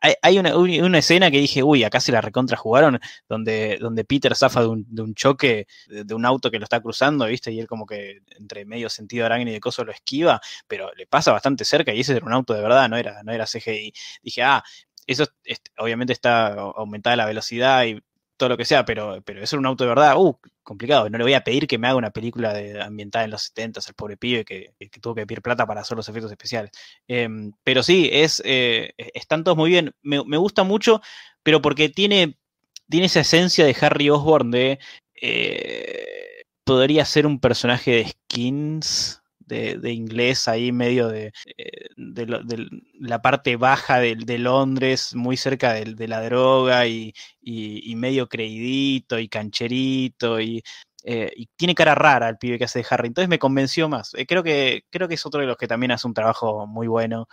[0.04, 3.00] hay, hay una, un- una escena que dije, uy, acá se la recontra jugaron,
[3.30, 6.82] donde, donde Peter zafa de un, de un choque de, un auto que lo está
[6.82, 7.52] cruzando, ¿viste?
[7.52, 11.08] Y él como que entre medio sentido arácnido y de coso lo esquiva, pero le
[11.08, 13.94] pasa bastante cerca y ese era un auto de verdad, no era, no era CGI.
[14.22, 14.64] Dije, ah,
[15.08, 18.00] eso es- obviamente está aumentada la velocidad y
[18.44, 21.10] todo lo que sea, pero, pero eso un auto de verdad, uh, complicado.
[21.10, 22.54] No le voy a pedir que me haga una película
[22.84, 25.98] ambientada en los 70 al pobre pibe que, que tuvo que pedir plata para hacer
[25.98, 26.72] los efectos especiales.
[27.08, 29.94] Em, pero sí, es, eh, están todos muy bien.
[30.02, 31.02] Me, me gusta mucho,
[31.44, 32.38] pero porque tiene,
[32.90, 34.80] tiene esa esencia de Harry Osborn de.
[35.22, 39.23] eh, podría ser un personaje de skins.
[39.46, 42.68] De, inglés ahí medio de, eh, de,
[43.00, 49.28] la parte baja de, Londres, muy cerca de, la droga y, y- medio creidito y
[49.30, 50.64] cancherito y,
[51.04, 54.14] eh, y tiene cara rara el pibe que hace de Harry, entonces me convenció más.
[54.16, 56.88] Eh, creo, que, creo que es otro de los que también hace un trabajo muy
[56.88, 57.28] bueno,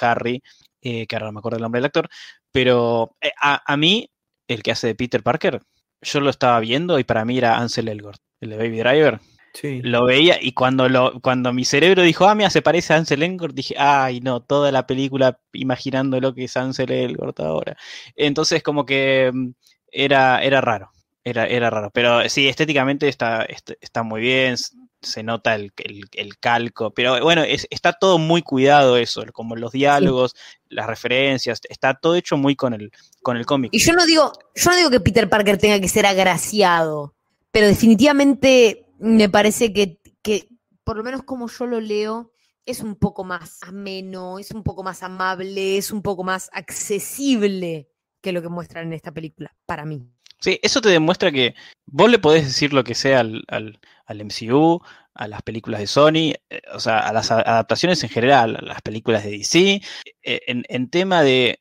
[0.00, 0.42] Harry,
[0.80, 2.08] que ahora no me acuerdo el nombre del actor,
[2.52, 4.10] pero a, a mí,
[4.48, 5.60] el que hace de Peter Parker,
[6.00, 9.20] yo lo estaba viendo y para mí era Ansel Elgort, el de Baby Driver.
[9.58, 9.80] Sí.
[9.82, 13.22] Lo veía y cuando, lo, cuando mi cerebro dijo, ah, mira, se parece a Ansel
[13.22, 17.74] Elgort, dije, ay, no, toda la película imaginando lo que es Ansel Elgort ahora.
[18.16, 19.48] Entonces, como que mm,
[19.90, 20.90] era, era raro,
[21.24, 21.90] era, era raro.
[21.90, 24.56] Pero sí, estéticamente está, está, está muy bien,
[25.00, 29.56] se nota el, el- el calco, pero bueno, es- está todo muy cuidado eso, como
[29.56, 30.34] los diálogos,
[30.68, 32.90] las referencias, está todo hecho muy con el,
[33.22, 33.70] con el cómic.
[33.72, 37.14] Y yo no digo, yo no digo que Peter Parker tenga que ser agraciado,
[37.52, 40.48] pero definitivamente me parece que, que,
[40.84, 42.32] por lo menos como yo lo leo,
[42.64, 47.88] es un poco más ameno, es un poco más amable, es un poco más accesible
[48.20, 50.02] que lo que muestran en esta película, para mí.
[50.40, 51.54] Sí, eso te demuestra que
[51.86, 54.80] vos le podés decir lo que sea al, al- al MCU,
[55.14, 58.82] a las películas de Sony, eh, o sea, a las adaptaciones en general, a las
[58.82, 59.80] películas de DC,
[60.22, 61.60] eh, en, en tema de,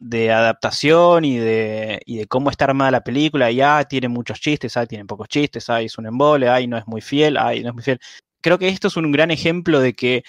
[0.00, 4.76] de adaptación y de, y de cómo está armada la película, ya tiene muchos chistes,
[4.76, 7.70] hay tiene pocos chistes, hay es un embole, hay no es muy fiel, hay no
[7.70, 8.00] es muy fiel.
[8.42, 10.24] Creo que esto es un gran ejemplo de que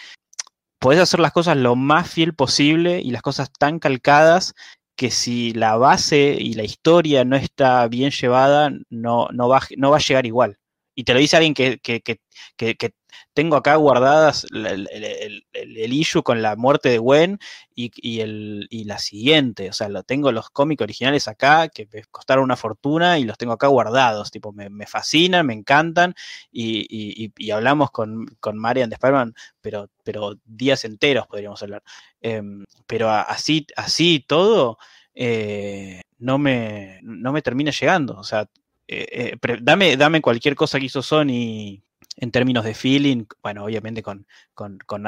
[0.80, 4.54] podés hacer las cosas lo más fiel posible y las cosas tan calcadas
[4.96, 9.92] que si la base y la historia no está bien llevada, no, no, va, no
[9.92, 10.58] va a llegar igual.
[10.98, 12.96] Y te lo dice alguien que, que, que,
[13.36, 17.38] tengo acá guardadas el, issue con la muerte de Gwen
[17.76, 18.24] y, y,
[18.72, 19.70] y la siguiente.
[19.70, 23.38] O sea, lo tengo los cómics originales acá, que me costaron una fortuna y los
[23.38, 24.32] tengo acá guardados.
[24.32, 26.16] Tipo, me, me fascinan, me encantan.
[26.52, 31.84] Y, y, hablamos con, con Marian de Spider-Man, pero, pero días enteros podríamos hablar.
[32.22, 34.80] Em, pero así, así todo,
[35.14, 38.18] eh, no, me, no me termina llegando.
[38.18, 38.50] O sea,
[38.88, 41.82] eh, eh, dame, dame cualquier cosa que hizo Sony
[42.18, 43.26] en términos de feeling.
[43.44, 45.04] Bueno, obviamente con, con, con,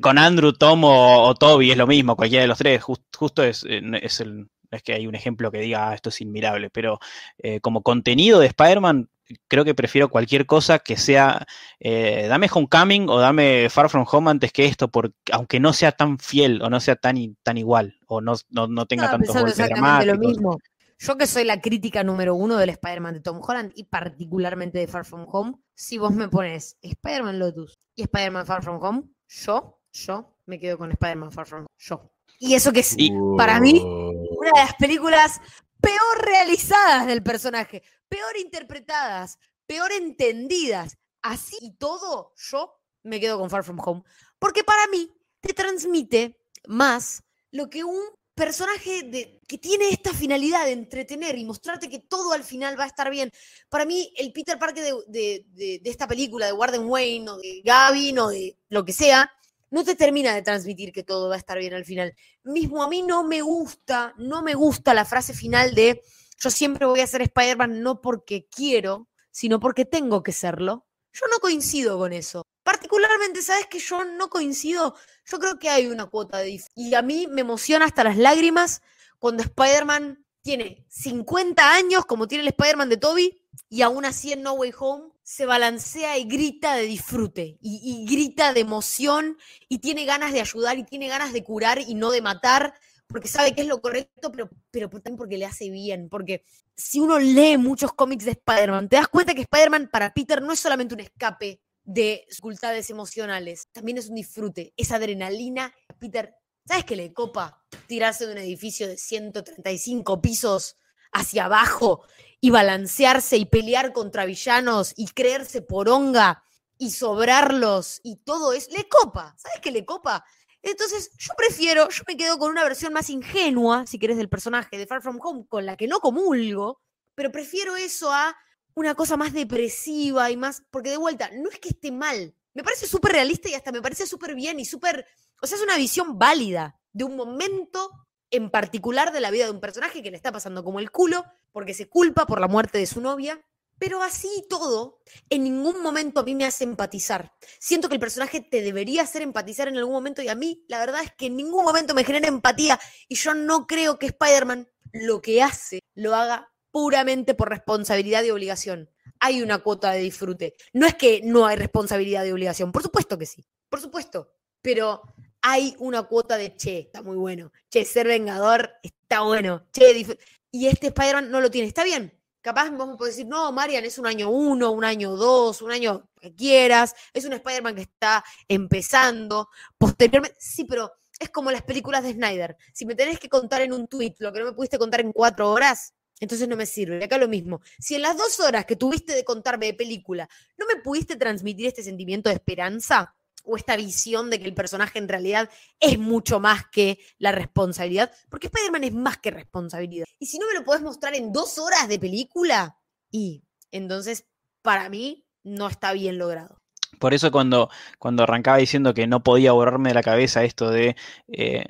[0.00, 2.82] con Andrew, Tom o, o Toby es lo mismo, cualquiera de los tres.
[2.82, 4.48] Jus- justo es, eh, es el.
[4.70, 6.98] Es que hay un ejemplo que diga "Ah, esto es inmirable, pero
[7.38, 9.08] eh, como contenido de Spider-Man,
[9.48, 11.46] creo que prefiero cualquier cosa que sea
[11.80, 15.92] eh, dame Homecoming o dame Far From Home antes que esto, porque aunque no sea
[15.92, 19.58] tan fiel o no sea tan, tan igual o no, no, no tenga tantos golpes
[19.60, 20.36] exactamente lo dramáticos.
[20.36, 20.58] mismo.
[21.00, 24.88] Yo que soy la crítica número uno del Spider-Man de Tom Holland y particularmente de
[24.88, 29.80] Far From Home, si vos me pones Spider-Man Lotus y Spider-Man Far From Home, yo,
[29.92, 31.68] yo me quedo con Spider-Man Far From Home.
[31.78, 32.10] Yo.
[32.40, 32.96] Y eso que es
[33.36, 35.40] para mí, una de las películas
[35.80, 40.98] peor realizadas del personaje, peor interpretadas, peor entendidas.
[41.22, 44.02] Así y todo, yo me quedo con Far From Home.
[44.40, 47.22] Porque para mí te transmite más
[47.52, 48.02] lo que un
[48.38, 52.84] personaje de, que tiene esta finalidad de entretener y mostrarte que todo al final va
[52.84, 53.30] a estar bien.
[53.68, 58.28] Para mí, el Peter Parker de, esta película, de Warden Wayne o de Gavin o
[58.28, 59.30] de lo que sea,
[59.70, 62.14] no te termina de transmitir que todo va a estar bien al final.
[62.44, 66.00] Mismo a mí no me gusta, no me gusta la frase final de
[66.38, 70.86] yo siempre voy a ser Spider-Man no porque quiero, sino porque tengo que serlo.
[71.20, 72.42] Yo no coincido con eso.
[72.62, 74.94] Particularmente, ¿sabes que yo no coincido?
[75.24, 76.62] Yo creo que hay una cuota de...
[76.76, 78.82] Y a mí me emociona hasta las lágrimas
[79.18, 84.42] cuando Spider-Man tiene 50 años como tiene el Spider-Man de Toby y aún así en
[84.42, 89.36] No Way Home se balancea y grita de disfrute y, y, grita de emoción
[89.68, 92.74] y tiene ganas de ayudar y tiene ganas de curar y no de matar
[93.08, 96.08] porque sabe que es lo correcto, pero, pero también porque le hace bien.
[96.08, 96.44] Porque
[96.76, 100.52] si uno lee muchos cómics de Spider-Man, te das cuenta que Spider-Man para Peter no
[100.52, 105.72] es solamente un escape de dificultades emocionales, también es un disfrute, es adrenalina.
[105.98, 106.34] Peter,
[106.66, 110.76] ¿sabes qué le copa tirarse de un edificio de 135 pisos
[111.12, 112.04] hacia abajo
[112.42, 116.42] y balancearse y pelear contra villanos y creerse poronga
[116.76, 118.70] y sobrarlos y todo eso?
[118.76, 120.26] Le copa, ¿sabes qué le copa?
[120.70, 124.76] Entonces, yo prefiero, yo me quedo con una versión más ingenua, si querés, del personaje
[124.76, 126.80] de Far From Home, con la que no comulgo,
[127.14, 128.36] pero prefiero eso a
[128.74, 132.62] una cosa más depresiva y más, porque de vuelta, no es que esté mal, me
[132.62, 135.06] parece súper realista y hasta me parece súper bien y súper,
[135.40, 137.90] o sea, es una visión válida de un momento
[138.30, 141.24] en particular de la vida de un personaje que le está pasando como el culo,
[141.52, 143.40] porque se culpa por la muerte de su novia,
[143.78, 145.00] pero así todo,
[145.30, 147.32] en ningún momento a mí me hace empatizar.
[147.58, 150.78] Siento que el personaje te debería hacer empatizar en algún momento y a mí la
[150.80, 152.78] verdad es que en ningún momento me genera empatía
[153.08, 158.30] y yo no creo que Spider-Man lo que hace lo haga puramente por responsabilidad y
[158.30, 158.90] obligación.
[159.20, 160.54] Hay una cuota de disfrute.
[160.72, 164.32] No es que no hay responsabilidad y obligación, por supuesto que sí, por supuesto,
[164.62, 165.02] pero
[165.40, 170.18] hay una cuota de, che, está muy bueno, che, ser vengador está bueno, che,
[170.50, 172.17] y este Spider-Man no lo tiene, está bien,
[172.48, 175.70] Capaz vos me podés decir, no, Marian, es un año uno, un año dos, un
[175.70, 181.60] año que quieras, es un Spider-Man que está empezando, posteriormente, sí, pero es como las
[181.60, 182.56] películas de Snyder.
[182.72, 185.12] Si me tenés que contar en un tweet lo que no me pudiste contar en
[185.12, 187.04] cuatro horas, entonces no me sirve.
[187.04, 187.60] Acá lo mismo.
[187.78, 190.26] Si en las dos horas que tuviste de contarme de película
[190.56, 193.14] no me pudiste transmitir este sentimiento de esperanza,
[193.48, 195.50] o esta visión de que el personaje en realidad
[195.80, 200.06] es mucho más que la responsabilidad, porque Spider-Man es más que responsabilidad.
[200.18, 202.78] Y si no me lo podés mostrar en dos horas de película,
[203.10, 203.42] y
[203.72, 204.26] entonces
[204.62, 206.60] para mí no está bien logrado.
[206.98, 210.96] Por eso cuando, cuando arrancaba diciendo que no podía borrarme de la cabeza esto de...
[211.28, 211.64] Eh,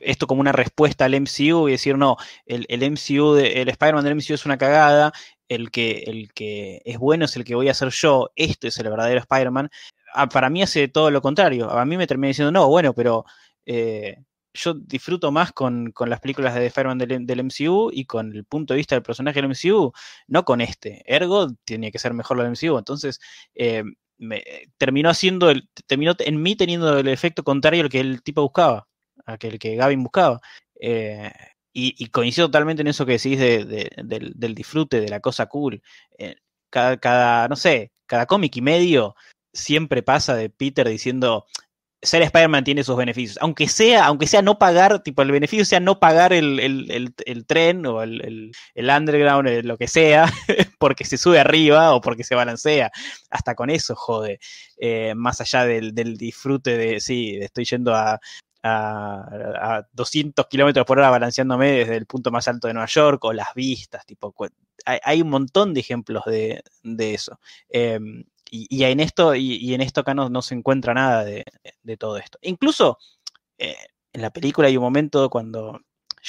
[0.00, 2.16] esto como una respuesta al MCU y decir, no,
[2.46, 5.12] el, el MCU, el Spider-Man del MCU es una cagada,
[5.50, 8.78] el que, el que es bueno es el que voy a ser yo, este es
[8.78, 9.68] el verdadero Spider-Man,
[10.32, 11.70] para mí hace todo lo contrario.
[11.70, 13.24] A mí me termina diciendo, no, bueno, pero
[13.66, 14.16] eh,
[14.52, 18.78] yo disfruto más con, las películas de Spider-Man del, MCU y con el punto de
[18.78, 19.92] vista del personaje del MCU,
[20.28, 21.02] no con este.
[21.06, 22.78] Ergo, tiene que ser mejor lo del MCU.
[22.78, 23.20] Entonces,
[23.54, 23.84] eh,
[24.76, 28.88] terminó haciendo, el, terminó en mí teniendo el efecto contrario al que el tipo buscaba,
[29.26, 30.40] aquel que Gavin buscaba.
[30.80, 31.32] Eh,
[31.72, 35.80] y, coincido totalmente en eso que decís del, disfrute, de la cosa cool.
[36.68, 39.14] cada, cada, no sé, cada cómic y medio
[39.52, 41.46] siempre pasa de Peter diciendo
[42.02, 43.38] ser Spider-Man tiene sus beneficios.
[43.40, 47.14] Aunque sea, aunque sea no pagar, tipo, el beneficio sea no pagar el,
[47.46, 50.26] tren o el, underground, eh, lo que sea,
[50.78, 52.90] porque se sube arriba o porque se balancea.
[53.30, 54.40] Hasta con eso jode.
[54.78, 58.18] Eh, más allá del, disfrute de, sí, estoy yendo a,
[58.62, 63.32] a, 200 kilómetros por hora balanceándome desde el punto más alto de Nueva York o
[63.32, 64.34] las vistas, tipo,
[64.86, 66.62] hay, un montón de ejemplos de,
[66.98, 67.38] eso.
[67.68, 71.44] Em, y, en esto, y, en esto acá no, se encuentra nada de,
[71.98, 72.38] todo esto.
[72.42, 72.98] Incluso
[73.58, 73.76] eh,
[74.12, 75.80] en la película hay un momento cuando,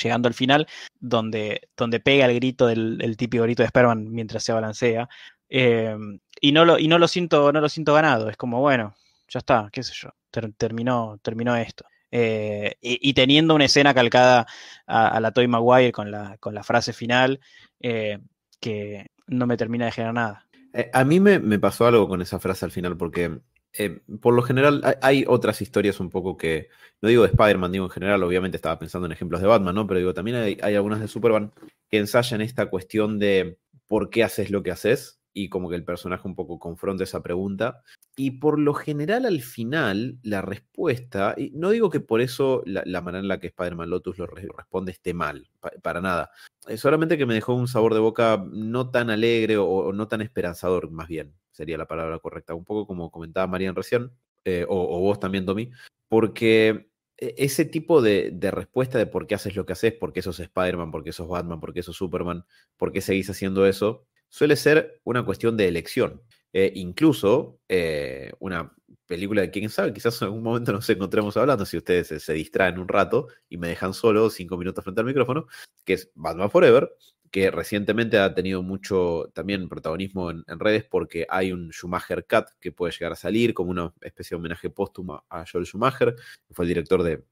[0.02, 0.68] llegando al final,
[1.00, 5.10] donde, donde pega el grito del el típico grito de Sperman mientras se balancea.
[5.50, 5.96] Eh,
[6.40, 8.30] y no lo, y no lo siento, no lo siento ganado.
[8.30, 8.96] Es como, bueno,
[9.28, 10.10] ya está, qué sé yo.
[10.58, 11.86] terminó, terminó esto.
[12.12, 14.46] Eh, y, teniendo una escena calcada
[14.86, 17.40] a, la Toy Maguire con la, con la frase final,
[17.80, 20.48] que no me termina de generar nada.
[20.74, 23.40] Eh, a mí me, pasó algo con esa frase al final, porque
[23.74, 26.70] eh, por lo general hay, otras historias un poco que,
[27.02, 29.88] no digo de Spider-Man, digo en general, obviamente estaba pensando en ejemplos de Batman, ¿no?
[29.88, 31.52] Pero digo, también hay, hay algunas de Superman
[31.90, 33.58] que ensayan esta cuestión de
[33.88, 37.22] por qué haces lo que haces y como que el personaje un poco confronta esa
[37.22, 37.82] pregunta.
[38.16, 43.02] Y por lo general al final la respuesta, y no digo que por eso la,
[43.02, 45.50] manera en la que Spider-Man Lotus lo responde esté mal,
[45.82, 46.32] para nada.
[46.76, 50.92] solamente que me dejó un sabor de boca no tan alegre o, no tan esperanzador,
[50.92, 52.54] más bien, sería la palabra correcta.
[52.54, 54.12] Un poco como comentaba Marian recién,
[54.44, 55.72] eh, o, vos también, Tommy,
[56.10, 60.12] porque e, ese tipo de, de, respuesta de por qué haces lo que haces, por
[60.14, 62.46] qué sos Spider-Man, por qué sos Batman, por qué sos Superman,
[62.78, 66.24] por qué seguís haciendo eso, suele ser una cuestión de elección.
[66.54, 68.74] Eh, incluso eh, una
[69.06, 72.80] película de quién sabe, quizás en algún momento nos encontremos hablando, si ustedes se, distraen
[72.80, 75.48] un rato y me dejan solo cinco minutos frente al micrófono,
[75.86, 76.94] que es Batman Forever,
[77.30, 82.72] que recientemente ha tenido mucho también protagonismo en, redes porque hay un Schumacher Cut que
[82.72, 86.16] puede llegar a salir como una especie de homenaje póstumo a Joel Schumacher,
[86.48, 87.24] que fue el director de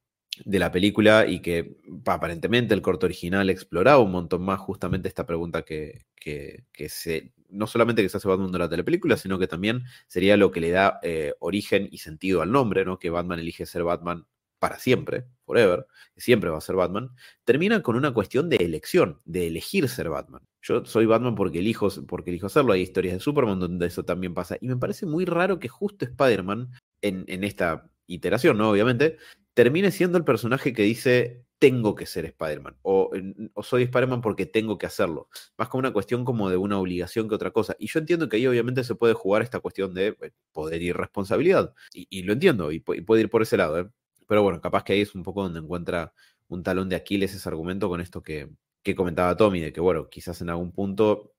[0.45, 5.25] de la película y que aparentemente el corto original exploraba un montón más justamente esta
[5.25, 9.47] pregunta que, que, se, no solamente que se hace Batman de la telepelícula, sino que
[9.47, 12.99] también sería lo que le da eh, origen y sentido al nombre, ¿no?
[12.99, 14.25] Que Batman elige ser Batman
[14.59, 17.11] para siempre, forever, que siempre va a ser Batman,
[17.45, 20.41] termina con una cuestión de elección, de elegir ser Batman.
[20.61, 22.73] Yo soy Batman porque elijo, porque elijo hacerlo.
[22.73, 24.57] Hay historias de Superman donde eso también pasa.
[24.59, 26.69] Y me parece muy raro que justo Spider-Man,
[27.01, 28.71] en, en esta iteración, ¿no?
[28.71, 29.17] Obviamente,
[29.53, 33.11] termine siendo el personaje que dice tengo que ser Spider-Man o,
[33.61, 35.27] soy Spider-Man porque tengo que hacerlo.
[35.57, 37.75] Más como una cuestión como de una obligación que otra cosa.
[37.77, 40.93] Y yo entiendo que ahí obviamente se puede jugar esta cuestión de eh, poder y
[40.93, 41.73] responsabilidad.
[41.93, 43.79] Y, lo entiendo y, puede ir por ese lado.
[43.79, 43.89] ¿eh?
[44.27, 46.13] Pero bueno, capaz que ahí es un poco donde encuentra
[46.47, 48.49] un talón de Aquiles ese argumento con esto que,
[48.83, 51.33] que comentaba Tommy, de que bueno, quizás en algún punto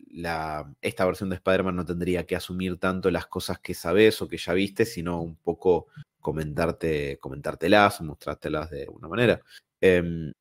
[0.80, 4.38] esta versión de Spider-Man no tendría que asumir tanto las cosas que sabes o que
[4.38, 5.86] ya viste, sino un poco
[6.20, 9.40] comentarte, comentártelas, mostrártelas de alguna manera.
[9.80, 10.32] Em,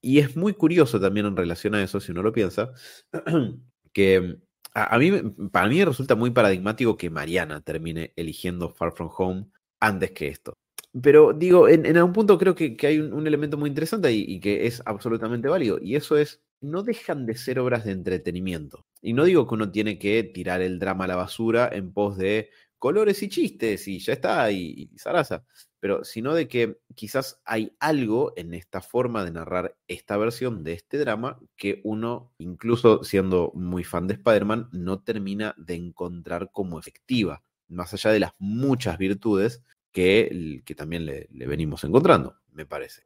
[0.00, 2.72] y es muy curioso también en relación a eso, si uno lo piensa,
[3.92, 4.38] que
[4.74, 5.10] a, mí,
[5.50, 9.46] para mí resulta muy paradigmático que Mariana termine eligiendo Far From Home
[9.80, 10.54] antes que esto.
[11.02, 14.82] Pero digo, en, algún punto creo que, hay un, elemento muy interesante y que es
[14.86, 18.86] absolutamente válido, y eso es, no dejan de ser obras de entretenimiento.
[19.00, 22.16] Y no digo que uno tiene que tirar el drama a la basura en pos
[22.16, 25.44] de colores y chistes y ya está, y, y zaraza,
[25.80, 30.72] pero sino de que quizás hay algo en esta forma de narrar esta versión de
[30.72, 36.78] este drama que uno, incluso siendo muy fan de Spider-Man, no termina de encontrar como
[36.78, 39.62] efectiva, más allá de las muchas virtudes
[39.92, 43.02] que, que también le, le venimos encontrando, me parece.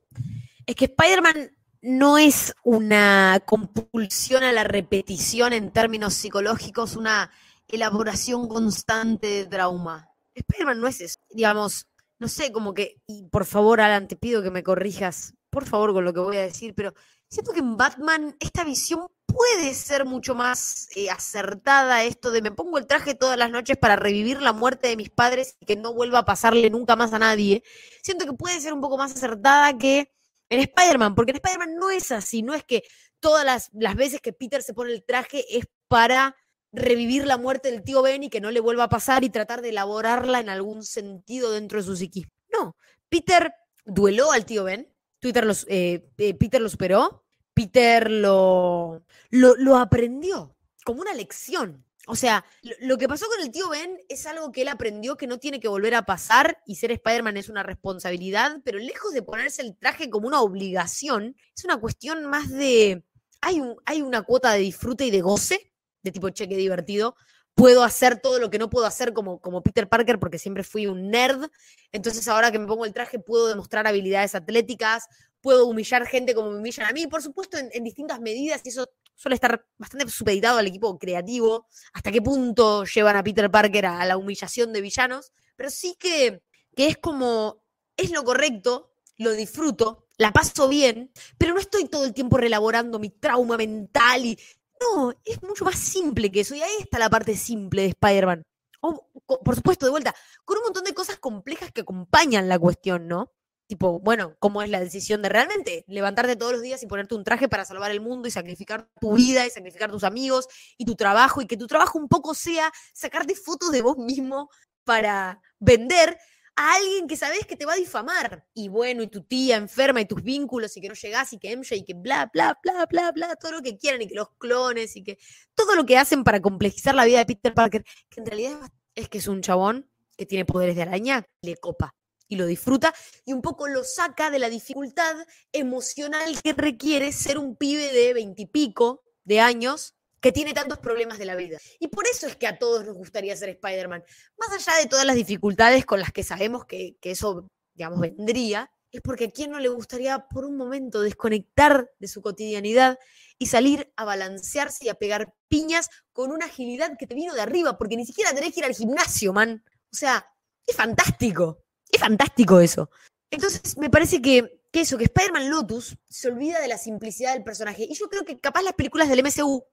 [0.67, 7.31] Es que Spider-Man no es una compulsión a la repetición en términos psicológicos, una
[7.69, 10.09] elaboración constante de trauma.
[10.35, 11.16] Spider-Man no es eso.
[11.31, 11.86] Digamos,
[12.19, 15.93] no sé, como que, y por favor, Alan, te pido que me corrijas, por favor,
[15.93, 16.93] con lo que voy a decir, pero
[17.28, 22.51] siento que en Batman esta visión puede ser mucho más eh, acertada, esto de me
[22.51, 25.77] pongo el traje todas las noches para revivir la muerte de mis padres y que
[25.77, 27.62] no vuelva a pasarle nunca más a nadie.
[28.02, 30.12] Siento que puede ser un poco más acertada que
[30.51, 32.83] en Spider-Man, porque en Spider-Man no es así, no es que
[33.21, 36.37] todas las, las veces que Peter se pone el traje es para
[36.73, 39.63] revivir la muerte del tío Ben y que no le vuelva a pasar y tratar
[39.63, 42.31] de elaborarla en algún sentido dentro de su psiquismo.
[42.53, 42.77] No,
[43.09, 43.55] Peter
[43.85, 51.13] dueló al tío Ben, eh, eh, Peter lo superó, Peter lo, lo, aprendió como una
[51.13, 51.85] lección.
[52.11, 52.45] O sea,
[52.81, 55.61] lo, que pasó con el tío Ben es algo que él aprendió que no tiene
[55.61, 59.77] que volver a pasar y ser Spider-Man es una responsabilidad, pero lejos de ponerse el
[59.77, 63.05] traje como una obligación, es una cuestión más de...
[63.43, 65.73] Hay, un, hay una cuota de disfrute y de goce
[66.03, 67.15] de tipo, cheque divertido.
[67.55, 70.89] Puedo hacer todo lo que no puedo hacer como, como Peter Parker porque siempre fui
[70.89, 71.49] un nerd.
[71.93, 75.05] Entonces ahora que me pongo el traje puedo demostrar habilidades atléticas,
[75.41, 78.89] puedo humillar gente como me humillan a mí, por supuesto en, distintas medidas y eso
[79.21, 84.07] suele estar bastante supeditado al equipo creativo, hasta qué punto llevan a Peter Parker a,
[84.07, 86.43] la humillación de villanos, pero sí que,
[86.75, 87.63] que es como,
[87.99, 92.99] es lo correcto, lo disfruto, la paso bien, pero no estoy todo el tiempo relaborando
[92.99, 94.39] mi trauma mental y
[94.81, 96.55] no, es mucho más simple que eso.
[96.55, 98.43] Y ahí está la parte simple de Spider-Man.
[98.81, 100.15] por supuesto, de vuelta,
[100.47, 103.31] con un montón de cosas complejas que acompañan la cuestión, ¿no?
[103.71, 107.23] Tipo, bueno, ¿cómo es la decisión de realmente levantarte todos los días y ponerte un
[107.23, 110.97] traje para salvar el mundo y sacrificar tu vida y sacrificar tus amigos y tu
[110.97, 114.51] trabajo y que tu trabajo un poco sea sacarte fotos de vos mismo
[114.83, 116.19] para vender
[116.57, 118.45] a alguien que sabes que te va a difamar.
[118.55, 121.57] Y bueno, y tu tía enferma y tus vínculos y que no llegás y que
[121.57, 124.31] MJ y que bla, bla, bla, bla, bla, todo lo que quieran y que los
[124.37, 125.17] clones y que
[125.55, 129.09] todo lo que hacen para complejizar la vida de Peter Parker, que en realidad es
[129.09, 131.95] que es un chabón que tiene poderes de araña, le copa
[132.31, 132.94] y lo disfruta
[133.27, 135.16] y un poco lo saca de la dificultad
[135.52, 141.24] emocional que requiere ser un pibe de veintipico de años que tiene tantos problemas de
[141.24, 141.59] la vida.
[141.78, 144.05] Y por eso es que a todos nos gustaría ser Spider-Man.
[144.39, 149.01] Más allá de todas las dificultades con las que sabemos que, eso, digamos, vendría, es
[149.01, 152.98] porque a quién no le gustaría por un momento desconectar de su cotidianidad
[153.39, 157.40] y salir a balancearse y a pegar piñas con una agilidad que te vino de
[157.40, 159.65] arriba, porque ni siquiera tenés que ir al gimnasio, man.
[159.93, 160.27] O sea,
[160.66, 161.65] es fantástico.
[161.93, 162.91] Es fantástico eso.
[163.31, 167.87] Entonces, me parece que, eso, que Spider-Man Lotus se olvida de la simplicidad del personaje.
[167.89, 169.65] Y yo creo que capaz las películas del MCU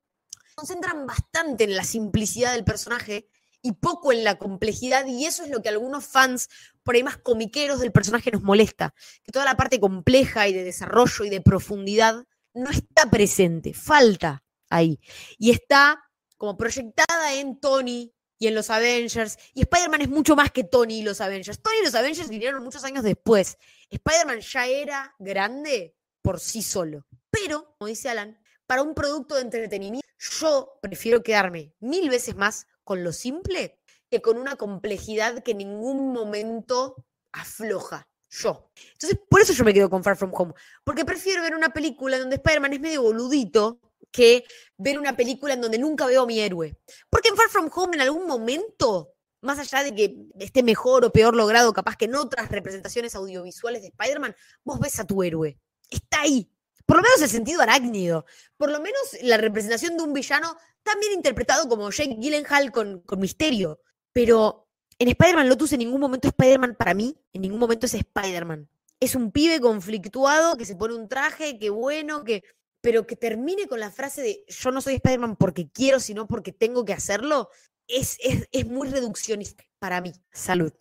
[0.55, 3.29] concentran bastante en la simplicidad del personaje
[3.61, 6.49] y poco en la complejidad, y eso es lo que a algunos fans
[6.83, 10.63] por ahí más comiqueros del personaje nos molesta, que toda la parte compleja y de
[10.63, 12.23] desarrollo y de profundidad
[12.53, 14.99] no está presente, falta ahí,
[15.37, 16.01] y está
[16.37, 19.37] como proyectada en Tony y en los Avengers.
[19.53, 21.61] Y Spider-Man es mucho más que Tony y los Avengers.
[21.61, 23.57] Tony y los Avengers vinieron muchos años después.
[23.89, 27.05] Spider-Man ya era grande por sí solo.
[27.29, 32.67] Pero, como dice Alan, para un producto de entretenimiento, yo prefiero quedarme mil veces más
[32.83, 38.07] con lo simple que con una complejidad que en ningún momento afloja.
[38.29, 38.71] Yo.
[38.91, 40.53] Entonces, por eso yo me quedo con Far From Home.
[40.83, 43.79] Porque prefiero ver una película donde Spider-Man es medio boludito
[44.11, 44.43] que
[44.77, 46.77] ver una película en donde nunca veo a mi héroe.
[47.09, 51.11] Porque en Far From Home, en algún momento, más allá de que esté mejor o
[51.11, 55.59] peor logrado, capaz que en otras representaciones audiovisuales de Spider-Man, vos ves a tu héroe.
[55.89, 56.49] Está ahí.
[56.85, 58.25] Por lo menos el sentido arácnido.
[58.55, 63.81] Por lo menos la representación de un villano también interpretado como Jake Gyllenhaal con, misterio.
[64.13, 68.69] Pero en Spider-Man Lotus en ningún momento Spider-Man para mí, en ningún momento es Spider-Man.
[68.99, 72.43] Es un pibe conflictuado que se pone un traje, que bueno, que
[72.81, 76.51] pero que termine con la frase de yo no soy Spider-Man porque quiero, sino porque
[76.51, 77.49] tengo que hacerlo,
[77.87, 78.17] es,
[78.51, 80.13] es, muy reduccionista para mí.
[80.31, 80.73] Salud.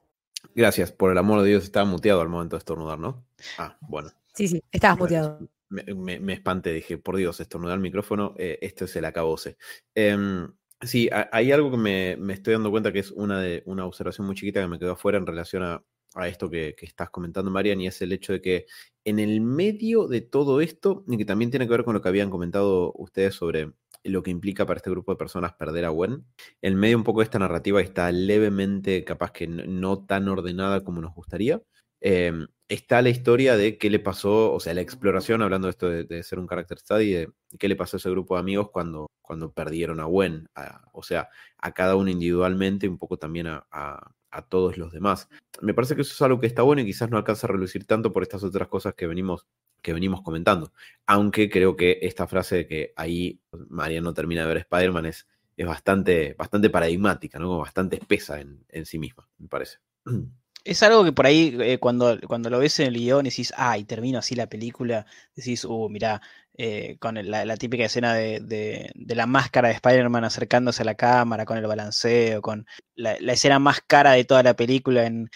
[0.55, 3.27] Gracias, por el amor de Dios, estaba muteado al momento de estornudar, ¿no?
[3.59, 4.11] Ah, bueno.
[4.35, 5.39] Sí, sí, estabas muteado.
[5.69, 9.57] Me, me, espanté, dije, por Dios, estornudar el micrófono, eh, esto es el acabose.
[9.95, 10.47] Eh,
[10.83, 14.37] Sí, hay algo que me, estoy dando cuenta que es una, de, una observación muy
[14.37, 15.83] chiquita que me quedó afuera en relación a,
[16.25, 18.67] esto que, estás comentando, Marian, y es el hecho de que
[19.05, 22.09] en el medio de todo esto, y que también tiene que ver con lo que
[22.09, 23.73] habían comentado ustedes sobre
[24.03, 26.25] lo que implica para este grupo de personas perder a Gwen,
[26.63, 31.01] en medio un poco de esta narrativa está levemente, capaz que no tan ordenada como
[31.01, 31.63] nos gustaría.
[32.01, 35.89] Em, está la historia de qué le pasó, o sea, la exploración, hablando de esto
[35.89, 37.29] de, ser un character study, de
[37.59, 40.49] qué le pasó a ese grupo de amigos cuando, cuando perdieron a Gwen,
[40.93, 41.29] o sea,
[41.59, 44.13] a cada uno individualmente, un poco también a,
[44.51, 45.31] todos los demás.
[45.63, 47.87] Me parece que eso es algo que está bueno y quizás no alcanza a relucir
[47.87, 49.47] tanto por estas otras cosas que venimos,
[49.81, 50.75] que venimos comentando.
[51.07, 53.41] Aunque creo que esta frase de que ahí
[53.71, 55.27] María no termina de ver Spider-Man es,
[55.57, 57.57] es bastante, bastante paradigmática, ¿no?
[57.57, 59.79] bastante espesa en, en sí misma, me parece.
[60.67, 63.79] Es algo que por ahí, eh, cuando, cuando lo ves en el guion, decís, ah,
[63.79, 65.07] y termino así la película,
[65.37, 66.21] decís, uh, mirá,
[66.59, 71.59] eh, con la, típica escena de, la máscara de Spider-Man acercándose a la cámara, con
[71.59, 75.31] el balanceo, con la, escena más cara de toda la película en,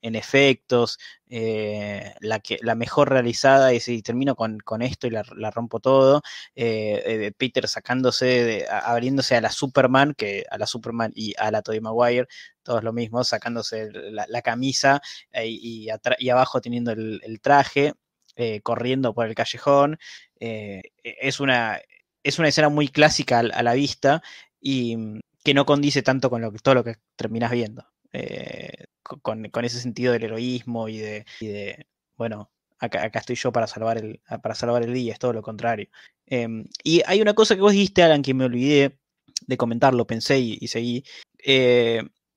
[0.00, 0.98] efectos,
[1.28, 6.22] eh, la, que, la mejor realizada, y si termino con, esto y la, rompo todo,
[6.54, 11.80] eh, Peter sacándose, abriéndose a la Superman, que a la Superman y a la Tobey
[11.80, 12.28] Maguire,
[12.62, 15.02] todos lo mismo, sacándose la, camisa
[15.44, 15.88] y,
[16.30, 17.94] abajo teniendo el traje.
[18.36, 19.98] Eh, corriendo por el callejón.
[20.44, 21.80] Eh, e, es, una,
[22.24, 24.22] es una escena muy clásica a, la vista
[24.60, 27.86] y mm, que no condice tanto con lo que, todo lo que terminas viendo.
[28.12, 31.86] Eh, con, ese sentido del heroísmo y de, de
[32.16, 32.50] bueno,
[32.80, 35.88] acá, estoy yo para salvar, el, para salvar el día, es todo lo contrario.
[36.26, 38.98] Em, y hay una cosa que vos dijiste, Alan, que me olvidé
[39.46, 41.04] de comentarlo, pensé y, seguí.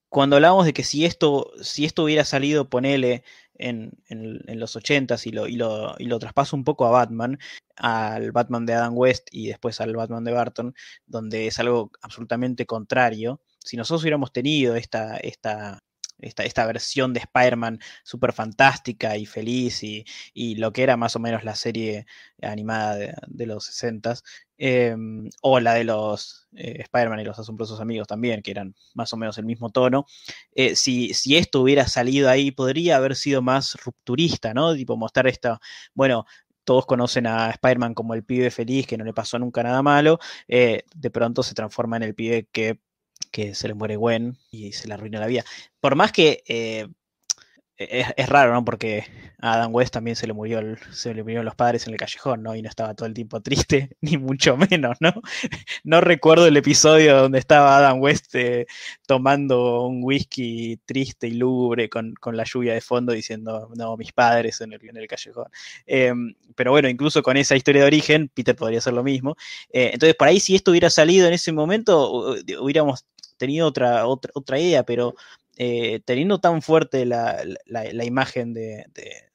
[0.09, 3.23] cuando hablábamos de que si esto, si esto hubiera salido, ponele,
[3.57, 3.91] en,
[4.59, 7.39] los 80s y lo, y, lo, y lo traspaso un poco a Batman,
[7.75, 10.75] al Batman de Adam West y después al Batman de Barton,
[11.05, 13.41] donde es algo absolutamente contrario.
[13.59, 15.83] Si nosotros hubiéramos tenido esta, esta,
[16.19, 20.05] esta, versión de Spider-Man súper fantástica y feliz y,
[20.55, 22.05] lo que era más o menos la serie
[22.41, 22.95] animada
[23.27, 24.15] de, los 60
[24.57, 29.11] em, o la de los eh, Spider-Man y los asombrosos amigos también, que eran más
[29.13, 30.05] o menos el mismo tono,
[30.53, 34.73] eh, si, si, esto hubiera salido ahí, podría haber sido más rupturista, ¿no?
[34.73, 35.59] Tipo mostrar esta,
[35.93, 36.25] bueno,
[36.65, 40.19] todos conocen a Spider-Man como el pibe feliz, que no le pasó nunca nada malo,
[40.47, 42.79] eh, de pronto se transforma en el pibe que
[43.31, 45.43] que se le muere Gwen y se le arruina la vida.
[45.79, 46.87] Por más que eh,
[47.77, 48.63] e-, es, raro, ¿no?
[48.63, 49.05] Porque
[49.39, 50.61] a Adam West también se le murió
[50.91, 52.55] se le murieron los padres en el callejón, ¿no?
[52.55, 55.13] Y no estaba todo el tiempo triste, ni mucho menos, ¿no?
[55.83, 58.65] No recuerdo el episodio donde estaba Adam West eh,
[59.05, 64.61] tomando un whisky triste y lúgubre con, la lluvia de fondo diciendo, no, mis padres
[64.61, 65.47] en el, en el callejón.
[65.85, 69.35] Em, pero bueno, incluso con esa historia de origen, Peter podría hacer lo mismo.
[69.69, 73.05] Eh, entonces, por ahí, si esto hubiera salido en ese momento, hubiéramos
[73.37, 75.15] tenido otra, otra, otra idea, pero
[75.57, 77.41] eh, teniendo tan fuerte la,
[78.03, 78.85] imagen de,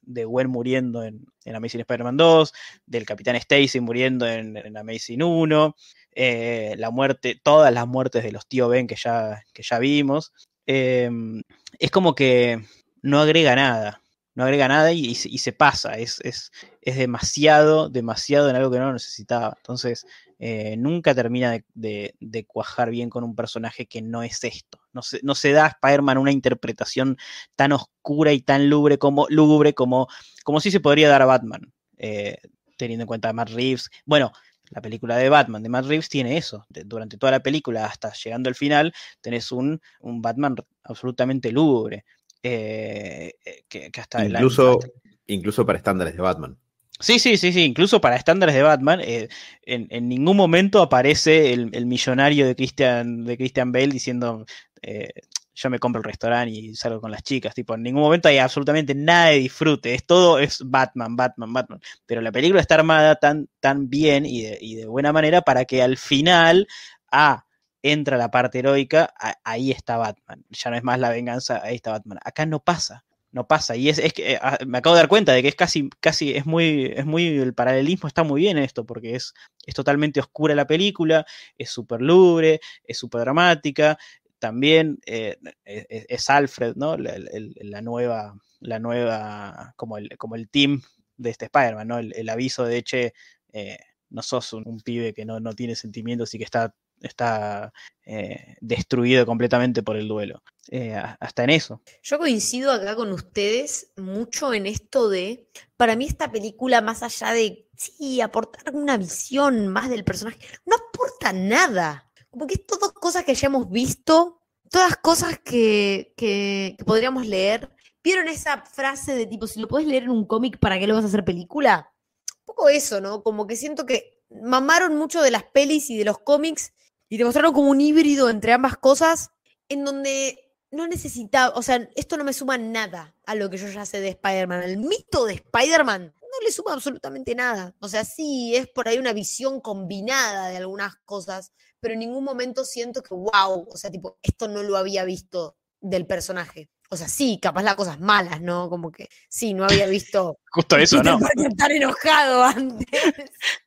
[0.01, 2.53] de, Gwen muriendo en, en Amazing Spider-Man 2,
[2.85, 5.75] del Capitán Stacy muriendo en, Amazing 1,
[6.13, 10.31] eh, la muerte, todas las muertes de los tío Ben que ya, que ya vimos,
[10.67, 11.41] em,
[11.79, 12.63] es como que
[13.01, 14.01] no agrega nada,
[14.35, 16.51] no agrega nada y, se pasa, es, es,
[16.81, 19.55] es, demasiado, demasiado en algo que no necesitaba.
[19.57, 20.05] Entonces,
[20.43, 22.15] eh, nunca termina de,
[22.47, 24.79] cuajar bien con un personaje que no es esto.
[24.91, 27.15] No se, no se da a Spider-Man una interpretación
[27.55, 30.07] tan oscura y tan lúgubre como, lúgubre como,
[30.43, 32.37] como si se podría dar a Batman, eh,
[32.75, 33.91] teniendo en cuenta a Matt Reeves.
[34.03, 34.31] Bueno,
[34.71, 36.65] la película de Batman de Matt Reeves tiene eso.
[36.69, 38.91] De- durante toda la película, hasta llegando al final,
[39.21, 42.03] tenés un, un Batman absolutamente lúgubre.
[42.41, 43.35] eh,
[43.69, 44.87] que, que hasta la- Incluso, hasta-
[45.27, 46.57] incluso para estándares de Batman.
[47.01, 47.63] Sí, sí, sí, sí.
[47.63, 49.27] Incluso para estándares de Batman, eh,
[49.63, 54.45] en, en ningún momento aparece el, millonario de Christian, de Christian Bale diciendo
[54.81, 55.09] eh,
[55.53, 57.53] yo me compro el restaurante y salgo con las chicas.
[57.53, 59.93] Tipo, en ningún momento hay absolutamente nada de disfrute.
[59.93, 61.81] Es todo es Batman, Batman, Batman.
[62.05, 65.65] Pero la película está armada tan, tan bien y de, y de buena manera para
[65.65, 66.67] que al final,
[67.11, 67.45] ah,
[67.83, 69.13] entra la parte heroica,
[69.43, 70.45] ahí está Batman.
[70.49, 72.19] Ya no es más la venganza, ahí está Batman.
[72.23, 73.75] Acá no pasa no pasa.
[73.75, 75.89] Y es, es que eh, ah, me acabo de dar cuenta de que es casi,
[75.99, 79.33] casi, es muy, es muy, el paralelismo está muy bien en esto, porque es,
[79.65, 81.25] es totalmente oscura la película,
[81.57, 83.97] es súper lubre, es súper dramática.
[84.39, 86.97] También eh, es, es- es Alfred, ¿no?
[86.97, 90.81] La, nueva, la nueva, como el, como el team
[91.17, 91.99] de este Spider-Man, ¿no?
[91.99, 93.13] El, el aviso de, che,
[93.53, 93.77] eh,
[94.09, 97.73] no sos un, un pibe que no, no tiene sentimientos y que está, está
[98.05, 100.43] eh, destruido completamente por el duelo.
[100.69, 101.81] Eh, hasta en eso.
[102.03, 107.33] Yo coincido acá con ustedes mucho en esto de, para mí esta película, más allá
[107.33, 112.09] de, sí, aportar una visión más del personaje, no aporta nada.
[112.29, 117.27] Como que es todas cosas que ya hemos visto, todas cosas que, que, que podríamos
[117.27, 117.69] leer.
[118.03, 120.95] ¿Vieron esa frase de tipo, si lo puedes leer en un cómic, ¿para qué lo
[120.95, 121.91] vas a hacer película?
[122.39, 123.23] Un poco eso, ¿no?
[123.23, 126.71] Como que siento que mamaron mucho de las pelis y de los cómics
[127.11, 129.31] y te mostraron como un híbrido entre ambas cosas
[129.67, 133.67] en donde no necesitaba, o sea, esto no me suma nada a lo que yo
[133.67, 134.63] ya sé de Spider-Man.
[134.63, 137.75] El mito de Spider-Man no le suma absolutamente nada.
[137.81, 141.51] O sea, sí, es por ahí una visión combinada de algunas cosas,
[141.81, 145.57] pero en ningún momento siento que, wow, o sea, tipo, esto no lo había visto
[145.81, 146.69] del personaje.
[146.93, 148.69] O sea, sí, capaz las cosas malas, ¿no?
[148.69, 151.19] Como que sí, no había visto Justo eso, Peter ¿no?
[151.19, 152.87] Parker tan enojado antes.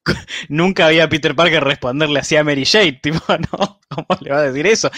[0.49, 3.81] Nunca había Peter Parker responderle así a Mary Jane, tipo, ¿no?
[3.89, 4.91] ¿Cómo le va a decir eso?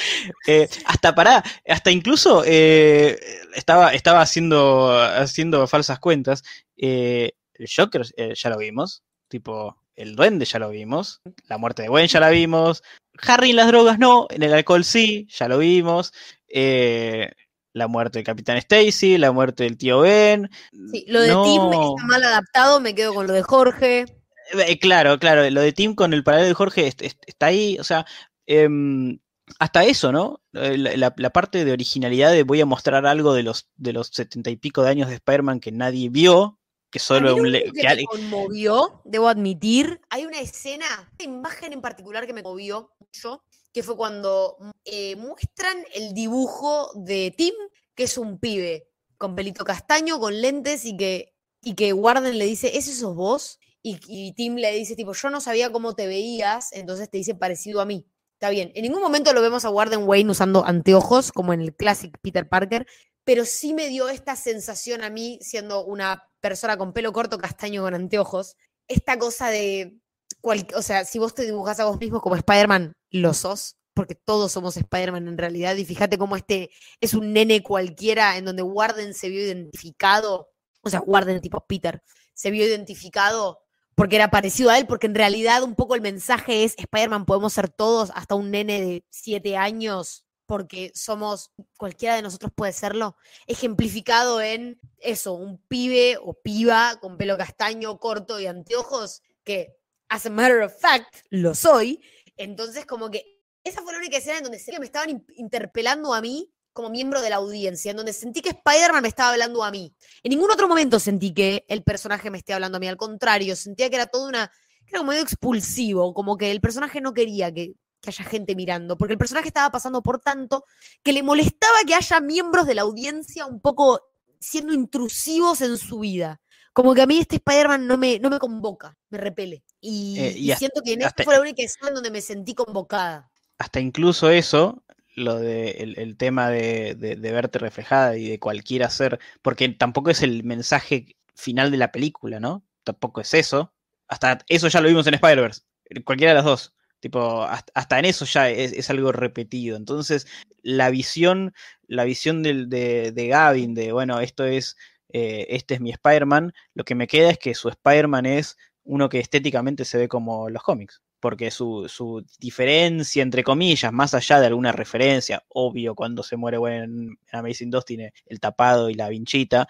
[0.47, 3.19] Eh, hasta para, hasta incluso eh,
[3.55, 6.43] estaba, estaba haciendo, haciendo falsas cuentas.
[6.77, 8.03] Eh, el Joker
[8.35, 12.29] ya lo vimos, tipo, el Duende ya lo vimos, la muerte de Gwen ya la
[12.29, 12.83] vimos,
[13.23, 16.13] Harry en las drogas no, en el alcohol sí, ya lo vimos.
[16.49, 17.31] Eh,
[17.77, 20.51] la muerte del Capitán Stacy, la muerte del tío Ben.
[20.91, 24.07] Sí, lo de Tim está mal adaptado, me quedo con lo de Jorge.
[24.55, 27.77] Eh, Claro, claro, lo de Tim con el paralelo de Jorge est- est- está ahí,
[27.79, 28.07] o sea,
[28.47, 29.19] em,
[29.59, 30.41] hasta eso, ¿no?
[30.55, 33.93] Eh, La, la- la parte de originalidad de voy a mostrar algo de los de
[33.93, 36.59] los setenta y pico de años de Spider-Man que nadie vio,
[36.91, 40.87] que solo un que que me conmovió, debo admitir, hay una escena,
[41.19, 43.43] una imagen en particular que me conmovió mucho,
[43.73, 47.53] que fue cuando eh, muestran el dibujo de Tim,
[47.97, 52.45] que es un pibe con pelito castaño, con lentes y que, y que Warden le
[52.45, 53.59] dice, ¿ese sos vos?
[53.83, 57.81] Y, Tim le dice, tipo, yo no sabía cómo te veías, entonces te dice parecido
[57.81, 58.05] a mí.
[58.35, 61.75] Está bien, en ningún momento lo vemos a Warden Wayne usando anteojos, como en el
[61.75, 62.87] clásico Peter Parker,
[63.25, 67.83] pero sí me dio esta sensación a mí, siendo una persona con pelo corto, castaño,
[67.83, 68.57] con anteojos,
[68.89, 70.01] esta cosa de,
[70.43, 74.53] o sea, si vos te dibujás a vos mismo como Spider-Man, lo sos, porque todos
[74.53, 76.71] somos Spider-Man en realidad, y fíjate cómo este
[77.01, 80.51] es un nene cualquiera en donde Warden se vio identificado,
[80.83, 82.03] o sea, Warden tipo Peter,
[82.35, 83.63] se vio identificado
[83.95, 87.55] porque era parecido a él, porque en realidad un poco el mensaje es, Spider-Man podemos
[87.55, 93.17] ser todos, hasta un nene de siete años, porque somos, cualquiera de nosotros puede serlo,
[93.47, 99.75] ejemplificado en eso, un pibe o piba con pelo castaño, corto y anteojos, que,
[100.11, 102.03] as a matter of fact, lo soy.
[102.37, 103.36] Entonces, como que
[103.69, 106.51] esa fue la única escena en donde sé que me estaban in- interpelando a mí
[106.73, 109.95] como miembro de la audiencia, en donde sentí que Spider-Man me estaba hablando a mí.
[110.23, 113.57] En ningún otro momento sentí que el personaje me esté hablando a mí, al contrario,
[113.57, 114.49] sentía que era todo una,
[114.85, 118.55] que era como medio expulsivo, como que el personaje no quería que, que haya gente
[118.55, 120.65] mirando, porque el personaje estaba pasando por tanto
[121.03, 124.03] que le molestaba que haya miembros de la audiencia un poco
[124.39, 126.41] siendo intrusivos en su vida.
[126.75, 129.65] Como que a mí este Spider-Man no me, no me convoca, me repele.
[129.81, 132.11] Y, Eh, y y hasta- siento que en esta fue la única escena en donde
[132.11, 133.31] me sentí convocada.
[133.59, 134.85] Hasta incluso eso,
[135.15, 140.45] lo de el, tema de, verte reflejada y de cualquiera ser, porque tampoco es el
[140.45, 142.65] mensaje final de la película, ¿no?
[142.85, 143.73] Tampoco es eso.
[144.09, 145.63] Hasta eso ya lo vimos en Spider-Verse,
[146.05, 146.75] cualquiera de las dos.
[147.01, 149.77] Tipo, hasta, en eso ya es, algo repetido.
[149.77, 150.27] Entonces,
[150.63, 151.55] la visión,
[151.87, 154.77] la visión de Gavin, de bueno, esto es,
[155.13, 159.09] eh, este es mi Spider-Man, lo que me queda es que su Spider-Man es uno
[159.09, 164.39] que estéticamente se ve como los cómics porque su, su diferencia, entre comillas, más allá
[164.39, 168.95] de alguna referencia, obvio, cuando se muere Gwen en Amazing 2 tiene el tapado y
[168.95, 169.67] la vinchita,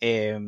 [0.00, 0.38] eh,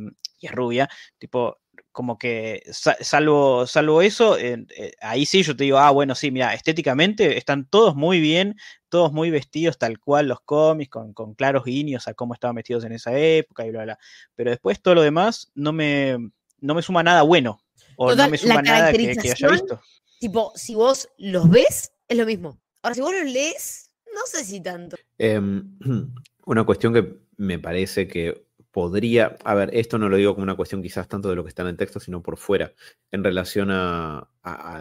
[0.40, 0.88] y es rubia,
[1.18, 1.58] tipo,
[1.92, 4.64] como que salvo, salvo eso, eh,
[5.02, 8.56] ahí sí yo te digo, ah, bueno, sí, mira, estéticamente están todos muy bien,
[8.88, 12.92] todos muy vestidos tal cual los cómics, con, claros guiños a cómo estaban vestidos en
[12.92, 13.98] esa época y bla, bla.
[14.34, 16.16] Pero después todo lo demás no me,
[16.60, 17.60] no me suma nada bueno.
[17.98, 19.82] O no me suma nada que, haya visto.
[20.18, 22.60] Tipo, si vos los ves, es lo mismo.
[22.82, 24.97] Ahora, si vos los lees, no sé si tanto.
[25.18, 25.78] Em,
[26.47, 30.55] una cuestión que me parece que podría, a ver, esto no lo digo como una
[30.55, 32.74] cuestión quizás tanto de lo que está en el texto, sino por fuera,
[33.10, 34.28] en relación a,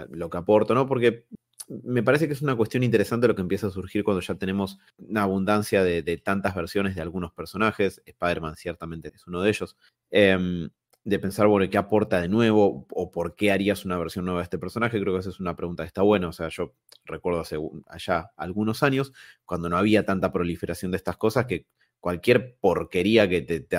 [0.10, 0.86] lo que aporto, ¿no?
[0.86, 1.26] Porque
[1.68, 4.80] me parece que es una cuestión interesante lo que empieza a surgir cuando ya tenemos
[4.98, 8.02] una abundancia de, tantas versiones de algunos personajes.
[8.06, 9.78] Spider-Man ciertamente es uno de ellos.
[10.12, 10.70] Em,
[11.06, 12.88] de pensar, bueno, ¿qué aporta de nuevo?
[12.90, 15.00] ¿O por qué harías una versión nueva de este personaje?
[15.00, 16.28] Creo que esa es una pregunta que está buena.
[16.28, 16.74] O sea, yo
[17.06, 17.58] recuerdo hace
[17.88, 19.14] allá algunos años,
[19.46, 21.68] cuando no había tanta proliferación de estas cosas, que
[22.00, 23.78] cualquier porquería que te, te,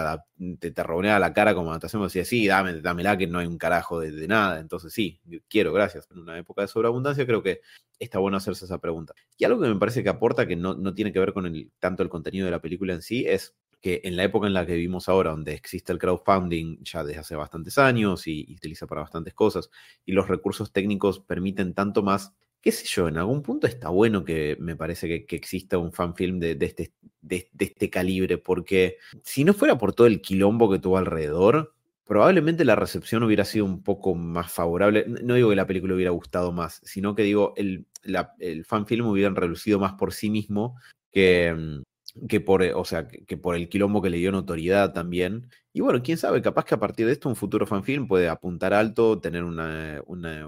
[0.71, 4.29] te, la cara como adaptación, decía, sí, dame, dámela, que no hay un carajo de,
[4.29, 4.61] nada.
[4.61, 6.09] Entonces, sí, quiero, gracias.
[6.13, 7.61] En una época de sobreabundancia, creo que
[7.99, 9.15] está bueno hacerse esa pregunta.
[9.37, 11.73] Y algo que me parece que aporta, que no, no tiene que ver con el,
[11.81, 14.67] tanto el contenido de la película en sí, es que en la época en la
[14.67, 18.87] que vivimos ahora, donde existe el crowdfunding ya desde hace bastantes años y, y utiliza
[18.87, 19.71] para bastantes cosas,
[20.05, 22.35] y los recursos técnicos permiten tanto más
[22.67, 26.41] qué sé yo, en algún punto está bueno que me parece que, exista un fanfilm
[26.41, 30.81] de, de, este, de, este calibre, porque si no fuera por todo el quilombo que
[30.81, 31.75] tuvo alrededor,
[32.05, 35.05] probablemente la recepción hubiera sido un poco más favorable.
[35.07, 39.07] No digo que la película hubiera gustado más, sino que digo, el, la, el fanfilm
[39.07, 40.75] hubiera relucido más por sí mismo
[41.13, 41.83] que, mm,
[42.29, 45.51] que por, o sea, que, por el quilombo que le dio notoriedad también.
[45.73, 48.75] Y bueno, quién sabe, capaz que a partir de esto un futuro fanfilm puede apuntar
[48.75, 49.57] alto, tener un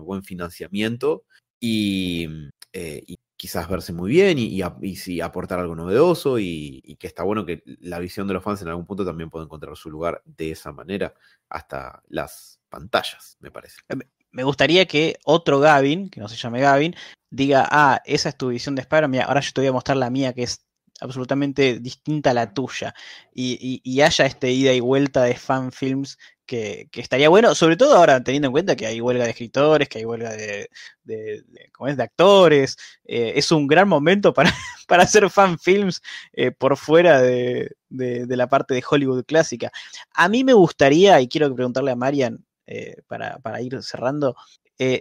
[0.04, 1.24] buen financiamiento
[1.60, 7.22] Mm, eh, y, quizás verse muy bien y, y, aportar algo novedoso y, que está
[7.22, 10.22] bueno que la visión de los fans en algún punto también pueda encontrar su lugar
[10.24, 11.14] de esa manera
[11.48, 13.80] hasta las pantallas, me parece.
[13.88, 13.96] Eh,
[14.32, 16.96] me gustaría que otro Gavin, que no se llame Gavin,
[17.30, 20.10] diga, ah, esa es tu visión de Spider-Man, ahora yo te voy a mostrar la
[20.10, 20.66] mía que es
[21.00, 22.94] absolutamente distinta a la tuya
[23.32, 26.18] y, haya este ida y vuelta de fan films
[26.48, 29.98] que, estaría bueno, sobre todo ahora teniendo en cuenta que hay huelga de escritores, que
[29.98, 30.70] hay huelga de,
[31.04, 31.44] de,
[31.86, 31.96] es?
[31.96, 32.76] de actores.
[33.04, 34.50] Eh, es un gran momento para,
[34.88, 36.00] para hacer fan films
[36.32, 39.70] eh, por fuera de, la parte de Hollywood clásica.
[40.14, 44.34] A mí me gustaría, y quiero preguntarle a Marian eh, para, ir cerrando,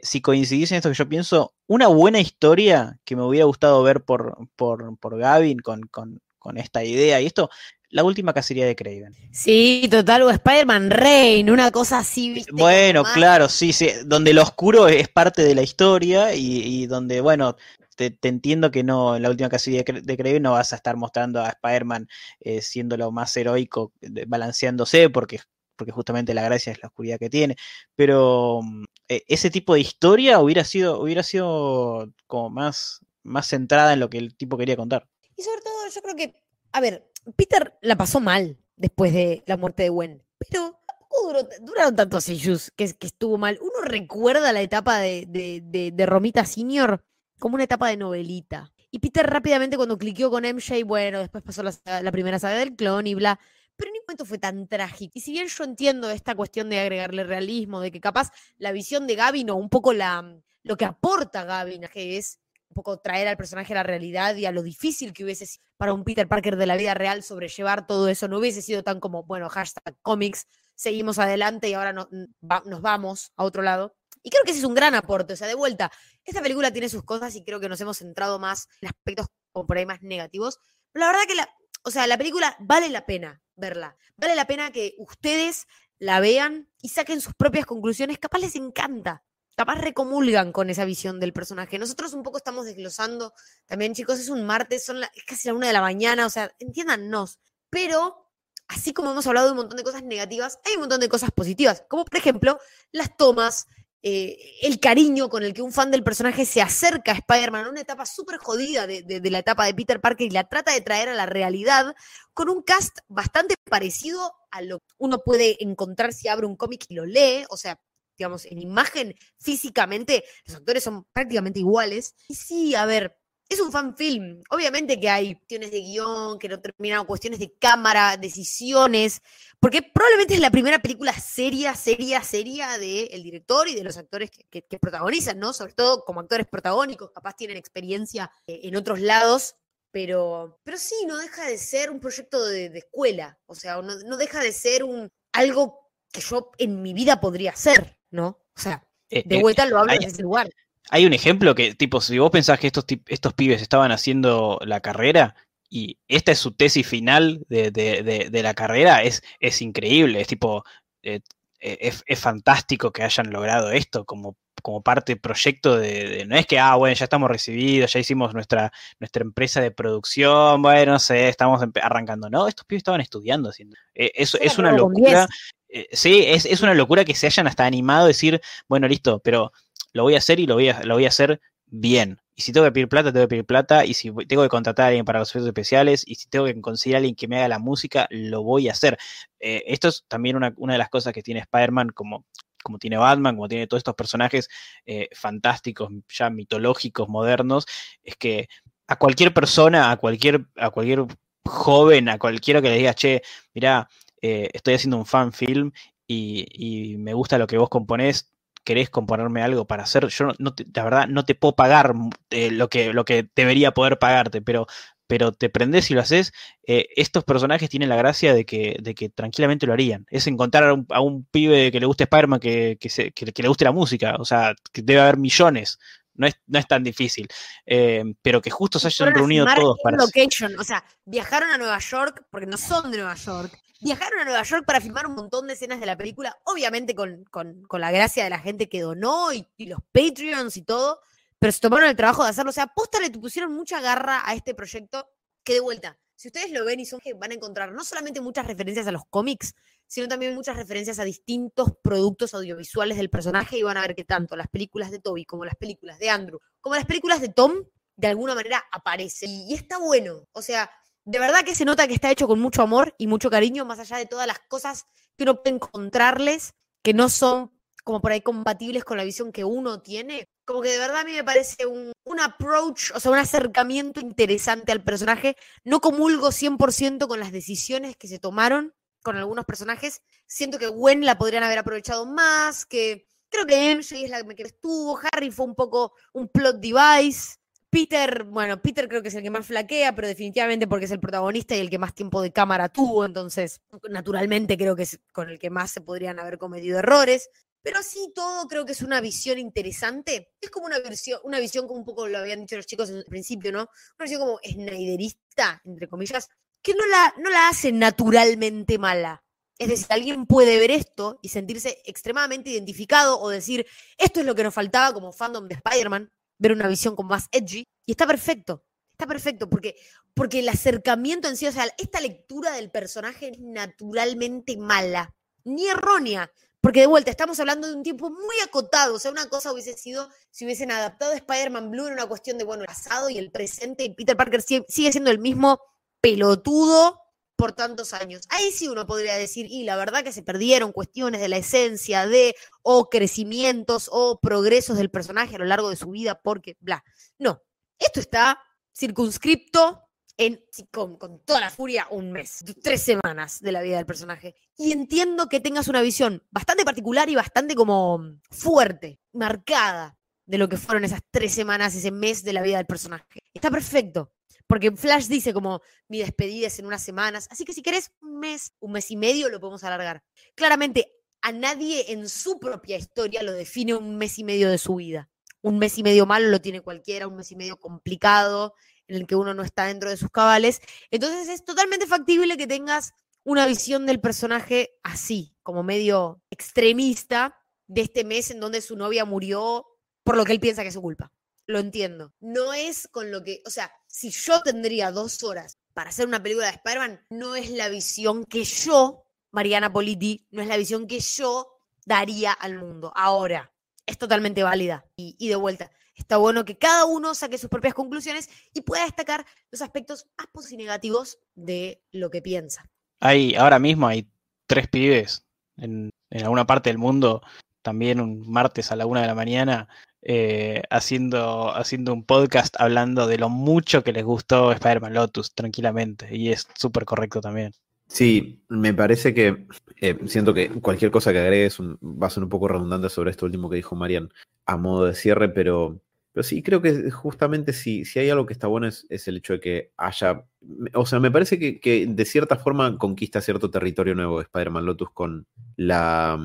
[0.02, 4.04] si coincidís en esto que yo pienso, una buena historia que me hubiera gustado ver
[4.04, 7.50] por, por, por Gavin con, con, con esta idea y esto
[7.90, 9.16] la última cacería de Craven.
[9.32, 12.52] Sí, total, o Spider-Man Reign, una cosa así, ¿viste?
[12.54, 17.56] Bueno, claro, sí, sí, donde lo oscuro es parte de la historia y, donde, bueno,
[17.96, 21.42] te, entiendo que no, en la última cacería de Craven no vas a estar mostrando
[21.42, 22.08] a Spider-Man
[22.42, 23.94] eh, siendo lo más heroico,
[24.28, 25.40] balanceándose, porque,
[25.78, 27.56] porque justamente la gracia es la oscuridad que tiene,
[27.96, 33.94] pero mm, e, ese tipo de historia hubiera sido, hubiera sido como más, más centrada
[33.94, 35.08] en lo que el tipo quería contar.
[35.36, 36.36] Y sobre todo, yo creo que,
[36.72, 41.48] a ver, Peter la pasó mal después de la muerte de Gwen, pero tampoco duró,
[41.62, 43.60] duraron tantos issues que, estuvo mal.
[43.62, 47.04] Uno recuerda la etapa de, de, Romita Senior
[47.40, 48.72] como una etapa de novelita.
[48.90, 53.06] Y Peter rápidamente cuando cliqueó con MJ, bueno, después pasó la, primera saga del clon
[53.08, 53.40] y bla.
[53.78, 55.14] Pero ningún momento fue tan trágico.
[55.16, 59.08] Y si bien yo entiendo esta cuestión de agregarle realismo, de que capaz la visión
[59.08, 62.40] de Gavin o un poco la, lo que aporta Gavin, que es
[62.70, 65.48] un poco traer al personaje a la realidad y a lo difícil que hubiese
[65.78, 68.28] para un Peter Parker de la vida real sobrellevar todo eso.
[68.28, 73.44] No hubiese sido tan como, bueno, hashtag cómics, seguimos adelante y ahora nos vamos a
[73.44, 73.96] otro lado.
[74.24, 75.34] Y creo que ese es un gran aporte.
[75.34, 75.92] O sea, de vuelta,
[76.26, 79.66] esta película tiene sus cosas y creo que nos hemos centrado más en aspectos como
[79.66, 80.60] por ahí más negativos.
[80.92, 81.50] Pero la verdad que la,
[81.88, 83.96] o sea, la película vale la pena verla.
[84.18, 85.68] Vale la pena que ustedes
[86.00, 88.20] la vean y saquen sus propias conclusiones.
[88.20, 89.24] Capaz les encanta
[89.56, 91.80] capaz recomulgan con esa visión del personaje.
[91.80, 93.34] Nosotros un poco estamos desglosando,
[93.66, 96.54] también chicos, es un martes, son es casi la una de la mañana, o sea,
[96.60, 97.40] entiéndannos.
[97.72, 98.30] Pero,
[98.68, 101.32] así como hemos hablado de un montón de cosas negativas, hay un montón de cosas
[101.32, 102.60] positivas, como por ejemplo
[102.92, 103.66] las tomas,
[104.04, 107.82] eh, el cariño con el que un fan del personaje se acerca a Spider-Man una
[107.82, 111.10] etapa súper jodida de, de, la etapa de Peter Parker y la trata de traer
[111.10, 111.96] a la realidad
[112.34, 116.86] con un cast bastante parecido a lo que uno puede encontrar si abre un cómic
[116.90, 117.80] y lo lee, o sea,
[118.18, 122.16] digamos, en imagen, físicamente, los actores son prácticamente iguales.
[122.28, 123.18] Y sí, a ver,
[123.50, 124.42] es un fan film.
[124.50, 129.22] Obviamente que hay cuestiones de guion, que no terminaron, cuestiones de cámara, decisiones,
[129.60, 134.30] porque probablemente es la primera película seria, seria, seria del director y de los actores
[134.30, 135.54] que, protagonizan, ¿no?
[135.54, 139.56] Sobre todo como actores protagónicos, capaz tienen experiencia eh, en otros lados.
[139.90, 144.18] Pero, pero sí, no deja de ser un proyecto de, escuela, o sea, no, no
[144.18, 148.38] deja de ser un, algo que yo en mi vida podría hacer, ¿no?
[148.56, 150.50] O sea, Eh, de eh, vuelta lo hablo desde ese lugar.
[150.90, 154.80] Hay un ejemplo que, tipo, si vos pensás que estos, estos pibes estaban haciendo la
[154.80, 155.36] carrera
[155.70, 160.22] y esta es su tesis final de, de- de- de la carrera, es, es increíble.
[160.22, 160.64] Es tipo,
[161.04, 161.20] eh,
[161.60, 166.36] eh, es, es fantástico que hayan logrado esto como, como parte del proyecto de, No
[166.38, 170.94] es que, ah, bueno, ya estamos recibidos, ya hicimos nuestra, nuestra empresa de producción, bueno,
[170.94, 172.30] no sé, estamos arrancando.
[172.30, 173.76] No, estos pibes estaban estudiando haciendo.
[173.94, 175.28] Eh, es, es una locura.
[175.70, 175.84] 10.
[175.84, 178.40] eh, sí, es, es una locura que se hayan hasta animado a decir,
[178.70, 179.52] bueno, listo, pero
[179.94, 182.20] lo voy a hacer y lo voy a, lo voy a hacer bien.
[182.36, 183.86] Y si tengo que pedir plata, tengo que pedir plata.
[183.86, 186.60] Y si tengo que contratar a alguien para los efectos especiales, y si tengo que
[186.62, 188.98] conseguir a alguien que me haga la música, lo voy a hacer.
[189.40, 192.26] Eh, esto es también una, una de las cosas que tiene Spider-Man, como,
[192.64, 194.50] como tiene Batman, como tiene todos estos personajes
[194.86, 197.66] eh, fantásticos, ya mitológicos, modernos,
[198.04, 198.48] es que
[198.88, 201.06] a cualquier persona, a cualquier, a cualquier
[201.46, 203.22] joven, a cualquiera que le diga, che,
[203.54, 203.90] mirá,
[204.22, 205.72] eh, estoy haciendo un fan film
[206.08, 208.32] y, y me gusta lo que vos componés,
[208.68, 211.94] querés componerme algo para hacer, yo no, te- la verdad no te puedo pagar
[212.30, 214.68] eh, lo, que, lo que debería poder pagarte, pero,
[215.08, 216.34] pero te prendés y lo haces,
[216.68, 220.06] eh, estos personajes tienen la gracia de que, de que tranquilamente lo harían.
[220.10, 223.48] Es encontrar a un, a un pibe que le guste Spider-Man que, que- que le
[223.48, 225.80] guste la música, o sea, que debe haber millones.
[226.18, 227.28] No es, no es tan difícil,
[227.66, 229.98] eh, pero que justo se hayan reunido todos para...
[229.98, 234.26] location, o sea, viajaron a Nueva York, porque no son de Nueva York, viajaron a
[234.26, 237.80] Nueva York para filmar un montón de escenas de la película, obviamente con, con- con
[237.82, 241.00] la gracia de la gente que donó y, y los Patreons y todo,
[241.40, 244.34] pero se tomaron el trabajo de hacerlo, o sea, posta le pusieron mucha garra a
[244.34, 245.08] este proyecto,
[245.44, 248.20] que de vuelta, si ustedes lo ven y son que van a encontrar no solamente
[248.22, 249.54] muchas referencias a los cómics,
[249.88, 254.04] sino también muchas referencias a distintos productos audiovisuales del personaje y van a ver que
[254.04, 257.64] tanto las películas de Toby como las películas de Andrew, como las películas de Tom,
[257.96, 259.30] de alguna manera aparecen.
[259.30, 260.28] Y, está bueno.
[260.34, 260.70] O sea,
[261.06, 263.80] de verdad que se nota que está hecho con mucho amor y mucho cariño, más
[263.80, 264.86] allá de todas las cosas
[265.18, 266.54] que uno puede encontrarles
[266.84, 267.52] que no son
[267.84, 270.28] como por ahí compatibles con la visión que uno tiene.
[270.46, 274.02] Como que de verdad a mí me parece un, un approach, o sea, un acercamiento
[274.02, 275.38] interesante al personaje.
[275.64, 280.02] No comulgo 100% con las decisiones que se tomaron con algunos personajes.
[280.26, 284.44] Siento que Gwen la podrían haber aprovechado más, que creo que MJ es la que
[284.44, 287.38] estuvo, Harry fue un poco un plot device.
[287.70, 291.02] Peter, bueno, Peter creo que es el que más flaquea, pero definitivamente porque es el
[291.02, 295.30] protagonista y el que más tiempo de cámara tuvo, entonces naturalmente creo que es con
[295.30, 297.30] el que más se podrían haber cometido errores.
[297.62, 300.32] Pero así todo creo que es una visión interesante.
[300.40, 302.96] Es como una visión, una visión como un poco lo habían dicho los chicos en
[302.98, 303.70] el principio, ¿no?
[304.00, 306.30] Una visión como snyderista, entre comillas,
[306.68, 309.24] que no la, no la hace naturalmente mala.
[309.58, 313.66] Es decir, alguien puede ver esto y sentirse extremadamente identificado o decir,
[313.98, 317.30] esto es lo que nos faltaba como fandom de Spider-Man, ver una visión como más
[317.32, 318.66] edgy, y está perfecto.
[318.92, 319.78] Está perfecto, porque,
[320.14, 325.16] porque el acercamiento en sí, o sea, esta lectura del personaje es naturalmente mala,
[325.46, 326.30] ni errónea,
[326.60, 329.78] porque de vuelta estamos hablando de un tiempo muy acotado, o sea, una cosa hubiese
[329.78, 333.32] sido si hubiesen adaptado Spider-Man Blue en una cuestión de, bueno, el pasado y el
[333.32, 335.62] presente, y Peter Parker sigue, sigue siendo el mismo
[336.02, 337.00] pelotudo
[337.38, 338.24] por tantos años.
[338.30, 342.08] Ahí sí uno podría decir, y la verdad que se perdieron cuestiones de la esencia
[342.08, 346.84] de, o crecimientos, o progresos del personaje a lo largo de su vida, porque, bla.
[347.20, 347.42] No,
[347.78, 348.42] esto está
[348.76, 349.84] circunscripto
[350.18, 354.36] en, con, con toda la furia, un mes, tres semanas de la vida del personaje.
[354.58, 358.02] Y entiendo que tengas una visión bastante particular y bastante como
[358.32, 359.96] fuerte, marcada
[360.26, 363.22] de lo que fueron esas tres semanas, ese mes de la vida del personaje.
[363.34, 364.12] Está perfecto.
[364.48, 367.28] Porque Flash dice como mi despedida es en unas semanas.
[367.30, 370.04] Así que si querés un mes, un mes y medio, lo podemos alargar.
[370.36, 374.76] Claramente, a nadie en su propia historia lo define un mes y medio de su
[374.76, 375.10] vida.
[375.42, 378.54] Un mes y medio malo lo tiene cualquiera, un mes y medio complicado,
[378.88, 380.62] en el que uno no está dentro de sus cabales.
[380.92, 382.94] Entonces es totalmente factible que tengas
[383.24, 387.36] una visión del personaje así, como medio extremista,
[387.68, 389.66] de este mes en donde su novia murió
[390.04, 391.12] por lo que él piensa que es su culpa.
[391.46, 392.14] Lo entiendo.
[392.20, 396.22] No es con lo que, o sea, si yo tendría dos horas para hacer una
[396.22, 400.86] película de Spider-Man, no es la visión que yo, Mariana Politi, no es la visión
[400.86, 401.48] que yo
[401.84, 402.94] daría al mundo.
[402.96, 403.52] Ahora,
[403.88, 404.86] es totalmente válida.
[404.96, 409.26] Y, de vuelta, está bueno que cada uno saque sus propias conclusiones y pueda destacar
[409.50, 412.70] los aspectos más positivos y negativos de lo que piensa.
[413.00, 414.08] Hay, ahora mismo hay
[414.46, 415.26] tres pibes
[415.56, 417.24] en, en alguna parte del mundo,
[417.64, 419.68] también un martes a la una de la mañana,
[420.02, 426.16] eh, haciendo, haciendo un podcast hablando de lo mucho que les gustó Spider-Man Lotus, tranquilamente.
[426.16, 427.52] Y es súper correcto también.
[427.88, 429.48] Sí, me parece que
[429.78, 433.26] eh, siento que cualquier cosa que agregues va a ser un poco redundante sobre esto
[433.26, 434.10] último que dijo Marian
[434.46, 435.82] a modo de cierre, pero
[436.14, 439.34] Pero sí, creo que justamente si, si hay algo que está bueno es, el hecho
[439.34, 440.26] de que haya.
[440.74, 444.90] O sea, me parece que, que de cierta forma conquista cierto territorio nuevo Spider-Man Lotus
[444.92, 446.20] con la,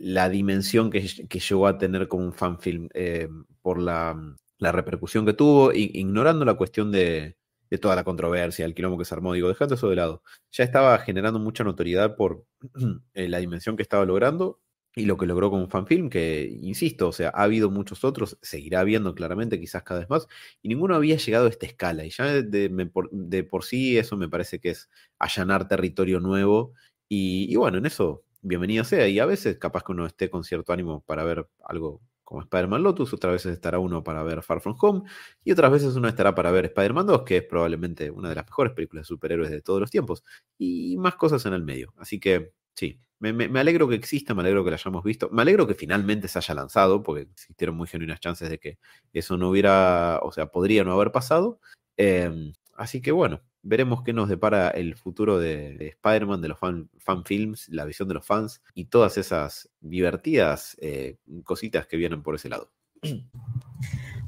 [0.00, 3.28] la dimensión que, llegó a tener como un fanfilm eh,
[3.62, 7.36] por la, la, repercusión que tuvo, ignorando la cuestión de,
[7.80, 10.22] toda la controversia, el quilombo que se armó, digo, dejando eso de lado.
[10.50, 12.44] Ya estaba generando mucha notoriedad por
[13.14, 14.60] eh, la dimensión que estaba logrando
[14.94, 18.38] y lo que logró con un fanfilm, que, insisto, o sea, ha habido muchos otros,
[18.42, 20.26] seguirá habiendo claramente, quizás cada vez más,
[20.62, 22.04] y ninguno había llegado a esta escala.
[22.04, 26.74] Y ya de, por, sí eso me parece que es allanar territorio nuevo.
[27.08, 29.08] Y, bueno, en eso, bienvenido sea.
[29.08, 32.82] Y a veces capaz que uno esté con cierto ánimo para ver algo como Spider-Man
[32.84, 35.02] Lotus, otras veces estará uno para ver Far From Home,
[35.42, 38.46] y otras veces uno estará para ver Spider-Man 2, que es probablemente una de las
[38.46, 40.22] mejores películas de superhéroes de todos los tiempos,
[40.56, 41.92] y más cosas en el medio.
[41.98, 45.66] Así que Sí, me, alegro que exista, me alegro que la hayamos visto, me alegro
[45.66, 48.78] que finalmente se haya lanzado, porque existieron muy genuinas chances de que
[49.12, 51.60] eso no hubiera, o sea, podría no haber pasado.
[51.98, 56.88] Em, así que bueno, veremos qué nos depara el futuro de, Spider-Man, de los fan,
[57.26, 62.34] films, la visión de los fans y todas esas divertidas eh, cositas que vienen por
[62.34, 62.72] ese lado.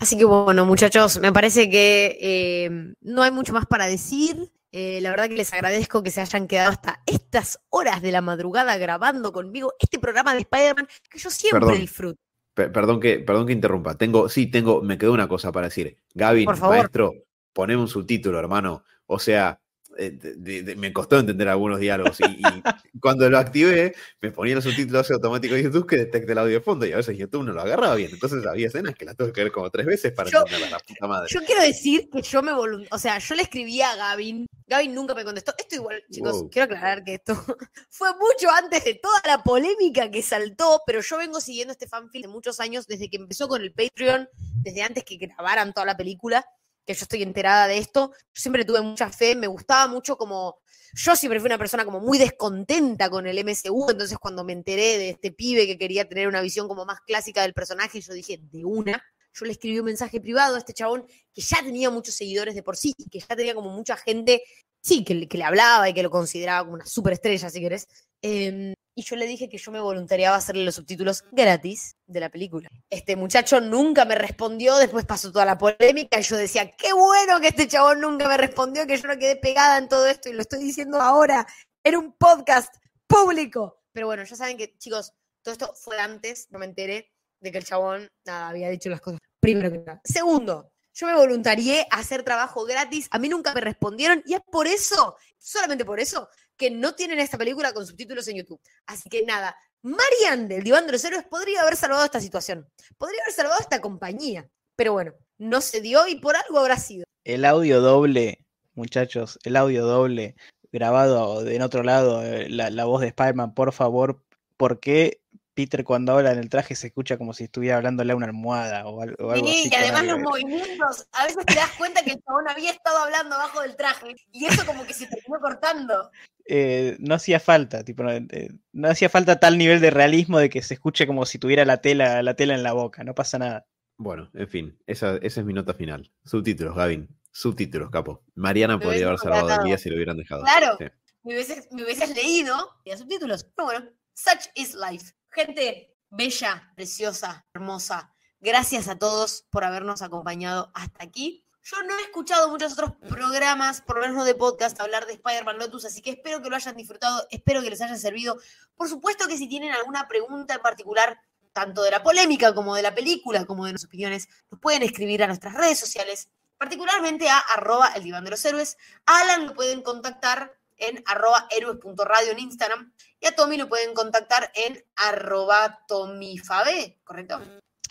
[0.00, 4.52] Así que bueno, muchachos, me parece que eh, no hay mucho más para decir.
[4.70, 8.20] Eh, la verdad que les agradezco que se hayan quedado hasta estas horas de la
[8.22, 12.18] madrugada grabando conmigo este programa de Spider-Man que yo siempre disfruto.
[12.54, 13.96] perdón, que, perdón que interrumpa.
[13.96, 15.98] Tengo, sí, tengo, me quedó una cosa para decir.
[16.14, 17.12] Gavin, maestro,
[17.52, 18.84] poneme un subtítulo, hermano.
[19.06, 19.60] O sea,
[19.98, 22.42] eh, me costó entender algunos diálogos y,
[23.00, 26.60] cuando lo activé me ponía los subtítulos automáticos de YouTube que detecte el audio de
[26.60, 28.10] fondo y a veces YouTube no lo agarraba bien.
[28.12, 31.06] Entonces había escenas que las tuve que ver como tres veces para entender la puta
[31.06, 31.28] madre.
[31.30, 35.14] Yo quiero decir que yo me o sea, yo le escribí a Gavin, Gavin nunca
[35.14, 35.52] me contestó.
[35.58, 37.34] Esto igual, chicos, quiero aclarar que esto
[37.90, 42.22] fue mucho antes de toda la polémica que saltó, pero yo vengo siguiendo este fanfilm
[42.22, 44.28] de muchos años desde que empezó con el Patreon,
[44.62, 46.46] desde antes que grabaran toda la película
[46.86, 50.58] que yo estoy enterada de esto, yo siempre tuve mucha fe, me gustaba mucho como,
[50.94, 54.98] yo siempre fui una persona como muy descontenta con el MCU, entonces cuando me enteré
[54.98, 58.40] de este pibe que quería tener una visión como más clásica del personaje, yo dije,
[58.40, 59.02] de una,
[59.34, 62.62] yo le escribí un mensaje privado a este chabón que ya tenía muchos seguidores de
[62.62, 64.42] por sí que ya tenía como mucha gente,
[64.80, 67.86] sí, que, que le hablaba y que lo consideraba como una superestrella, si querés.
[68.20, 72.20] Eh, y yo le dije que yo me voluntariaba a hacerle los subtítulos gratis de
[72.20, 72.68] la película.
[72.90, 77.40] Este muchacho nunca me respondió, después pasó toda la polémica y yo decía, qué bueno
[77.40, 80.34] que este chabón nunca me respondió, que yo no quedé pegada en todo esto y
[80.34, 81.46] lo estoy diciendo ahora
[81.82, 82.74] en un podcast
[83.06, 83.82] público.
[83.92, 87.58] Pero bueno, ya saben que, chicos, todo esto fue antes, no me enteré de que
[87.58, 89.20] el chabón, nada, había dicho las cosas.
[89.40, 90.00] Primero que nada.
[90.04, 94.40] Segundo, yo me voluntarié a hacer trabajo gratis, a mí nunca me respondieron y es
[94.40, 98.60] por eso, solamente por eso, que no tienen esta película con subtítulos en YouTube.
[98.86, 102.68] Así que nada, Marian del Diván de los Héroes podría haber salvado esta situación,
[102.98, 107.04] podría haber salvado esta compañía, pero bueno, no se dio y por algo habrá sido.
[107.24, 110.36] El audio doble, muchachos, el audio doble
[110.72, 114.22] grabado en otro lado, eh, la, la voz de Spider-Man, por favor,
[114.56, 115.21] ¿por qué
[115.54, 118.86] Peter cuando habla en el traje se escucha como si estuviera hablándole a una almohada
[118.86, 122.48] o algo, sí, y además los movimientos, a veces te das cuenta que el chabón
[122.48, 126.10] había estado hablando abajo del traje y eso como que se terminó cortando.
[126.44, 130.62] Eh, no hacía falta, tipo, eh, no, hacía falta tal nivel de realismo de que
[130.62, 133.66] se escuche como si tuviera la tela, la tela en la boca, no pasa nada.
[133.96, 136.10] Bueno, en fin, esa, esa es mi nota final.
[136.24, 137.08] Subtítulos, Gavin.
[137.30, 138.24] Subtítulos, capo.
[138.34, 140.42] Mariana podría haber salvado el día si lo hubieran dejado.
[140.42, 140.76] Claro,
[141.22, 143.44] me, hubieses, me, hubieses, leído y subtítulos.
[143.56, 145.12] Pero bueno, such is life.
[145.34, 151.46] Gente bella, preciosa, hermosa, gracias a todos por habernos acompañado hasta aquí.
[151.62, 155.14] Yo no he escuchado muchos otros programas, por lo menos no de podcast, hablar de
[155.14, 158.38] Spider-Man Lotus, así que espero que lo hayan disfrutado, espero que les haya servido.
[158.76, 161.18] Por supuesto que si tienen alguna pregunta en particular,
[161.54, 165.22] tanto de la polémica como de la película, como de las opiniones, nos pueden escribir
[165.22, 166.28] a nuestras redes sociales,
[166.58, 168.76] particularmente a arroba el diván de los héroes.
[169.06, 174.50] Alan lo pueden contactar en arroba héroes.radio en Instagram y a Tommy lo pueden contactar
[174.54, 177.40] en arroba tomifabe, ¿correcto?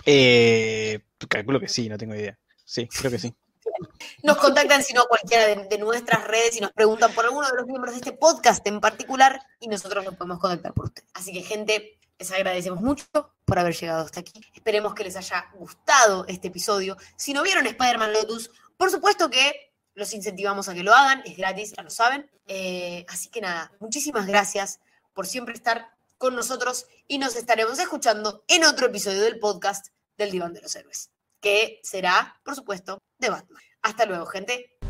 [0.05, 0.99] Eh,
[1.29, 2.37] calculo que sí, no tengo idea.
[2.65, 3.33] Sí, creo que sí.
[4.23, 7.65] Nos contactan, si no, cualquiera de, nuestras redes y nos preguntan por alguno de los
[7.65, 11.03] miembros de este podcast en particular y nosotros nos podemos contactar por usted.
[11.13, 13.05] Así que, gente, les agradecemos mucho
[13.45, 14.39] por haber llegado hasta aquí.
[14.53, 16.97] Esperemos que les haya gustado este episodio.
[17.15, 19.70] Si no vieron Spider-Man Lotus, por supuesto que
[20.01, 22.29] los incentivamos a que lo hagan, es gratis, ya lo saben.
[22.47, 24.79] Eh, así que nada, muchísimas gracias
[25.13, 30.31] por siempre estar con nosotros y nos estaremos escuchando en otro episodio del podcast del
[30.31, 33.61] Diván de los Héroes, que será, por supuesto, de Batman.
[33.83, 34.80] Hasta luego, gente.